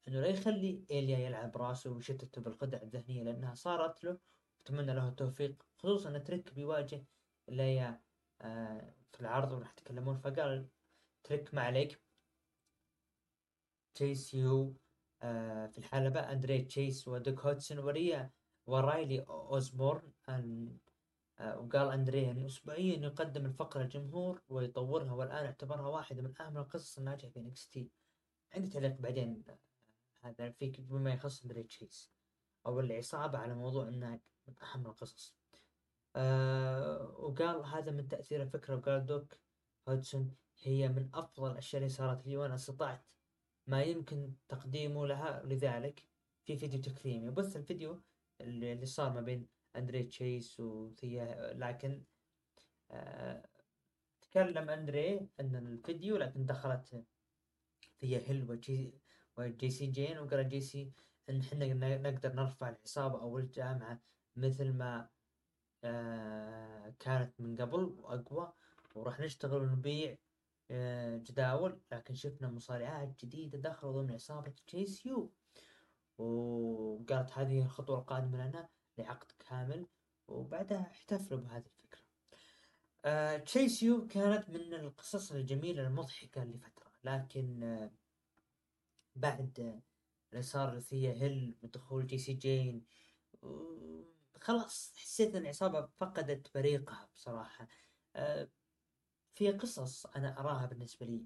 إنه 0.07 0.21
لا 0.21 0.27
يخلي 0.27 0.85
إيليا 0.91 1.17
يلعب 1.19 1.57
راسه 1.57 1.91
ويشتته 1.91 2.41
بالخدع 2.41 2.81
الذهنية 2.81 3.23
لأنها 3.23 3.53
صارت 3.55 4.03
له. 4.03 4.19
أتمنى 4.61 4.93
له 4.93 5.07
التوفيق 5.07 5.63
خصوصا 5.77 6.09
إن 6.09 6.23
تريك 6.23 6.53
بيواجه 6.53 7.05
إيليا 7.47 8.01
آه 8.41 8.95
في 9.11 9.21
العرض 9.21 9.51
وراح 9.51 9.71
يتكلمون. 9.71 10.17
فقال 10.17 10.69
تريك 11.23 11.53
ما 11.53 11.61
عليك. 11.61 12.01
Chase 13.95 14.33
U 14.33 14.75
في 15.67 15.77
الحلبة 15.77 16.19
أندري 16.19 16.61
تشيس 16.61 17.07
ودوك 17.07 17.39
هدسون 17.39 17.79
وريا 17.79 18.31
ورايلي 18.67 19.19
أوزبورن 19.29 20.11
آه 21.39 21.59
وقال 21.59 21.91
أندري 21.91 22.31
انه 22.31 22.45
اسبوعيا 22.45 22.97
يقدم 22.97 23.45
الفقرة 23.45 23.81
للجمهور 23.81 24.41
ويطورها 24.49 25.11
والآن 25.11 25.45
اعتبرها 25.45 25.87
واحدة 25.87 26.21
من 26.21 26.41
أهم 26.41 26.57
القصص 26.57 26.97
الناجحة 26.97 27.29
في 27.29 27.69
NXT. 27.71 27.89
عندي 28.53 28.69
تعليق 28.69 28.97
بعدين 28.99 29.43
آه، 29.49 29.57
هذا 30.21 30.49
فيك 30.49 30.81
بما 30.81 31.13
يخص 31.13 31.41
أندري 31.41 31.63
تشيس. 31.63 32.11
أو 32.65 32.79
العصابة 32.79 33.37
على 33.37 33.55
موضوع 33.55 33.87
انها 33.87 34.19
من 34.47 34.53
أهم 34.63 34.87
القصص. 34.87 35.35
آه 36.15 37.15
وقال 37.17 37.65
هذا 37.65 37.91
من 37.91 38.07
تأثير 38.07 38.41
الفكرة 38.41 38.75
وقال 38.75 39.05
دوك 39.05 39.33
هودسون 39.87 40.35
هي 40.61 40.87
من 40.89 41.09
أفضل 41.13 41.51
الأشياء 41.51 41.81
اللي 41.81 41.93
صارت 41.93 42.27
لي 42.27 42.37
وأنا 42.37 42.55
استطعت 42.55 43.05
ما 43.67 43.83
يمكن 43.83 44.33
تقديمه 44.49 45.07
لها 45.07 45.43
لذلك 45.45 46.03
في 46.45 46.57
فيديو 46.57 46.81
تكريمي 46.81 47.29
بث 47.29 47.55
الفيديو 47.57 48.01
اللي 48.41 48.85
صار 48.85 49.13
ما 49.13 49.21
بين 49.21 49.47
أندري 49.75 50.03
تشيس 50.03 50.59
وثيا 50.59 51.53
لكن 51.53 52.03
آه 52.91 53.49
تكلم 54.21 54.69
أندري 54.69 55.27
أن 55.39 55.55
الفيديو 55.55 56.17
لكن 56.17 56.45
دخلت 56.45 57.05
ثيا 57.99 58.19
هيل 58.19 58.51
وجي, 58.51 58.93
وجي 59.37 59.69
سي 59.69 59.85
جين 59.87 60.17
وقال 60.19 60.49
جي 60.49 60.61
سي 60.61 60.91
إن 61.29 61.39
إحنا 61.39 61.97
نقدر 61.97 62.33
نرفع 62.33 62.69
العصابة 62.69 63.21
أو 63.21 63.37
الجامعة 63.37 64.01
مثل 64.35 64.73
ما 64.73 65.09
آه 65.83 66.93
كانت 66.99 67.41
من 67.41 67.55
قبل 67.57 67.83
وأقوى 67.83 68.53
وراح 68.95 69.19
نشتغل 69.19 69.61
ونبيع 69.61 70.17
جداول 71.17 71.81
لكن 71.91 72.15
شفنا 72.15 72.47
مصارعات 72.47 73.25
جديدة 73.25 73.57
دخلوا 73.57 74.01
ضمن 74.01 74.11
عصابة 74.13 74.53
Chase 74.67 75.05
U. 75.05 75.33
وقالت 76.17 77.31
هذه 77.31 77.61
الخطوة 77.65 77.99
القادمة 77.99 78.47
لنا 78.47 78.69
لعقد 78.97 79.31
كامل 79.39 79.87
وبعدها 80.27 80.81
احتفلوا 80.81 81.39
بهذه 81.39 81.65
الفكرة. 81.65 82.01
آه 83.05 83.37
Chase 83.37 83.83
U 83.83 84.07
كانت 84.07 84.49
من 84.49 84.73
القصص 84.73 85.31
الجميلة 85.31 85.87
المضحكة 85.87 86.43
لفترة 86.43 86.91
لكن 87.03 87.63
آه 87.63 87.91
بعد 89.15 89.81
اللي 90.31 90.43
صار 90.43 90.79
ثيا 90.79 91.13
هيل 91.13 91.55
ودخول 91.61 92.07
جي 92.07 92.17
سي 92.17 92.33
جين 92.33 92.85
خلاص 94.41 94.93
حسيت 94.95 95.35
إن 95.35 95.41
العصابة 95.41 95.89
فقدت 95.97 96.53
بريقها 96.55 97.09
بصراحة. 97.15 97.67
في 99.33 99.51
قصص 99.51 100.05
أنا 100.05 100.39
أراها 100.39 100.65
بالنسبة 100.65 101.05
لي. 101.05 101.25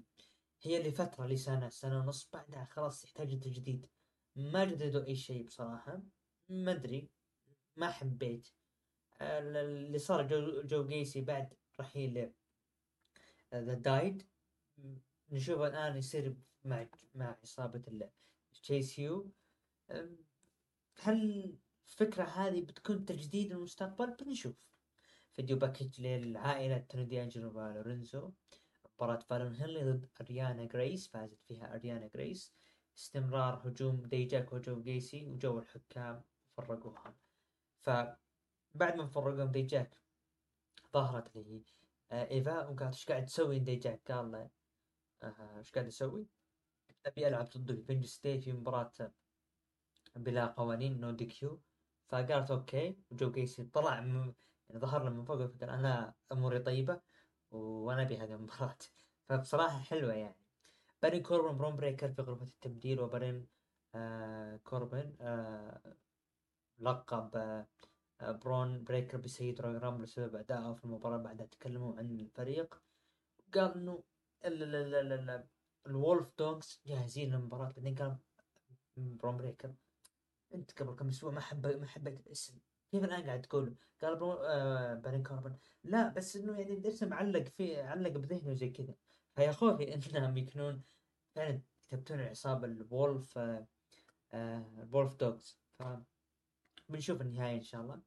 هي 0.62 0.82
لفترة 0.82 1.26
لسنة 1.26 1.68
سنة 1.68 2.00
ونص 2.00 2.28
بعدها 2.32 2.64
خلاص 2.64 3.02
تحتاج 3.02 3.40
تجديد. 3.40 3.86
ما 4.36 4.64
جددوا 4.64 5.06
أي 5.06 5.16
شيء 5.16 5.46
بصراحة. 5.46 6.02
ما 6.48 6.72
أدري. 6.72 7.08
ما 7.76 7.90
حبيت. 7.90 8.48
اللي 9.20 9.98
صار 9.98 10.26
جو, 10.26 10.62
جو 10.62 10.86
جيسي 10.86 11.20
بعد 11.20 11.54
رحيل 11.80 12.32
The 13.54 13.74
Dyad 13.74 14.22
نشوف 15.30 15.60
الآن 15.60 15.96
يصير 15.96 16.36
مع 16.64 16.86
مع 17.14 17.38
عصابة 17.42 18.10
Chase 18.62 18.98
U 18.98 19.30
هل 21.00 21.58
الفكرة 21.88 22.24
هذه 22.24 22.60
بتكون 22.60 23.04
تجديد 23.04 23.52
المستقبل؟ 23.52 24.10
بنشوف. 24.10 24.67
video 25.38 25.56
package 25.56 26.00
للعائلة 26.00 26.78
توني 26.78 27.07
دي 27.07 27.22
أنجلو 27.22 27.58
ولورينزو 27.58 28.30
مباراة 28.94 29.18
فالون 29.18 29.54
هينلي 29.54 29.92
ضد 29.92 30.06
أريانا 30.20 30.64
جريس 30.64 31.08
فازت 31.08 31.42
فيها 31.42 31.74
أريانا 31.74 32.06
جريس 32.06 32.54
استمرار 32.98 33.68
هجوم 33.68 34.06
ديجاك 34.06 34.52
وجو 34.52 34.82
جيسي 34.82 35.26
وجو 35.26 35.58
الحكام 35.58 36.22
فرقوها. 36.56 37.14
فبعد 37.80 38.96
ما 38.96 39.06
فرقوهم 39.06 39.50
ديجاك 39.50 40.02
ظهرت 40.94 41.36
لي 41.36 41.62
آه، 42.12 42.30
إيفا 42.30 42.66
وقالت 42.66 42.82
إيش 42.94 43.06
قاعد 43.06 43.26
تسوي؟ 43.26 43.58
ديجاك 43.58 44.12
قال 44.12 44.32
له 44.32 44.50
آه، 45.22 45.58
إيش 45.58 45.72
قاعد 45.72 45.86
أسوي؟ 45.86 46.26
أبي 47.06 47.28
ألعب 47.28 47.46
في 47.46 47.58
Vengeance 47.58 48.04
Day 48.04 48.40
في 48.40 48.52
مباراة 48.52 48.92
بلا 50.16 50.46
قوانين 50.46 51.00
no 51.00 51.10
DQ 51.10 51.60
فقالت 52.08 52.50
okay. 52.50 52.96
وجو 53.10 53.30
جيسي 53.30 53.64
طلع. 53.64 54.00
يعني 54.68 54.80
ظهر 54.80 55.10
من 55.10 55.24
فوق 55.24 55.46
فقال 55.46 55.70
أنا 55.70 56.14
أموري 56.32 56.58
طيبة 56.58 57.00
وأنا 57.50 58.02
أبي 58.02 58.18
هذه 58.18 58.34
المباراة. 58.34 58.76
فبصراحة 59.28 59.78
حلوة 59.78 60.12
يعني. 60.14 60.36
بارون 61.02 61.22
كوربن 61.22 61.58
برون 61.58 61.76
بريكر 61.76 62.12
في 62.12 62.22
غرفة 62.22 62.46
التبديل 62.46 63.00
وبارون 63.00 63.46
آه 63.94 64.56
كوربن 64.56 65.16
آه 65.20 65.96
لقب 66.78 67.36
آه 67.36 68.32
برون 68.32 68.84
بريكر 68.84 69.18
بسيد 69.18 69.60
Royal 69.60 69.78
Rumble 69.78 70.02
بسبب 70.02 70.36
أدائه 70.36 70.72
في 70.72 70.84
المباراة 70.84 71.16
بعدها 71.16 71.46
تكلموا 71.46 71.98
عن 71.98 72.10
الفريق. 72.10 72.82
قال 73.54 73.72
إنه 73.74 74.02
ال 75.86 75.94
Wolf 75.94 76.28
Dogs 76.38 76.80
جاهزين 76.86 77.30
للمباراة. 77.34 77.72
بعدين 77.72 77.94
قال 77.94 78.16
برون 78.96 79.36
بريكر 79.36 79.74
أنت 80.54 80.82
قبل 80.82 80.94
كم 80.96 81.08
أسبوع 81.08 81.30
ما 81.32 81.40
حب 81.40 81.66
ما 81.66 81.86
حبيت 81.86 82.26
الاسم. 82.26 82.58
كيف 82.92 83.04
الان 83.04 83.26
قاعد 83.26 83.42
تقول؟ 83.42 83.76
قال 84.02 84.16
برو 84.16 84.32
آه 84.32 84.94
بارون 84.94 85.22
كوربن 85.22 85.56
لا 85.84 86.08
بس 86.08 86.36
إنه 86.36 86.58
يعني 86.60 86.72
الاسم 86.72 87.14
علق 87.14 87.48
في 87.48 87.80
علق 87.80 88.10
بذهنه 88.10 88.54
زي 88.54 88.70
كذا. 88.70 88.94
فيا 89.36 89.52
خوفي 89.52 89.94
إنهم 89.94 90.36
يكونون 90.36 90.82
فعلا 91.34 91.62
يثبتون 91.92 92.20
العصابة 92.20 92.66
ال 92.66 92.80
Wolf 92.80 93.38
آه 93.38 93.66
آه 94.32 94.82
ال 94.82 94.88
Wolf 94.88 95.14
Dogs 95.16 95.58
ف 95.78 95.82
بنشوف 96.88 97.20
النهاية 97.20 97.56
إن 97.56 97.62
شاء 97.62 97.80
الله. 97.80 98.00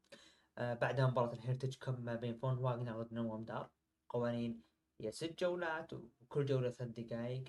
آه 0.57 0.73
بعدها 0.73 1.07
مباراة 1.07 1.33
ال 1.33 1.38
Heritage 1.38 1.77
Cup 1.77 2.01
ما 2.01 2.15
بين 2.15 2.37
فون 2.37 2.57
واغنر 2.57 3.03
ضد 3.03 3.13
نوم 3.13 3.45
دار. 3.45 3.69
قوانين 4.09 4.61
هي 5.01 5.11
ست 5.11 5.39
جولات 5.39 5.93
وكل 5.93 6.45
جولة 6.45 6.69
ثلاث 6.69 6.91
دقائق 6.91 7.43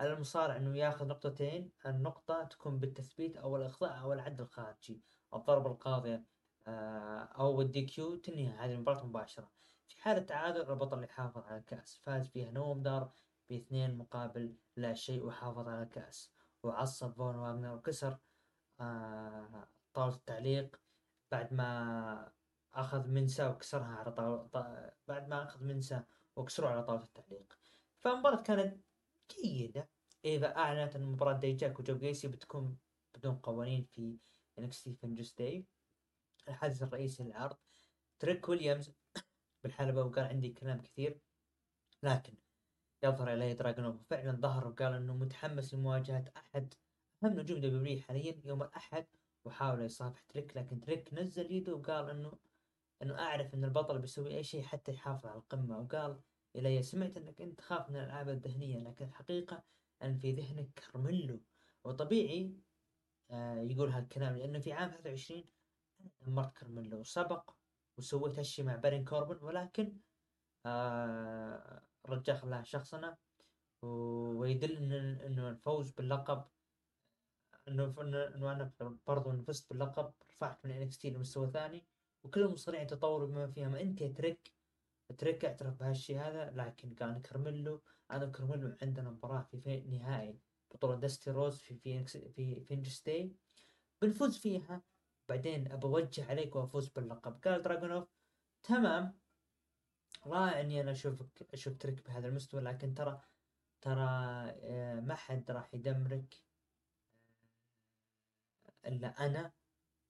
على 0.00 0.12
المصارع 0.12 0.56
إنه 0.56 0.76
ياخذ 0.78 1.06
نقطتين. 1.06 1.72
النقطة 1.86 2.44
تكون 2.44 2.78
بالتثبيت 2.78 3.36
أو 3.36 3.56
الاخضاع 3.56 4.00
أو 4.02 4.12
العد 4.12 4.40
الخارجي. 4.40 5.00
الضربة 5.34 5.70
القاضية 5.70 6.24
آه، 6.68 7.28
أو 7.38 7.60
ال 7.60 7.84
DQ 7.84 8.16
تنهي 8.16 8.46
هذه 8.48 8.72
المباراة 8.72 9.06
مباشرة. 9.06 9.50
في 9.88 10.02
حالة 10.02 10.22
تعادل 10.22 10.70
البطل 10.70 11.04
يحافظ 11.04 11.46
على 11.46 11.58
الكأس. 11.58 11.96
فاز 11.96 12.28
فيها 12.28 12.50
نوم 12.50 12.82
دار 12.82 13.12
باثنين 13.50 13.98
مقابل 13.98 14.56
لا 14.76 14.94
شيء 14.94 15.26
وحافظ 15.26 15.68
على 15.68 15.82
الكأس. 15.82 16.32
وعصب 16.62 17.12
فون 17.12 17.36
واغنر 17.36 17.74
وكسر 17.74 18.18
آه، 18.80 19.68
طاولة 19.94 20.14
التعليق. 20.14 20.80
بعد 21.32 21.52
ما 21.54 22.32
أخذ 22.74 23.08
منسى 23.08 23.46
وكسرها 23.46 23.86
على 23.86 24.12
طاولة 24.12 24.48
بعد 25.08 25.28
ما 25.28 25.42
أخذ 25.42 25.64
منسى 25.64 26.02
وكسروا 26.36 26.70
على 26.70 26.82
طاولة 26.82 27.04
التعليق. 27.04 27.58
فالمباراة 27.98 28.42
كانت 28.42 28.80
جيدة. 29.30 29.88
إذا 30.24 30.56
أعلنت 30.56 30.96
أن 30.96 31.02
مباراة 31.06 31.32
ديجاك 31.38 31.80
وجو 31.80 31.98
غيسي 31.98 32.28
بتكون 32.28 32.78
بدون 33.14 33.36
قوانين 33.36 33.84
في 33.84 34.18
NXT 34.60 34.90
Vengeance 35.02 35.34
Day 35.34 35.66
الحادث 36.48 36.82
الرئيسي 36.82 37.22
للعرض 37.22 37.56
تريك 38.18 38.48
ويليامز 38.48 38.92
بالحلبة 39.62 40.02
وقال 40.02 40.24
عندي 40.24 40.52
كلام 40.52 40.82
كثير 40.82 41.20
لكن 42.02 42.34
يظهر 43.02 43.34
إليه 43.34 43.52
دراجونوف 43.52 43.96
فعلا 44.10 44.32
ظهر 44.32 44.68
وقال 44.68 44.92
أنه 44.94 45.14
متحمس 45.14 45.74
لمواجهة 45.74 46.24
أحد 46.36 46.74
أهم 47.24 47.40
نجوم 47.40 47.60
WWE 47.60 48.00
حاليا 48.00 48.40
يوم 48.44 48.62
الأحد 48.62 49.06
وحاول 49.44 49.82
يصافح 49.82 50.22
تريك 50.22 50.56
لكن 50.56 50.80
تريك 50.80 51.14
نزل 51.14 51.52
يده 51.52 51.74
وقال 51.74 52.10
إنه 52.10 52.32
إنه 53.02 53.18
أعرف 53.18 53.54
إن 53.54 53.64
البطل 53.64 53.98
بيسوي 53.98 54.36
أي 54.36 54.44
شيء 54.44 54.62
حتى 54.62 54.92
يحافظ 54.92 55.26
على 55.26 55.38
القمة 55.38 55.78
وقال 55.78 56.20
إلي 56.56 56.82
سمعت 56.82 57.16
إنك 57.16 57.40
أنت 57.40 57.58
تخاف 57.58 57.90
من 57.90 57.96
الألعاب 57.96 58.28
الذهنية 58.28 58.78
لكن 58.78 59.04
الحقيقة 59.04 59.64
أن 60.02 60.18
في 60.18 60.32
ذهنك 60.32 60.68
كرميلو 60.92 61.40
وطبيعي 61.84 62.54
آه 63.30 63.60
يقول 63.60 63.90
هالكلام 63.90 64.36
لأنه 64.36 64.58
في 64.58 64.72
عام 64.72 64.90
23 64.90 65.44
دمرت 66.20 66.56
كرميلو 66.56 67.00
وسبق 67.00 67.50
وسويت 67.98 68.38
هالشي 68.38 68.62
مع 68.62 68.76
بارون 68.76 69.04
كوربن 69.04 69.44
ولكن 69.44 69.96
آه 70.66 71.82
الرجال 72.04 72.36
خلاها 72.36 72.62
شخصنة 72.62 73.16
ويدل 73.82 74.92
إنه 75.22 75.48
الفوز 75.48 75.90
باللقب 75.90 76.44
إنه 77.68 78.52
أنا 78.52 78.72
برضو 79.06 79.42
فزت 79.42 79.70
باللقب 79.70 80.12
رفعت 80.30 80.64
من 80.64 80.70
NXT 80.70 81.10
لمستوى 81.10 81.50
ثاني 81.50 81.86
وكل 82.24 82.42
المصارعين 82.42 82.86
تطوروا 82.86 83.28
بما 83.28 83.46
فيها. 83.46 83.68
ما 83.68 83.80
أنت 83.80 84.02
تريك 84.02 84.52
تريك 85.18 85.44
اعترف 85.44 85.74
بهالشيء 85.74 86.18
هذا 86.20 86.50
لكن 86.50 86.94
كان 86.94 87.22
كرميلو 87.22 87.82
أنا 88.10 88.26
وكرميلو 88.26 88.76
عندنا 88.82 89.10
مباراة 89.10 89.42
في, 89.42 89.80
نهائي 89.80 90.38
بطولة 90.74 90.96
Dusty 90.96 91.30
Rhodes 91.30 91.58
في 91.58 91.74
في 91.74 92.04
في 92.06 92.60
Vengeance 92.60 93.02
Day 93.02 93.36
بنفوز 94.02 94.38
فيها. 94.38 94.82
بعدين 95.28 95.72
أبي 95.72 95.84
أوجه 95.86 96.30
عليك 96.30 96.56
وأفوز 96.56 96.88
باللقب. 96.88 97.40
قال 97.44 97.62
دراجونوف 97.62 98.08
تمام. 98.62 99.18
رائع 100.26 100.60
إني 100.60 100.80
أنا 100.80 100.90
أشوفك 100.90 101.54
أشوف 101.54 101.76
تريك 101.76 102.04
بهذا 102.06 102.28
المستوى 102.28 102.60
لكن 102.60 102.94
ترى 102.94 103.20
ترى 103.80 104.00
آه، 104.62 105.00
ما 105.00 105.14
حد 105.14 105.50
راح 105.50 105.74
يدمرك 105.74 106.34
آه، 108.84 108.88
إلا 108.88 109.26
أنا 109.26 109.52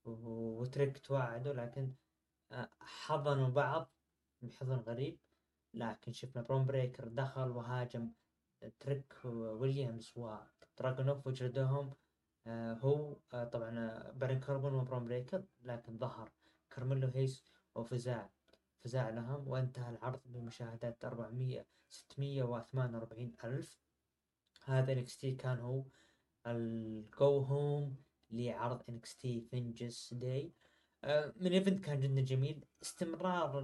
وتريك 0.05 0.99
توعدوا 0.99 1.53
لكن 1.53 1.95
آه، 2.53 2.71
حضنوا 2.81 3.49
بعض 3.49 3.93
بحضن 4.43 4.77
غريب. 4.77 5.19
لكن 5.75 6.13
شفنا 6.13 6.43
برون 6.43 6.67
بريكر 6.67 7.09
دخل 7.09 7.51
وهاجم 7.51 8.13
تريك 8.81 9.15
ويليامز 9.25 10.13
ودراجونوف 10.17 11.27
وجلدهم 11.27 11.95
هو 12.51 13.17
طبعا 13.33 14.03
بارون 14.13 14.41
كوربن 14.41 14.75
وبرون 14.75 15.05
بريكر 15.05 15.45
لكن 15.63 15.99
ظهر 15.99 16.31
كارميلو 16.71 17.09
هيز 17.09 17.45
وفزاع 17.75 18.31
فزاع 18.79 19.09
لهم 19.09 19.49
وانتهى 19.49 19.91
العرض 19.91 20.21
بمشاهدات 20.25 21.05
400 21.05 21.67
648 21.89 23.33
ألف. 23.45 23.79
هذا 24.65 25.05
NXT 25.05 25.27
كان 25.27 25.59
هو 25.59 25.85
ال 26.47 26.78
go 26.78 27.39
home 27.39 27.97
لعرض 28.31 28.83
NXT 28.83 29.21
Vengeance 29.51 30.15
Day 30.15 30.53
main 31.37 31.53
event 31.53 31.85
كان 31.85 32.01
جدا 32.01 32.21
جميل. 32.21 32.65
استمرار 32.83 33.61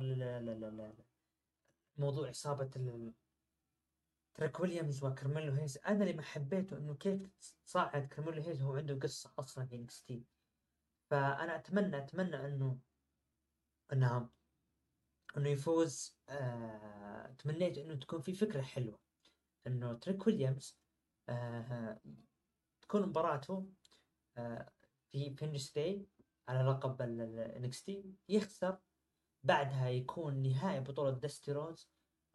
موضوع 1.96 2.30
إصابة 2.30 2.70
تريك 4.34 4.60
ويليامز 4.60 5.04
وكرميلو 5.04 5.52
هيز 5.52 5.78
أنا 5.78 6.02
اللي 6.02 6.12
ما 6.12 6.22
حبيته 6.22 6.76
إنه 6.76 6.94
كيف 6.94 7.30
صاعد 7.64 8.06
كرميلو 8.06 8.42
هيز 8.42 8.62
هو 8.62 8.76
عنده 8.76 8.94
قصة 8.94 9.34
أصلا 9.38 9.66
في 9.66 9.86
NXT 9.86 10.14
فأنا 11.10 11.56
أتمنى 11.56 11.98
أتمنى 11.98 12.36
إنه 12.36 12.78
إنها 13.92 14.30
إنه 15.36 15.48
يفوز. 15.48 16.18
آه 16.28 17.34
تمنيت 17.38 17.78
إنه 17.78 17.94
تكون 17.94 18.20
في 18.20 18.32
فكرة 18.32 18.62
حلوة. 18.62 19.00
إنه 19.66 19.94
تريك 19.94 20.26
ويليامز 20.26 20.78
آه 21.28 22.00
تكون 22.82 23.02
مباراته 23.02 23.72
آه 24.36 24.72
في 25.12 25.34
Vengeance 25.36 25.72
Day 25.72 26.06
على 26.48 26.70
لقب 26.70 27.02
ال 27.02 27.30
NXT 27.30 28.14
يخسر. 28.28 28.78
بعدها 29.42 29.88
يكون 29.88 30.42
نهائي 30.42 30.80
بطولة 30.80 31.10
Dusty 31.10 31.52
Rhodes 31.52 31.90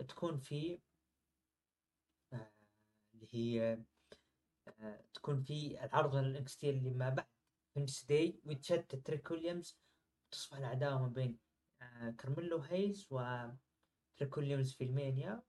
تكون 0.07 0.37
في 0.37 0.81
اللي 3.19 3.27
هي 3.35 3.79
آه 4.67 5.03
تكون 5.13 5.43
في 5.43 5.83
العرض 5.85 6.15
ال 6.15 6.29
NXT 6.29 6.69
اللي 6.69 6.89
ما 6.89 7.09
بعد 7.09 7.25
Vengeance 7.73 8.05
Day 8.05 8.39
ويتشتت 8.45 8.95
تريك 8.95 9.31
ويليامز 9.31 9.79
تصبح 10.31 10.57
العداوة 10.57 11.01
ما 11.01 11.07
بين 11.07 11.39
آه، 11.81 12.11
كارميلو 12.17 12.57
هيز 12.57 13.07
وتريك 13.11 14.37
ويليامز 14.37 14.73
في 14.73 14.83
ال 14.83 14.92
Mania. 14.92 15.43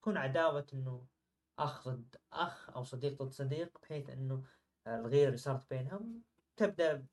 تكون 0.00 0.16
عداوة 0.16 0.66
إنه 0.74 1.06
أخ 1.58 1.88
ضد 1.88 2.16
أخ 2.32 2.70
أو 2.70 2.84
صديق 2.84 3.22
ضد 3.22 3.32
صديق 3.32 3.78
بحيث 3.82 4.10
إنه 4.10 4.44
الغيرة 4.86 5.26
اللي 5.26 5.36
صارت 5.36 5.70
بينهم. 5.70 6.22
تبدأ 6.56 7.06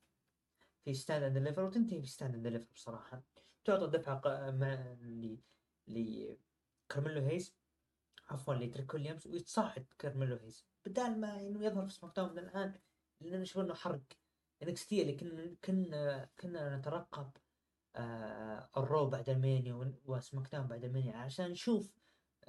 في 0.86 0.94
Stand 0.94 1.24
and 1.24 1.38
Deliver 1.38 1.64
وتنتهي 1.64 2.02
في 2.02 2.08
Stand 2.08 2.36
and 2.36 2.44
Deliver 2.44 2.72
بصراحة. 2.74 3.24
تعطي 3.66 3.98
دفعة 3.98 4.22
ل 5.02 5.38
ل 5.88 6.38
كارميلو 6.90 7.22
عفوا 8.28 8.54
لتريك 8.54 8.94
ويليامز 8.94 9.28
ويتصاعد 9.28 9.86
كارميلو 10.00 10.36
هيز 10.36 10.68
بدال 10.86 11.20
ما 11.20 11.40
إنه 11.42 11.66
يظهر 11.66 11.86
في 11.86 11.94
SmackDown 11.94 12.32
من 12.32 12.40
الآن 12.40 12.80
لأن 13.22 13.42
نشوف 13.42 13.64
إنه 13.64 13.74
حرق 13.74 14.02
NXT 14.64 15.02
اللي 15.02 15.14
كنا 15.16 15.56
كنا 15.64 16.30
كنا 16.40 16.78
نترقب 16.78 17.32
آه 17.96 18.70
ال 18.78 18.86
Raw 18.86 19.10
بعد 19.10 19.30
ال 19.30 19.39
Mania 19.39 19.86
و 19.86 19.96
SmackDown 20.06 20.68
بعد 20.68 20.84
ال 20.84 20.89
Mania 20.89 21.18
عشان 21.18 21.52
نشوف 21.52 21.96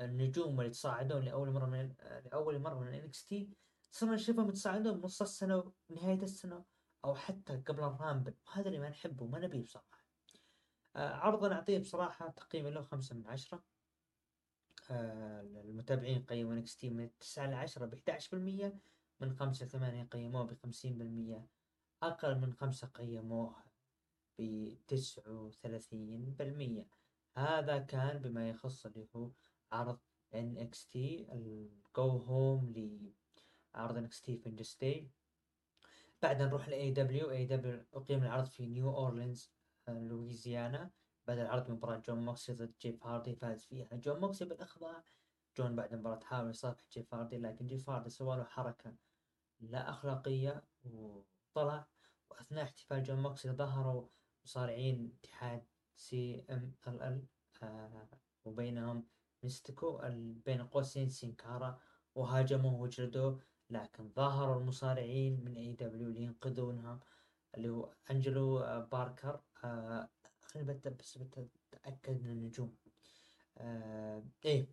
النجوم 0.00 0.60
اللي 0.60 0.70
تصاعدون 0.70 1.24
لأول 1.24 1.50
مرة 1.50 1.66
من 1.66 1.94
لأول 2.24 2.58
مرة 2.58 2.80
من 2.80 2.94
NXT 2.94 3.50
صرنا 3.90 4.14
نشوفهم 4.14 4.48
يتصاعدون 4.48 5.00
نص 5.00 5.22
السنة 5.22 5.72
ونهاية 5.88 6.22
السنة 6.22 6.64
أو 7.04 7.14
حتى 7.14 7.56
قبل 7.56 7.84
ال 7.84 7.91
Rumble 7.91 8.34
وهذا 8.46 8.68
اللي 8.68 8.78
ما 8.78 8.88
نحبه 8.88 9.26
ما 9.26 9.38
نبيه 9.38 9.62
بصراحة. 9.62 10.06
آه 10.96 11.14
عرض 11.14 11.44
نعطيه 11.44 11.78
بصراحة 11.78 12.30
تقييم 12.30 12.68
له 12.68 12.82
خمسة 12.82 13.16
من 13.16 13.26
عشرة. 13.26 13.64
المتابعين 14.90 16.24
قيموا 16.24 16.52
NXT 16.52 16.90
من 16.90 17.10
9 17.18 17.46
ل 17.46 17.54
10 17.54 17.86
ب 17.86 17.94
11% 17.94 18.34
من 19.20 19.36
5 19.36 19.66
ل 19.66 19.68
8 19.68 20.04
قيموه 20.04 20.44
ب 20.44 20.54
50% 20.54 21.48
أقل 22.02 22.38
من 22.38 22.52
خمسة 22.52 22.86
قيموه 22.86 23.56
بتسعة 24.38 25.32
وثلاثين 25.32 26.34
بالمية. 26.38 26.86
هذا 27.36 27.78
كان 27.78 28.18
بما 28.18 28.48
يخص 28.48 28.86
اللي 28.86 29.08
هو 29.16 29.30
عرض 29.72 29.98
NXT 30.34 30.96
ال 30.96 31.34
go 31.34 32.08
home 32.08 32.72
لعرض 33.74 34.06
NXT 34.06 34.24
Vengeance 34.24 34.46
Day 34.46 35.10
بعدها 36.22 36.46
نروح 36.46 36.68
ل 36.68 36.94
AEW 36.94 37.24
AEW 37.24 37.96
أقيم 37.96 38.22
العرض 38.24 38.46
في 38.46 38.66
نيو 38.66 38.96
أورلينز 38.96 39.50
لويزيانا. 39.88 40.90
بعد 41.26 41.38
العرض 41.38 41.70
مباراة 41.70 41.96
جون 41.96 42.24
موكسلي 42.24 42.52
ضد 42.52 42.74
جيف 42.80 43.06
هاردي 43.06 43.34
فاز 43.34 43.64
فيها. 43.64 43.88
جون 43.96 44.20
موكسلي 44.20 44.44
بالإخضاع 44.44 45.04
جون 45.58 45.76
بعد 45.76 45.92
المباراة 45.92 46.20
حاول 46.24 46.50
يصافح 46.50 46.84
جيف 46.92 47.14
هاردي 47.14 47.38
لكن 47.38 47.66
جيف 47.66 47.90
هاردي 47.90 48.10
سوى 48.10 48.36
له 48.36 48.44
حركة 48.44 48.94
لا 49.60 49.90
أخلاقية 49.90 50.64
وطلع 50.84 51.86
وأثناء 52.30 52.64
احتفال 52.64 53.02
جون 53.02 53.22
موكسلي 53.22 53.50
ظهروا 53.50 54.08
مصارعين 54.44 55.18
اتحاد 55.24 55.64
CMLL 55.96 57.26
آه 57.62 58.08
وبينهم 58.44 59.06
ميستيكو 59.42 60.00
بين 60.44 60.62
قوسين 60.66 61.08
سينكارا 61.08 61.78
وهاجموه 62.14 62.74
وجلدوه 62.80 63.40
لكن 63.70 64.08
ظهروا 64.08 64.60
المصارعين 64.60 65.44
من 65.44 65.56
AEW 65.56 66.08
لينقذونها 66.08 67.00
اللي 67.54 67.68
هو 67.68 67.92
أنجلو 68.10 68.58
آه 68.58 68.78
باركر 68.78 69.40
آه 69.64 70.08
خليني 70.64 70.96
بس 70.98 71.18
بتأكد 71.18 72.22
من 72.22 72.30
النجوم. 72.30 72.76
آه 73.58 74.24
إيه. 74.44 74.68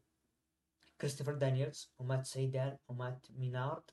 كريستوفر 1.01 1.33
دانييلز 1.33 1.93
ومات 1.99 2.25
سيدال 2.25 2.79
ومات 2.87 3.31
مينارد 3.31 3.83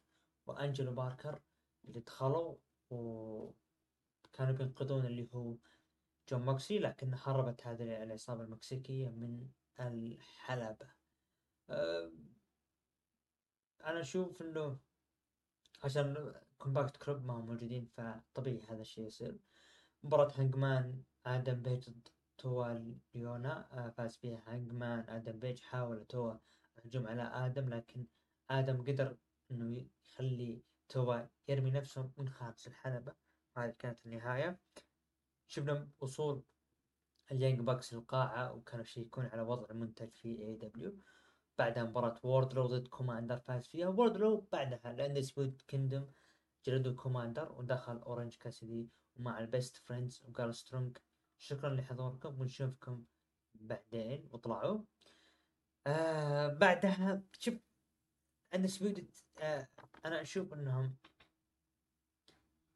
وأنجلو 0.46 0.92
باركر 0.92 1.42
اللي 1.84 2.00
دخلوا 2.00 2.56
و 2.90 3.50
كانوا 4.32 4.52
بينقذون 4.52 5.06
اللي 5.06 5.28
هو 5.34 5.56
جون 6.28 6.42
موكسلي 6.42 6.78
لكن 6.78 7.14
هربت 7.14 7.66
هذه 7.66 8.02
العصابة 8.02 8.42
المكسيكية 8.42 9.08
من 9.08 9.48
الحلبة. 9.80 10.88
أه 11.70 12.12
أنا 13.84 14.00
أشوف 14.00 14.42
إنه 14.42 14.78
عشان 15.84 16.34
Combat 16.58 16.96
Club 16.96 17.24
ما 17.24 17.34
هم 17.34 17.46
موجودين 17.46 17.84
فطبيعي 17.84 18.60
هذا 18.68 18.80
الشيء 18.80 19.06
يصير. 19.06 19.38
مباراة 20.02 20.32
هانجمان 20.36 21.02
آدم 21.26 21.62
بيج 21.62 21.90
ضد 21.90 22.08
توا 22.38 22.94
ليونا 23.14 23.68
آه 23.72 23.90
فاز 23.90 24.16
فيها 24.16 24.42
هانجمان 24.46 25.04
آدم 25.08 25.38
بيج 25.38 25.60
حاول 25.60 26.04
توا 26.06 26.34
الهجوم 26.78 27.06
على 27.06 27.22
آدم 27.22 27.68
لكن 27.68 28.06
آدم 28.50 28.82
قدر 28.82 29.16
إنه 29.50 29.88
يخلي 30.04 30.62
توا 30.88 31.26
يرمي 31.48 31.70
نفسه 31.70 32.10
من 32.16 32.28
خارج 32.28 32.64
الحلبة. 32.66 33.14
هذه 33.56 33.74
كانت 33.78 34.06
النهاية. 34.06 34.58
شفنا 35.46 35.88
وصول 36.00 36.42
ال 37.32 37.37
Young 37.37 37.60
Bucks 37.60 37.94
للقاعة 37.94 38.52
وكانوا 38.52 38.84
يشيكون 38.84 39.26
على 39.26 39.42
وضع 39.42 39.74
منتج 39.74 40.10
في 40.14 40.28
AEW 40.28 40.98
بعدها 41.58 41.84
مباراة 41.84 42.20
ووردلو 42.22 42.66
ضد 42.66 42.88
كوماندر 42.88 43.36
فاز 43.36 43.66
فيها. 43.66 43.88
ووردلو 43.88 44.46
بعدها 44.52 44.90
ال 44.90 44.97
Undisputed 44.97 45.62
Kingdom 45.68 46.06
جلدوا 46.64 46.92
كوماندر 46.92 47.52
ودخل 47.52 47.96
اورنج 47.96 48.36
كاسدي 48.36 48.88
ومع 49.16 49.38
ال 49.38 49.46
Best 49.46 49.76
Friends 49.76 50.22
وقال 50.28 50.54
سترونج 50.54 50.96
شكرا 51.40 51.74
لحضوركم 51.74 52.40
ونشوفكم 52.40 53.04
بعدين 53.54 54.28
وطلعوا. 54.32 54.84
آه 55.86 56.48
بعدها 56.48 57.22
شوف 57.38 57.54
عند 58.54 58.66
سبيد 58.66 59.16
آه 59.38 59.68
أنا 60.04 60.22
أشوف 60.22 60.52
إنهم 60.54 60.96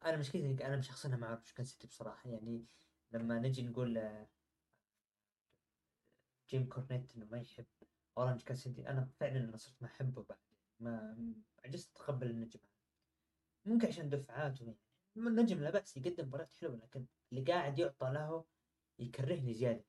أنا 0.05 0.17
مشكلتي 0.17 0.67
أنا 0.67 0.81
شخصيا 0.81 1.17
مع 1.17 1.29
اورنج 1.29 1.51
كاسدي 1.53 1.87
بصراحة. 1.87 2.31
يعني 2.31 2.67
لما 3.13 3.39
نجي 3.39 3.63
نقول 3.63 4.27
جيم 6.49 6.69
كورنيت 6.69 7.17
إنه 7.17 7.27
ما 7.27 7.39
يحب 7.39 7.67
اورنج 8.19 8.43
كاسدي 8.43 8.89
أنا 8.89 9.05
فعلا 9.21 9.37
أنا 9.39 9.57
صرت 9.57 9.83
ما 9.83 9.89
أحبه 9.89 10.23
بعد. 10.23 10.39
ما 10.81 11.17
عجزت 11.65 11.91
أتقبل 11.97 12.31
النجم 12.31 12.61
ممكن 13.65 13.89
عشان 13.89 14.09
دفعاته 14.09 14.65
يعني. 14.65 14.79
النجم 15.17 15.61
لا 15.61 15.71
بأس 15.71 15.97
يقدم 15.97 16.27
مباريات 16.27 16.53
حلوة 16.53 16.77
لكن 16.77 17.07
اللي 17.33 17.53
قاعد 17.53 17.79
يعطى 17.79 18.07
له 18.07 18.45
يكرهني 18.99 19.55
زيادة. 19.55 19.85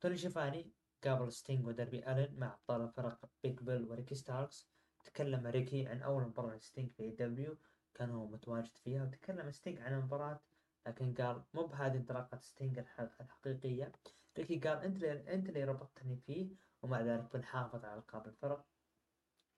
توني 0.00 0.16
شيفاني 0.16 0.72
قابل 1.04 1.32
ستينج 1.32 1.66
ودربي 1.66 2.12
ألن 2.12 2.38
مع 2.38 2.54
أبطال 2.54 2.80
الفرق 2.80 3.30
بيج 3.42 3.60
بيل 3.60 3.84
وريكي 3.84 4.14
ستاركس 4.14 4.68
تكلم 5.04 5.46
ريكي 5.46 5.86
عن 5.86 6.02
أول 6.02 6.22
مباراة 6.22 6.58
ستينج 6.58 6.90
في 6.90 7.10
دبليو 7.10 7.56
كان 7.94 8.10
هو 8.10 8.26
متواجد 8.26 8.76
فيها 8.76 9.04
وتكلم 9.04 9.50
ستينج 9.50 9.80
عن 9.80 9.92
المباراة 9.92 10.40
لكن 10.86 11.14
قال 11.14 11.44
مو 11.54 11.66
بهذه 11.66 11.96
انطلاقة 11.96 12.38
ستينج 12.38 12.78
الحقيقية. 12.78 13.92
ريكي 14.38 14.58
قال 14.58 14.78
أنت 14.78 14.96
اللي 14.96 15.34
أنت 15.34 15.48
اللي 15.48 15.64
ربطتني 15.64 16.16
فيه 16.16 16.56
ومع 16.82 17.00
ذلك 17.00 17.36
بنحافظ 17.36 17.84
على 17.84 18.00
القاب 18.00 18.26
الفرق 18.26 18.66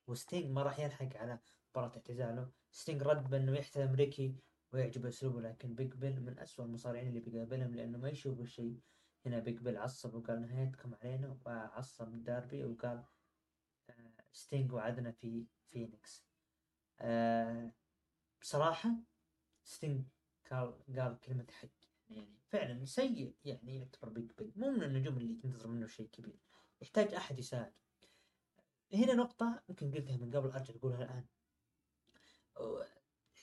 وستينج 0.06 0.50
ما 0.50 0.62
راح 0.62 0.78
يلحق 0.78 1.16
على 1.16 1.38
مباراة 1.70 1.92
اعتزاله. 1.96 2.50
ستينج 2.70 3.02
رد 3.02 3.30
بأنه 3.30 3.58
يحترم 3.58 3.94
ريكي 3.94 4.36
ويعجب 4.72 5.06
أسلوبه 5.06 5.40
لكن 5.40 5.74
بيج 5.74 5.94
بيل 5.94 6.20
من 6.22 6.38
أسوأ 6.38 6.64
المصارعين 6.64 7.08
اللي 7.08 7.20
بيقابلهم 7.20 7.74
لأنه 7.74 7.98
ما 7.98 8.08
يشوفوا 8.08 8.44
شيء 8.44 8.80
هنا 9.26 9.38
بيج 9.38 9.58
بيل 9.58 9.76
عصب 9.76 10.14
وقال 10.14 10.42
نهايتكم 10.42 10.94
علينا 10.94 11.38
وعصب 11.46 12.22
داربي 12.22 12.64
وقال 12.64 13.04
آه 13.90 14.24
ستينج 14.32 14.72
وعدنا 14.72 15.10
في 15.10 15.46
فينيكس 15.70 16.26
آه 17.00 17.72
بصراحة 18.40 18.90
ستينج 19.64 20.04
قال 20.50 20.74
قال 20.96 21.20
كلمة 21.20 21.46
حق. 21.50 21.68
يعني 22.08 22.38
فعلا 22.48 22.84
سيء 22.84 23.34
يعني 23.44 23.76
يعتبر 23.76 24.08
بيج 24.08 24.32
بيل 24.38 24.52
مو 24.56 24.70
من 24.70 24.82
النجوم 24.82 25.16
اللي 25.16 25.34
تنتظر 25.34 25.68
منه 25.68 25.86
شيء 25.86 26.08
كبير. 26.08 26.38
يحتاج 26.80 27.14
أحد 27.14 27.38
يساعد. 27.38 27.72
هنا 28.94 29.14
نقطة 29.14 29.62
يمكن 29.68 29.94
قلتها 29.94 30.16
من 30.16 30.36
قبل 30.36 30.50
أرجع 30.50 30.74
أقولها 30.74 31.04
الآن. 31.04 31.26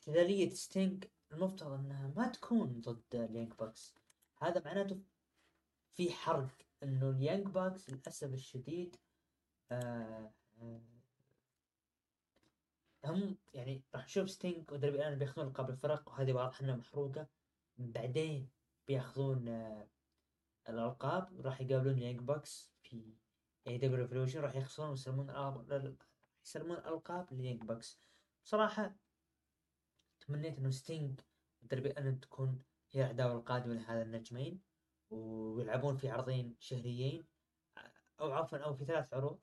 احتفالية 0.08 0.50
ستينج 0.50 1.06
المفترض 1.32 1.72
إنها 1.72 2.14
ما 2.16 2.28
تكون 2.28 2.82
ضد 2.82 3.16
ال 3.16 3.22
Young 3.22 3.54
Bucks. 3.54 3.96
هذا 4.42 4.62
معناته 4.66 5.02
في 5.94 6.12
حرق 6.12 6.48
إنه 6.84 7.10
ال 7.10 7.16
Young 7.16 7.48
Bucks 7.48 7.90
للأسف 7.90 8.34
الشديد 8.34 8.96
آه 9.72 10.32
آه 10.62 10.82
هم 13.06 13.38
يعني 13.54 13.84
راح 13.96 14.06
نشوف 14.06 14.30
ستينج 14.30 14.72
ودربي 14.72 14.96
الان 14.98 15.20
بياخذون 15.20 15.48
القاب 15.48 15.70
الفرق 15.70 16.10
وهذه 16.10 16.34
واضح 16.34 16.62
إنها 16.62 16.76
محروقة. 16.76 17.28
بعدين 17.78 18.50
بياخذون 18.88 19.48
آه 19.48 19.88
الألقاب 20.70 21.42
راح 21.42 21.62
يقابلون 21.62 21.94
ال 21.94 21.98
Young 21.98 22.20
Bucks 22.20 22.72
في 22.82 23.14
AEW 23.68 23.78
Revolution 23.78 24.40
راح 24.40 24.56
يخسرون 24.56 24.90
ويسلمون 24.90 25.98
يسلمون 26.46 26.78
الالقاب 26.78 27.34
لل 27.34 27.42
Young 27.42 27.64
Bucks. 27.64 28.00
بصراحة 28.44 29.05
تمنيت 30.28 30.58
إنه 30.58 30.70
ستينج 30.70 31.20
دربي 31.62 31.92
الن 31.98 32.20
تكون 32.20 32.64
هي 32.92 33.02
العداوة 33.02 33.36
القادمة 33.36 33.74
لهذا 33.74 34.02
النجمين 34.02 34.62
ويلعبون 35.10 35.98
في 35.98 36.10
عرضين 36.10 36.56
شهريين 36.60 37.26
أو 38.20 38.32
عفوا 38.32 38.58
أو 38.58 38.74
في 38.74 38.86
ثلاث 38.86 39.14
عروض. 39.14 39.40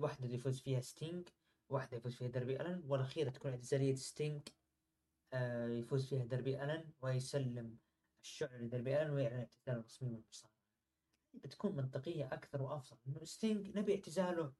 واحدة 0.00 0.28
يفوز 0.28 0.60
فيها 0.60 0.80
ستينج 0.80 1.28
واحدة 1.68 1.96
يفوز 1.96 2.14
فيها 2.14 2.28
دربي 2.28 2.60
الن 2.60 2.82
والأخيرة 2.86 3.30
تكون 3.30 3.50
اعتزالية 3.50 3.94
ستينج 3.94 4.48
آه، 5.32 5.68
يفوز 5.68 6.06
فيها 6.06 6.24
دربي 6.24 6.64
الن 6.64 6.92
ويسلم 7.00 7.78
الشعلة 8.22 8.56
لدربي 8.56 9.02
الن 9.02 9.10
ويعلن 9.10 9.38
اعتزاله 9.38 9.80
الرسمي 9.80 10.08
من 10.08 10.16
المصارعة 10.16 10.54
بتكون 11.34 11.76
منطقية 11.76 12.26
أكثر 12.26 12.62
وأفضل. 12.62 12.98
إنه 13.06 13.24
ستينج 13.24 13.78
نبي 13.78 13.94
اعتزاله 13.94 14.52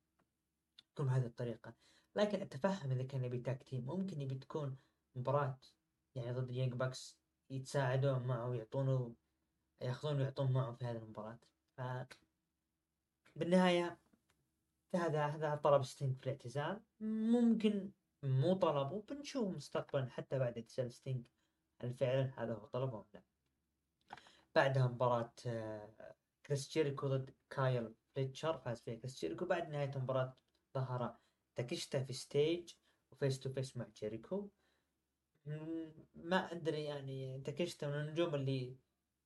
يكون 0.91 1.07
بهذه 1.07 1.27
الطريقة. 1.27 1.75
لكن 2.17 2.41
اتفهم 2.41 2.91
إذا 2.91 3.03
كان 3.03 3.25
يبي 3.25 3.39
tag 3.39 3.63
team 3.63 3.87
ممكن 3.87 4.21
يبي 4.21 4.35
تكون 4.35 4.77
مباراة 5.15 5.59
يعني 6.15 6.33
ضد 6.33 6.51
ال 6.51 6.54
Young 6.54 6.73
Bucks 6.73 7.19
يتساعدون 7.51 8.27
معه 8.27 8.49
ويعطونه 8.49 9.15
ياخذون 9.81 10.21
ويعطون 10.21 10.53
معه 10.53 10.73
في 10.73 10.85
هذه 10.85 10.97
المباراة. 10.97 11.39
ف 11.77 11.81
بالنهاية 13.37 13.99
هذا 14.95 15.27
هذا 15.27 15.55
طلب 15.55 15.85
ستينج 15.85 16.17
في 16.17 16.27
الاعتزال. 16.27 16.81
ممكن 17.01 17.91
مو 18.23 18.55
طلبه 18.55 19.03
بنشوف 19.03 19.57
مستقبلا 19.57 20.11
حتى 20.11 20.39
بعد 20.39 20.59
اعتزال 20.59 20.93
ستينج 20.93 21.27
هل 21.83 21.95
فعلا 21.95 22.33
هذا 22.37 22.55
هو 22.55 22.67
طلبه 22.67 22.97
ولا 22.97 23.07
لا. 23.15 23.23
بعدها 24.55 24.87
مباراة 24.87 25.33
آه، 25.47 26.15
كريس 26.47 26.71
جيريكو 26.71 27.09
ضد 27.09 27.31
كايل 27.51 27.95
فليتشر 28.15 28.59
فاز 28.59 28.81
فيها 28.83 28.95
كريس 28.95 29.21
جيريكو. 29.21 29.45
بعد 29.45 29.69
نهاية 29.69 29.91
المباراة 29.97 30.37
ظهر 30.75 31.17
تاكيشتا 31.55 32.05
في 32.05 32.13
stage 32.13 32.73
و 33.13 33.18
face 33.18 33.41
to 33.41 33.51
face 33.53 33.77
مع 33.77 33.87
جيريكو. 33.97 34.51
ما 36.15 36.53
أدري 36.53 36.85
يعني 36.85 37.41
تاكيشتا 37.41 37.89
من 37.89 37.95
النجوم 37.95 38.35
اللي 38.35 38.79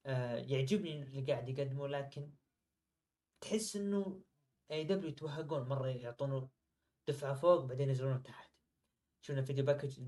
آه 0.07 0.37
يعجبني 0.37 1.03
اللي 1.03 1.33
قاعد 1.33 1.49
يقدمه 1.49 1.89
لكن 1.89 2.33
تحس 3.41 3.76
إنه 3.76 4.22
AEW 4.70 5.09
يتوهقون 5.11 5.68
مرة 5.68 5.87
يعطونه 5.87 6.51
دفعة 7.09 7.35
فوق 7.35 7.64
بعدين 7.64 7.89
ينزلونه 7.89 8.18
تحت. 8.18 8.53
شفنا 9.20 9.43
video 9.43 9.64
package 9.64 10.01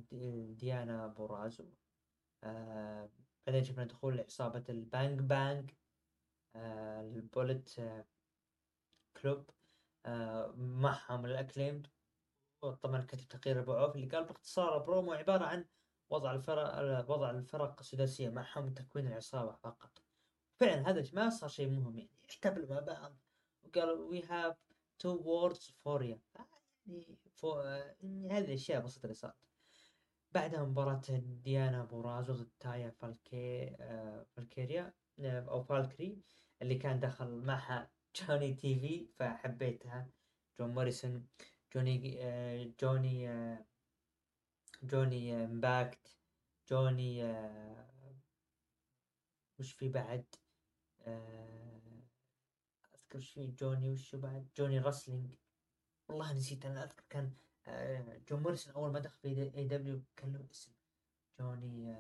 ديانا 0.55 1.07
بورازو. 1.07 1.73
آه 2.45 3.11
بعدين 3.47 3.65
شفنا 3.65 3.85
دخول 3.85 4.21
عصابة 4.21 4.65
ال 4.69 4.79
Bang 4.79 5.21
Bang 5.21 5.71
آه 6.57 7.01
ال 7.01 7.12
Bullet 7.12 7.79
آه 7.79 8.09
Club. 9.17 9.51
معهم 10.57 11.27
ال 11.27 11.32
Acclaimed. 11.32 11.87
طبعا 12.61 13.03
كتب 13.03 13.29
تقرير 13.29 13.61
أبو 13.61 13.73
عوف 13.73 13.97
اللي 13.97 14.07
قال 14.07 14.25
باختصار 14.25 14.79
برومو 14.79 15.13
عبارة 15.13 15.45
عن 15.45 15.65
وضع 16.11 16.33
الفرق 16.33 17.11
وضع 17.11 17.31
الفرق 17.31 17.81
السداسية 17.81 18.29
معهم 18.29 18.75
تكوين 18.75 19.07
العصابة 19.07 19.53
فقط. 19.53 20.03
فعلا 20.57 20.91
هذا 20.91 21.05
ما 21.13 21.31
صار 21.31 21.49
شيء 21.49 21.69
مهم 21.71 21.97
يعني. 21.97 22.11
احتفلوا 22.31 22.69
مع 22.69 22.81
بعض 22.81 23.17
وقالوا 23.63 24.11
we 24.11 24.23
have 24.23 24.57
two 24.99 25.17
words 25.17 25.75
for 25.85 26.03
ya 26.03 26.21
يعني 28.03 28.29
هذه 28.31 28.45
الاشياء 28.45 28.81
بسيطة 28.83 29.05
اللي 29.05 29.15
صارت. 29.15 29.35
بعدها 30.33 30.63
مباراة 30.65 31.03
ديانا 31.19 31.85
بورازو 31.85 32.33
ضد 32.33 32.51
تايا 32.61 32.91
فالكي 32.91 33.77
آه 33.81 34.27
فالكيريا 34.37 34.95
آه 35.21 35.49
أو 35.49 35.63
فالكري 35.63 36.23
اللي 36.63 36.75
كان 36.75 37.01
دخل 37.01 37.31
معها 37.31 37.91
جوني 38.17 38.55
تي 38.55 38.81
في 38.81 39.09
فحبيتها. 39.19 40.11
جون 40.59 40.71
موريسون. 40.75 41.27
جوني 41.75 42.75
جوني 42.81 43.59
جوني 44.83 45.45
امباكت 45.45 46.17
جوني 46.69 47.25
وش 49.59 49.73
في 49.73 49.89
بعد؟ 49.89 50.25
أذكر 52.95 53.19
وش 53.19 53.31
في 53.31 53.47
جوني 53.47 53.91
وش 53.91 54.15
بعد؟ 54.15 54.49
جوني 54.57 54.79
رسلينج 54.79 55.31
والله 56.09 56.33
نسيت 56.33 56.67
أنا 56.67 56.85
أذكر 56.85 57.05
كان 57.11 57.35
جون 58.29 58.43
موريسون 58.43 58.75
أول 58.75 58.93
ما 58.93 58.99
دخل 58.99 59.19
في 59.19 59.55
AEW 59.55 60.03
كان 60.17 60.33
له 60.33 60.47
اسم. 60.51 60.73
جوني 61.39 61.97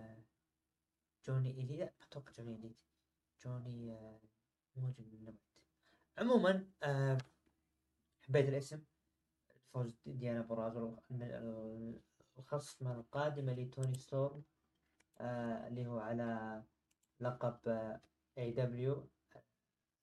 جوني 1.26 1.50
إلي 1.50 1.76
لا 1.76 1.92
أتوقع 2.02 2.32
جوني 2.32 2.54
إليت 2.54 2.80
جوني 3.44 3.98
موجود 4.76 5.14
من 5.14 5.36
عموما 6.18 6.70
حبيت 8.22 8.48
الاسم. 8.48 8.82
فوز 9.72 10.00
ديانا 10.06 10.40
بورازو 10.40 10.96
الخصم 12.38 12.88
القادمة 12.88 13.52
لتوني 13.52 13.98
ستورم 13.98 14.42
آه 15.18 15.68
اللي 15.68 15.86
هو 15.86 15.98
على 15.98 16.62
لقب 17.20 17.58
AEW 18.38 19.08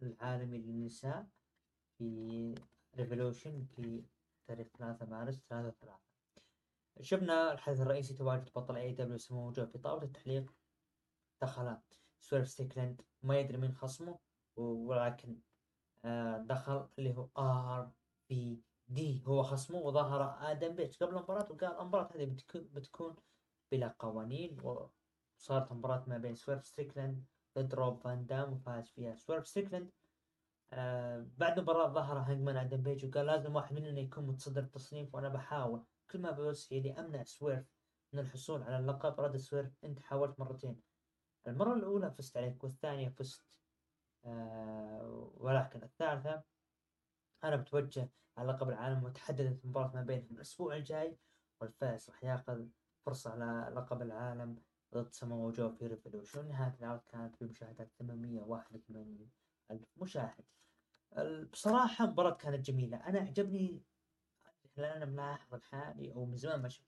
العالمي 0.01 0.57
للنساء 0.57 1.28
في 1.97 2.55
Revolution 2.95 3.65
في 3.65 4.03
تاريخ 4.47 4.68
3 4.78 5.05
مارس 5.05 5.45
3 5.49 5.76
3 5.82 5.99
شفنا 7.01 7.51
الحدث 7.53 7.82
الرئيسي 7.82 8.13
تواجد 8.13 8.49
بطل 8.55 8.76
AEW 8.76 9.18
سمو 9.18 9.51
جو 9.51 9.65
في 9.65 9.78
طاولة 9.78 10.03
التعليق. 10.03 10.53
دخل 11.41 11.78
سويرف 12.20 12.47
ستريكلاند 12.47 13.01
ما 13.24 13.39
يدري 13.39 13.57
من 13.57 13.74
خصمه 13.74 14.20
ولكن 14.55 15.39
آه 16.05 16.38
دخل 16.38 16.89
اللي 16.99 17.15
هو 17.15 17.30
RVD 17.38 19.24
هو 19.27 19.43
خصمه 19.43 19.77
وظهر 19.77 20.51
آدم 20.51 20.75
بيج 20.75 20.97
قبل 20.97 21.15
المباراة 21.17 21.51
وقال 21.51 21.79
المباراة 21.79 22.09
هذه 22.15 22.25
بتكون 22.25 22.61
بتكون 22.61 23.15
بلا 23.71 23.95
قوانين 23.99 24.57
وصارت 24.61 25.71
مباراة 25.71 26.03
ما 26.07 26.17
بين 26.17 26.35
سويرف 26.35 26.65
ستريكلاند 26.65 27.25
ضد 27.57 27.75
روب 27.75 27.97
فان 27.99 28.25
دام 28.25 28.53
وفاز 28.53 28.89
فيها 28.89 29.15
سويرف 29.15 29.47
ستريكلاند. 29.47 29.91
آه 30.73 31.27
بعد 31.38 31.57
المباراة 31.57 31.88
ظهر 31.88 32.17
هانجمان 32.17 32.57
آدم 32.57 32.81
بيج 32.81 33.05
وقال 33.05 33.25
لازم 33.25 33.55
واحد 33.55 33.73
مننا 33.75 33.99
يكون 33.99 34.27
متصدر 34.27 34.61
التصنيف 34.61 35.15
وأنا 35.15 35.29
بحاول. 35.29 35.83
كل 36.11 36.21
ما 36.21 36.31
بوسعي 36.31 36.79
لي 36.79 36.99
امنع 36.99 37.23
سويرف 37.23 37.65
من 38.13 38.19
الحصول 38.19 38.63
على 38.63 38.79
اللقب 38.79 39.19
رد 39.19 39.38
سويرف 39.38 39.71
أنت 39.83 39.99
حاولت 39.99 40.39
مرتين. 40.39 40.81
المرة 41.47 41.73
الأولى 41.73 42.11
فزت 42.11 42.38
عليك 42.38 42.63
والثانية 42.63 43.09
فزت. 43.09 43.45
آه 44.25 45.31
ولكن 45.38 45.83
الثالثة 45.83 46.43
أنا 47.43 47.55
بتوجه 47.55 48.09
على 48.38 48.51
لقب 48.51 48.69
العالم 48.69 49.03
وتحددت 49.03 49.63
المباراة 49.63 49.91
ما 49.95 50.01
بينهم. 50.01 50.27
الأسبوع 50.31 50.75
الجاي 50.75 51.17
والفائز 51.61 52.09
راح 52.09 52.23
ياخذ 52.23 52.67
فرصة 53.05 53.31
على 53.31 53.75
لقب 53.75 54.01
العالم 54.01 54.63
ضد 54.93 55.13
سمو 55.13 55.51
جو 55.51 55.69
في 55.69 55.88
Revolution 55.88 56.47
نهاية 56.49 56.75
العرض 56.79 57.01
كانت 57.07 57.43
بمشاهدات 57.43 57.91
881 57.99 59.31
ألف 59.71 59.88
مشاهد. 59.97 60.45
بصراحة 61.51 62.05
المباراة 62.05 62.33
كانت 62.33 62.65
جميلة. 62.65 62.97
أنا 62.97 63.19
عجبني 63.19 63.83
لأن 64.77 65.01
أنا 65.01 65.05
ملاحظ 65.05 65.53
الحالي 65.53 66.13
أو 66.13 66.25
من 66.25 66.38
زمان 66.38 66.61
ما 66.61 66.69
شفت 66.69 66.88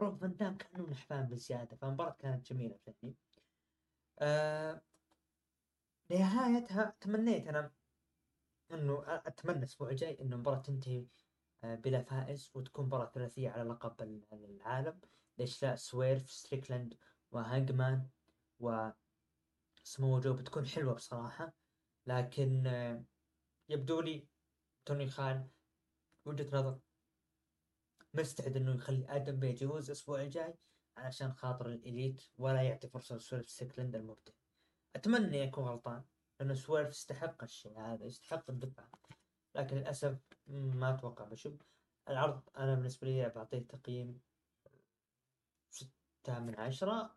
روب 0.00 0.16
فان 0.16 0.36
دام 0.36 0.56
كأنه 0.56 0.90
نحفان 0.90 1.28
بزيادة 1.28 1.76
فالمباراة 1.76 2.16
كانت 2.18 2.52
جميلة 2.52 2.76
بشكل 2.76 3.14
آه 4.18 4.82
نهايتها 6.10 6.96
تمنيت. 7.00 7.48
أنا 7.48 7.72
إنه 8.72 9.04
أتمنى 9.06 9.58
الأسبوع 9.58 9.90
الجاي 9.90 10.20
إنه 10.20 10.36
المباراة 10.36 10.58
تنتهي 10.58 11.06
آه، 11.64 11.74
بلا 11.74 12.02
فائز 12.02 12.50
وتكون 12.54 12.86
مباراة 12.86 13.10
ثلاثية 13.14 13.50
على 13.50 13.62
لقب 13.62 14.02
العالم. 14.32 15.00
ليش 15.38 15.62
لا؟ 15.62 15.76
سويرف 15.76 16.30
ستريكلاند 16.30 16.94
وهانجمان 17.32 18.08
و 18.60 18.90
سمو 19.84 20.20
جو 20.20 20.34
بتكون 20.34 20.66
حلوة 20.66 20.94
بصراحة. 20.94 21.54
لكن 22.06 22.66
آه، 22.66 23.04
يبدو 23.68 24.00
لي 24.00 24.28
توني 24.84 25.08
خان 25.08 25.48
وجهة 26.24 26.58
نظر 26.58 26.78
مستعد 28.14 28.56
إنه 28.56 28.74
يخلي 28.74 29.16
آدم 29.16 29.38
بيج 29.40 29.62
يفوز 29.62 29.90
الأسبوع 29.90 30.22
الجاي 30.22 30.58
علشان 30.96 31.32
خاطر 31.32 31.66
ال 31.66 31.75
Elite 31.75 32.22
ولا 32.38 32.62
يعطي 32.62 32.88
فرصة 32.88 33.16
لسويرف 33.16 33.50
ستريكلاند 33.50 33.94
المبدع. 33.94 34.32
أتمنى 34.96 35.38
يكون 35.38 35.64
غلطان. 35.64 36.04
لأنه 36.42 36.54
سويرف 36.54 36.90
يستحق 36.90 37.42
الشيء 37.42 37.80
هذا 37.80 38.04
يستحق 38.04 38.50
الدفعة. 38.50 38.90
لكن 39.54 39.76
للأسف 39.76 40.18
ما 40.46 40.94
أتوقع. 40.94 41.24
بشوف 41.24 41.62
العرض 42.08 42.42
أنا 42.58 42.74
بالنسبة 42.74 43.06
لي 43.06 43.28
بعطيه 43.28 43.58
تقييم 43.58 44.20
ستة 45.70 46.38
من 46.38 46.60
عشرة. 46.60 47.16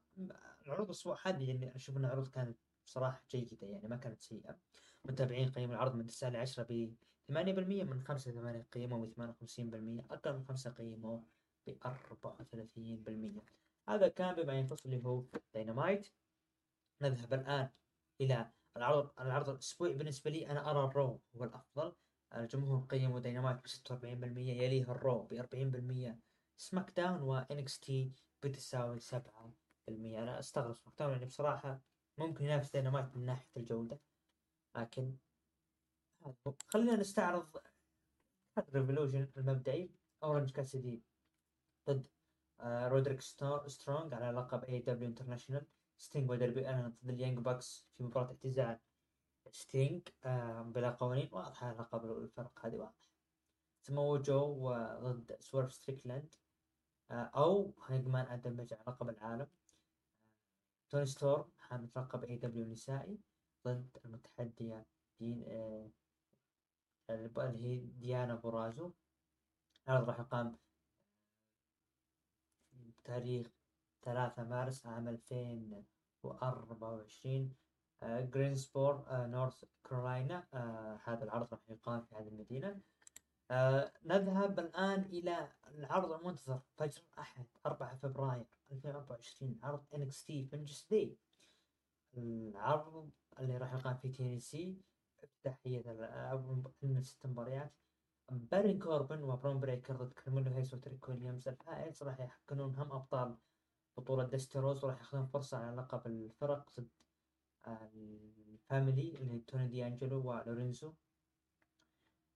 العروض 0.66 0.86
الأسبوع 0.86 1.18
هذه 1.24 1.50
يعني 1.50 1.76
أشوف 1.76 1.98
أن 1.98 2.06
العروض 2.06 2.28
كانت 2.28 2.58
بصراحة 2.86 3.24
جيدة 3.32 3.68
يعني 3.68 3.88
ما 3.88 3.96
كانت 3.96 4.22
سيئة. 4.22 4.58
متابعين 5.06 5.52
قيموا 5.52 5.76
العرض 5.76 5.96
من 5.96 6.08
تسعة 6.08 6.30
لعشرة 6.30 6.64
ب 6.64 6.96
8% 7.32 7.34
من 7.84 8.02
خمسة 8.02 8.32
ثمانية 8.32 8.68
قيموا 8.72 9.06
ب 9.06 9.14
58% 9.14 10.12
أقل 10.12 10.34
من 10.34 10.44
خمسة 10.44 10.70
قيموا 10.70 11.20
ب 11.68 11.72
34% 11.72 13.42
هذا 13.90 14.08
كان 14.08 14.36
بما 14.36 14.60
يخص 14.60 14.86
اللي 14.86 15.06
هو 15.06 15.24
دينامايت 15.54 16.08
نذهب 17.02 17.34
الآن 17.34 17.70
إلى 18.22 18.52
العرض 18.78 19.10
العرض 19.20 19.50
الأسبوعي 19.50 19.94
بالنسبة 19.94 20.32
لي 20.32 20.50
أنا 20.50 20.72
أرى 20.72 20.84
ال 20.86 20.95
Raw 20.95 21.22
هو 21.36 21.44
الأفضل. 21.44 21.96
الجمهور 22.36 22.86
قيموا 22.86 23.20
دينامايت 23.20 23.58
ب 23.58 23.68
46% 23.68 24.38
يليه 24.38 24.92
ال 24.91 25.00
Raw 25.00 25.24
ب 25.24 25.34
40% 25.34 26.20
SmackDown 26.58 26.88
و 26.88 26.91
NXT 26.91 28.12
بتساوي 28.44 29.00
7% 29.00 29.20
أنا 29.88 30.40
أستغرب 30.40 30.76
SmackDown 30.76 31.12
يعني 31.12 31.26
بصراحة 31.26 31.82
ممكن 32.18 32.46
ينافس 32.46 32.72
دينامايت 32.72 33.16
من 33.16 33.26
ناحية 33.26 33.50
الجودة 33.58 34.00
لكن 34.76 35.18
خلينا 36.68 36.96
نستعرض 36.96 37.58
Revolution 38.74 39.28
المبدئي. 39.38 39.92
أورنج 40.24 40.52
كاسدي 40.52 41.04
ضد 41.90 42.08
آه، 42.60 42.88
رودريك 42.88 43.22
سترونج 43.22 44.14
على 44.14 44.38
لقب 44.38 44.64
AEW 44.64 44.80
International 44.80 45.66
ستينج 45.98 46.30
ودربي 46.30 46.70
الن 46.70 46.93
ضد 47.04 47.10
ال 47.10 47.14
Young 47.14 47.39
Bucks 47.39 47.88
في 47.98 48.04
مباراة 48.04 48.28
اعتزال. 48.28 48.80
ستينج 49.52 50.08
آه، 50.24 50.62
بلا 50.62 50.89
قوانين 50.89 51.30
واضحة 51.32 51.74
لقب 51.74 52.06
الفرق 52.06 52.66
هذه 52.66 52.76
واضحة. 52.76 53.10
سمو 53.82 54.18
جو 54.18 54.72
آه، 54.74 55.00
ضد 55.00 55.38
سويرف 55.39 55.74
ستريكلاند 55.74 56.36
آه، 57.12 57.32
أو 57.36 57.74
هانجمان 57.88 58.26
آدم 58.26 58.50
بيج 58.50 58.74
على 58.74 58.84
لقب 58.88 59.10
العالم. 59.10 59.48
توني 60.89 61.06
ستورم 61.06 61.52
حامل 61.58 61.89
لقب 61.96 62.24
AEW 62.24 62.66
نسائي 62.66 63.20
ضد 63.66 63.98
المتحدية 64.06 64.86
دين 65.20 65.43
اللي 67.10 67.64
هي 67.64 67.80
ديانا 67.80 68.36
بورازو. 68.36 68.91
العرض 69.88 70.10
راح 70.10 70.20
يقام 70.20 70.58
بتاريخ 72.74 73.55
3 74.06 74.43
مارس 74.43 74.86
عام 74.86 75.08
2024 75.08 77.53
آه، 78.03 78.22
جرينسبورو 78.22 79.06
آه، 79.08 79.28
نورث 79.28 79.66
كارولاينا 79.84 80.47
آه، 80.53 80.99
هذا 81.03 81.24
العرض 81.24 81.47
راح 81.51 81.70
يقام 81.70 82.01
في 82.01 82.16
هذه 82.16 82.28
المدينة. 82.28 82.80
نذهب 84.06 84.60
الآن 84.60 85.01
إلى 85.01 85.51
العرض 85.68 86.12
المنتظر 86.12 86.60
فجر 86.78 87.01
الأحد 87.14 87.45
4 87.66 87.95
فبراير 87.95 88.45
2024 88.72 89.60
عرض 89.64 89.86
NXT 89.95 90.32
فنجس 90.51 90.88
دي 90.89 91.18
العرض 92.18 93.10
اللي 93.39 93.58
راح 93.58 93.74
يقام 93.74 93.97
في 93.97 94.10
تينيسي 94.10 94.78
تحية 95.43 95.84
من 96.82 97.01
ست 97.01 97.26
مباريات. 97.26 97.74
باري 98.30 98.78
كوربن 98.78 99.24
وبرون 99.24 99.60
بريكر 99.60 99.95
ضد 99.95 100.14
كريمونو 100.14 100.51
هيس 100.51 100.74
وتريك 100.74 101.10
ويليامز. 101.10 101.47
الفائز 101.47 102.03
راح 102.03 102.20
يحقنون 102.20 102.76
هم 102.76 102.91
أبطال 102.91 103.38
بطولة 103.98 104.24
ديستروز 104.24 104.84
وراح 104.84 104.98
ياخذون 104.98 105.26
فرصة 105.26 105.58
على 105.58 105.76
لقب 105.76 106.08
الفرق 106.08 106.70
ضد 106.80 106.89
الفاميلي 107.68 109.16
اللي 109.18 109.39
توني 109.39 109.68
دي 109.68 109.88
انجلو 109.88 110.30
ولورينزو. 110.30 110.93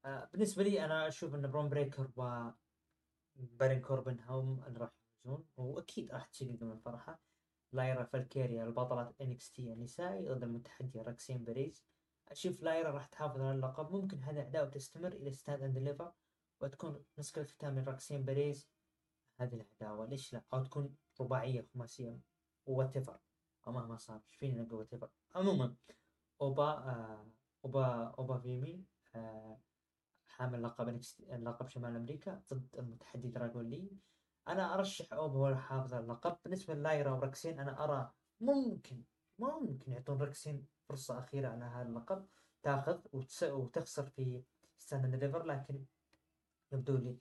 آه، 0.05 0.29
بالنسبة 0.33 0.63
لي 0.63 0.85
أنا 0.85 1.07
أشوف 1.07 1.35
أن 1.35 1.51
برون 1.51 1.69
بريكر 1.69 2.11
و 2.15 2.49
بارون 3.35 3.81
كوربن 3.81 4.19
هم 4.19 4.63
اللي 4.63 4.79
راح 4.79 4.91
يفوزون 5.25 5.47
وأكيد 5.57 6.11
راح 6.11 6.25
تصير 6.25 6.57
من 6.61 6.71
الفرحة. 6.71 7.19
لايرا 7.73 8.03
فالكيريا 8.03 8.63
البطلة 8.63 9.13
NXT 9.21 9.73
النسائي 9.73 10.27
ضد 10.27 10.43
المتحدية 10.43 11.01
راكسين 11.01 11.43
بيريز 11.43 11.85
أشوف 12.27 12.63
لايرا 12.63 12.91
راح 12.91 13.05
تحافظ 13.05 13.41
على 13.41 13.51
اللقب. 13.51 13.91
ممكن 13.91 14.23
هذا 14.23 14.41
العداوة 14.41 14.69
تستمر 14.69 15.11
إلى 15.11 15.31
Stand 15.31 15.63
and 15.63 15.73
Deliver 15.73 16.11
وتكون 16.61 17.03
نسخة 17.17 17.41
الختام 17.41 17.75
من 17.75 17.83
راكسين 17.83 18.25
بيريز 18.25 18.69
هذه 19.39 19.55
العداوة 19.55 20.05
ليش 20.05 20.33
لا؟ 20.33 20.43
أو 20.53 20.63
تكون 20.63 20.95
رباعية 21.21 21.67
خماسية 21.73 22.19
whatever 22.65 23.19
أو 23.67 23.71
مهما 23.71 23.97
صار 23.97 24.21
إيش 24.25 24.35
فيني 24.35 24.59
نقول 24.59 24.79
whatever 24.79 25.09
عموما 25.35 25.75
أوبا 26.41 26.63
آه 26.63 27.27
أوبا 27.65 28.07
أوبا 28.07 28.37
فيمي 28.37 28.85
آه 29.15 29.59
حامل 30.27 30.63
لقب 30.63 31.01
لقب 31.29 31.67
شمال 31.67 31.95
أمريكا 31.95 32.41
ضد 32.53 32.75
المتحدي 32.79 33.27
دراجون 33.27 33.69
لي. 33.69 33.91
أنا 34.47 34.73
أرشح 34.73 35.13
أوبا 35.13 35.37
هو 35.37 35.55
حافظ 35.55 35.93
اللقب. 35.93 36.37
بالنسبة 36.43 36.73
للايرا 36.73 37.11
وركسين 37.11 37.59
أنا 37.59 37.83
أرى 37.83 38.11
ممكن 38.39 39.03
ممكن 39.39 39.91
يعطون 39.91 40.21
ركسين 40.21 40.65
فرصة 40.89 41.19
أخيرة 41.19 41.49
على 41.49 41.65
هذا 41.65 41.89
اللقب. 41.89 42.27
تأخذ 42.63 42.99
وتخسر 43.43 44.05
في 44.05 44.43
Stand 44.77 45.15
Deliver 45.15 45.43
لكن 45.43 45.85
يبدو 46.71 46.97
لي 46.97 47.17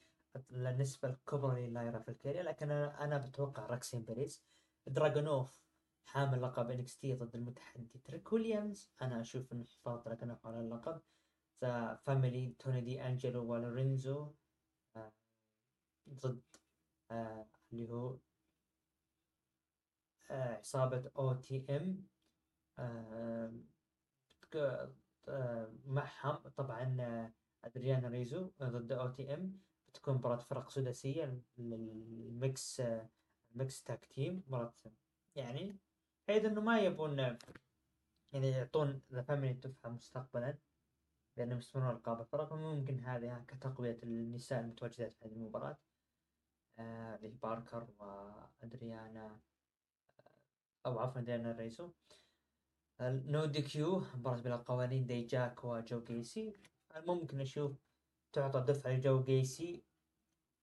النسبة 0.51 1.09
الكبرى 1.09 1.67
للايرا 1.67 1.99
فالكيريا 1.99 2.43
لكن 2.43 2.71
أنا, 2.71 3.05
أنا 3.05 3.19
بتوقع 3.19 3.67
راكسين 3.67 4.03
بيريز. 4.03 4.45
دراجونوف 4.87 5.63
حامل 6.05 6.43
لقب 6.43 6.71
NXT 6.71 7.15
ضد 7.15 7.35
المتحدي 7.35 7.99
تريك 8.05 8.33
ويليامز. 8.33 8.91
أنا 9.03 9.21
أشوف 9.21 9.53
إن 9.53 9.67
حفاظ 9.67 10.05
دراجونوف 10.05 10.47
على 10.47 10.61
اللقب. 10.61 11.01
فاميلي 12.05 12.55
توني 12.59 12.81
دي 12.81 13.03
أنجلو 13.07 13.53
ولورينزو 13.53 14.33
آه، 14.97 15.13
ضد 16.09 16.43
آه، 17.11 17.47
اللي 17.73 17.91
هو 17.91 18.19
آه، 20.31 20.57
عصابة 20.57 21.11
OTM. 21.17 22.09
معهم 25.87 26.49
طبعا 26.49 27.33
ادريانا 27.65 28.09
ريزو 28.09 28.51
ضد 28.63 28.93
OTM. 28.93 29.59
تكون 29.95 30.15
مباراة 30.15 30.37
فرق 30.37 30.71
سداسية 30.71 31.43
ال 31.59 31.90
mix 31.90 32.83
ال 33.53 33.58
mixed 33.58 33.83
tag 33.83 34.05
team 34.05 34.43
مباراة 34.47 34.73
يعني 35.37 35.77
بحيث 36.29 36.45
إنه 36.45 36.61
ما 36.61 36.81
يبون 36.81 37.19
يعني 38.33 38.51
يعطون 38.51 39.03
The 39.13 39.23
Family 39.23 39.55
تفهم 39.55 39.95
مستقبلا 39.95 40.59
لأنهم 41.37 41.59
يستمرون 41.59 41.91
ألقاب 41.91 42.21
الفرق 42.21 42.53
ممكن 42.53 43.01
هذه 43.01 43.45
كتقوية 43.49 43.99
النساء 44.03 44.61
المتواجدات 44.61 45.13
في 45.13 45.25
هذه 45.25 45.33
المباراة. 45.33 45.79
آه 46.79 47.19
باركر 47.43 47.87
وأدريانا 47.99 49.27
آه، 49.27 49.41
أو 50.87 50.99
عفوا 50.99 51.21
ديانا 51.21 51.53
ريسو 51.53 51.91
no 53.01 53.45
DQ 53.45 54.03
مباراة 54.15 54.41
بلا 54.41 54.57
قوانين 54.57 55.07
ديجاك 55.07 55.65
وجو 55.65 56.05
جيسي 56.05 56.53
ممكن 56.97 57.41
أشوف 57.41 57.88
تعطى 58.33 58.61
دفعة 58.61 58.93
لجو 58.93 59.23
جيسي 59.23 59.85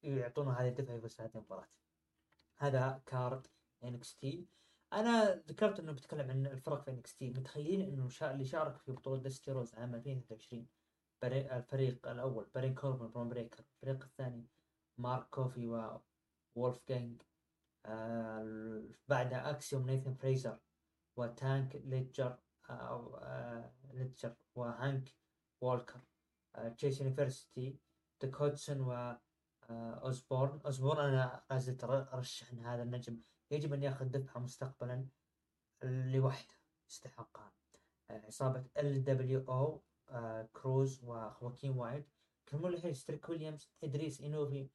يعطونه 0.03 0.51
هذه 0.53 0.67
الدفعة 0.67 1.07
في 1.07 1.21
هذه 1.21 1.31
المباراة 1.35 1.67
هذا 2.57 3.01
كارد 3.05 3.47
إنكس 3.83 4.15
تي. 4.15 4.47
أنا 4.93 5.35
ذكرت 5.35 5.79
إنه 5.79 5.91
بتكلم 5.91 6.29
عن 6.29 6.45
الفرق 6.45 6.81
في 6.81 6.91
إنكس 6.91 7.15
تي. 7.15 7.29
متخيلين 7.29 7.81
إنه 7.81 8.09
شا... 8.09 8.31
اللي 8.31 8.45
شارك 8.45 8.77
في 8.77 8.91
بطولة 8.91 9.21
دستيروز 9.21 9.75
عام 9.75 9.95
2023 9.95 10.67
بري... 11.21 11.55
الفريق 11.57 12.07
الأول 12.07 12.47
بري 12.55 12.73
كوربن 12.73 13.07
برون 13.07 13.29
بريكر. 13.29 13.63
الفريق 13.75 14.03
الثاني 14.03 14.45
مارك 14.97 15.29
كوفي 15.29 15.67
و 15.67 16.01
وولف 16.55 16.81
جانج 16.89 17.21
آه 17.85 18.83
بعدها 19.07 19.49
أكسيوم 19.49 19.85
نيثن 19.89 20.13
فريزر 20.13 20.59
وتانك 21.17 21.75
ليدجر 21.75 22.37
أو 22.69 23.15
آه 23.15 23.73
ليدجر 23.93 24.35
وهانك 24.55 25.15
والكر 25.61 25.99
آه 25.99 26.14
تشيس 26.77 27.01
يونيفرستي 27.01 27.79
دكوتسون 28.21 28.81
و 28.81 28.91
آه 28.93 29.19
اوزبورن 29.69 30.61
اوزبورن 30.65 31.05
أنا 31.05 31.43
لازلت 31.49 31.83
ارشح 31.83 32.51
إن 32.51 32.59
هذا 32.59 32.83
النجم 32.83 33.19
يجب 33.51 33.73
أن 33.73 33.83
يأخذ 33.83 34.05
دفعة 34.05 34.39
مستقبلا 34.39 35.07
لوحده 35.83 36.53
يستحقها. 36.89 37.53
عصابه 38.09 38.65
ال 38.77 39.03
دبليو 39.03 39.39
أو 39.49 39.83
كروز 40.53 41.03
وخواكين 41.03 41.71
وايد 41.71 42.05
كمول 42.45 42.75
هيل 42.75 42.95
ستريك 42.95 43.29
ويليامز 43.29 43.71
ادريس 43.83 44.21
انوفي 44.21 44.69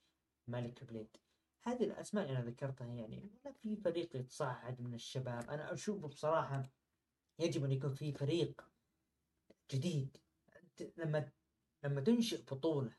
مالك 0.47 0.85
بليد 0.85 1.16
هذه 1.62 1.85
الأسماء 1.85 2.24
اللي 2.24 2.39
أنا 2.39 2.47
ذكرتها 2.47 2.87
يعني 2.87 3.31
في 3.62 3.76
فريق 3.76 4.16
يتصاعد 4.16 4.81
من 4.81 4.95
الشباب. 4.95 5.51
أنا 5.51 5.72
أشوف 5.72 6.07
بصراحة 6.07 6.70
يجب 7.39 7.64
أن 7.64 7.72
يكون 7.72 7.93
في 7.93 8.12
فريق 8.12 8.70
جديد. 9.70 10.16
لما 10.97 11.31
لما 11.85 12.01
تنشئ 12.01 12.43
بطولة 12.43 12.97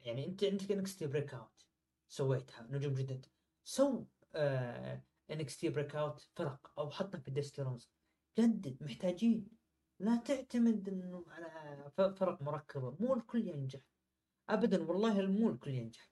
يعني 0.00 0.26
أنت 0.26 0.44
عندك 0.44 0.72
NXT 0.72 1.06
Breakout 1.06 1.66
سويتها 2.08 2.62
نجوم 2.62 2.94
جدد. 2.94 3.26
سو 3.64 4.04
آه 4.34 5.02
تي 5.60 5.68
Breakout 5.68 6.20
فرق 6.20 6.72
أو 6.78 6.90
حطها 6.90 7.18
في 7.18 7.28
الدستي 7.28 7.62
رودز 7.62 7.90
جدد 8.38 8.82
محتاجين. 8.82 9.48
لا 9.98 10.16
تعتمد 10.16 10.88
إنه 10.88 11.24
على 11.28 11.90
فرق 11.96 12.42
مركبة. 12.42 12.96
مو 13.00 13.14
الكل 13.14 13.48
ينجح. 13.48 13.80
ابدا 14.48 14.82
والله 14.82 15.26
مو 15.26 15.50
الكل 15.50 15.70
ينجح. 15.70 16.10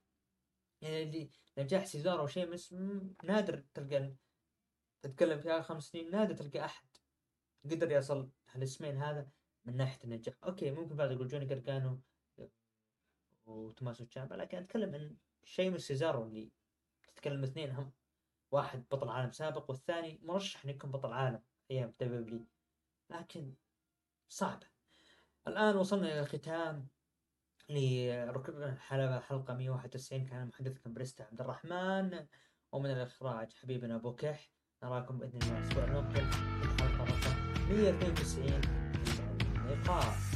يعني 0.80 1.02
اللي 1.02 1.30
نجاح 1.58 1.86
سيزارو 1.86 2.24
وشيمس 2.24 2.72
نادر 3.24 3.64
تلقى 3.74 4.14
تتكلم 5.02 5.40
في 5.40 5.50
اخر 5.50 5.62
خمس 5.62 5.84
سنين 5.84 6.10
نادر 6.10 6.34
تلقى 6.34 6.64
أحد. 6.64 6.88
قدر 7.64 7.90
يصل 7.90 8.30
هالاسمين 8.50 8.96
هذا. 8.96 9.28
من 9.66 9.76
ناحية 9.76 10.04
النجاح 10.04 10.34
okay 10.44 10.70
ممكن 10.70 10.96
بعد 10.96 11.10
يقول 11.10 11.28
جوني 11.28 11.44
جرجانو 11.44 12.00
وتوماسو 13.46 14.04
تشامبا 14.04 14.34
لكن 14.34 14.58
أتكلم 14.58 14.94
عن 14.94 15.16
شيمس 15.44 15.80
سيزارو 15.80 16.24
اللي 16.24 16.50
تتكلم 17.08 17.44
اثنين 17.44 17.70
هم 17.70 17.92
واحد 18.50 18.84
بطل 18.90 19.08
عالم 19.08 19.30
سابق 19.30 19.70
والثاني 19.70 20.20
مرشح 20.22 20.64
إنه 20.64 20.72
يكون 20.72 20.90
بطل 20.90 21.12
عالم 21.12 21.42
أيام 21.70 21.94
دبليو 22.00 22.46
لكن 23.10 23.54
صعبه 24.28 24.66
الآن 25.48 25.76
وصلنا 25.76 26.08
إلى 26.08 26.20
الختام 26.20 26.88
لحلقة 27.68 29.20
حلقة 29.20 29.54
191 29.54 30.26
كان 30.26 30.46
محدثكم 30.46 30.92
بريستا 30.92 31.22
عبد 31.22 31.40
الرحمن. 31.40 32.26
ومن 32.72 32.90
الإخراج 32.90 33.52
حبيبنا 33.52 33.96
أبو 33.96 34.14
كح. 34.14 34.50
نراكم 34.82 35.18
بإذن 35.18 35.42
الله 35.42 35.58
الأسبوع 35.58 35.84
المقبل 35.84 36.32
في 36.32 36.64
الحلقة 36.64 37.04
رقم 37.04 37.66
192 37.68 38.85
apart 39.84 40.35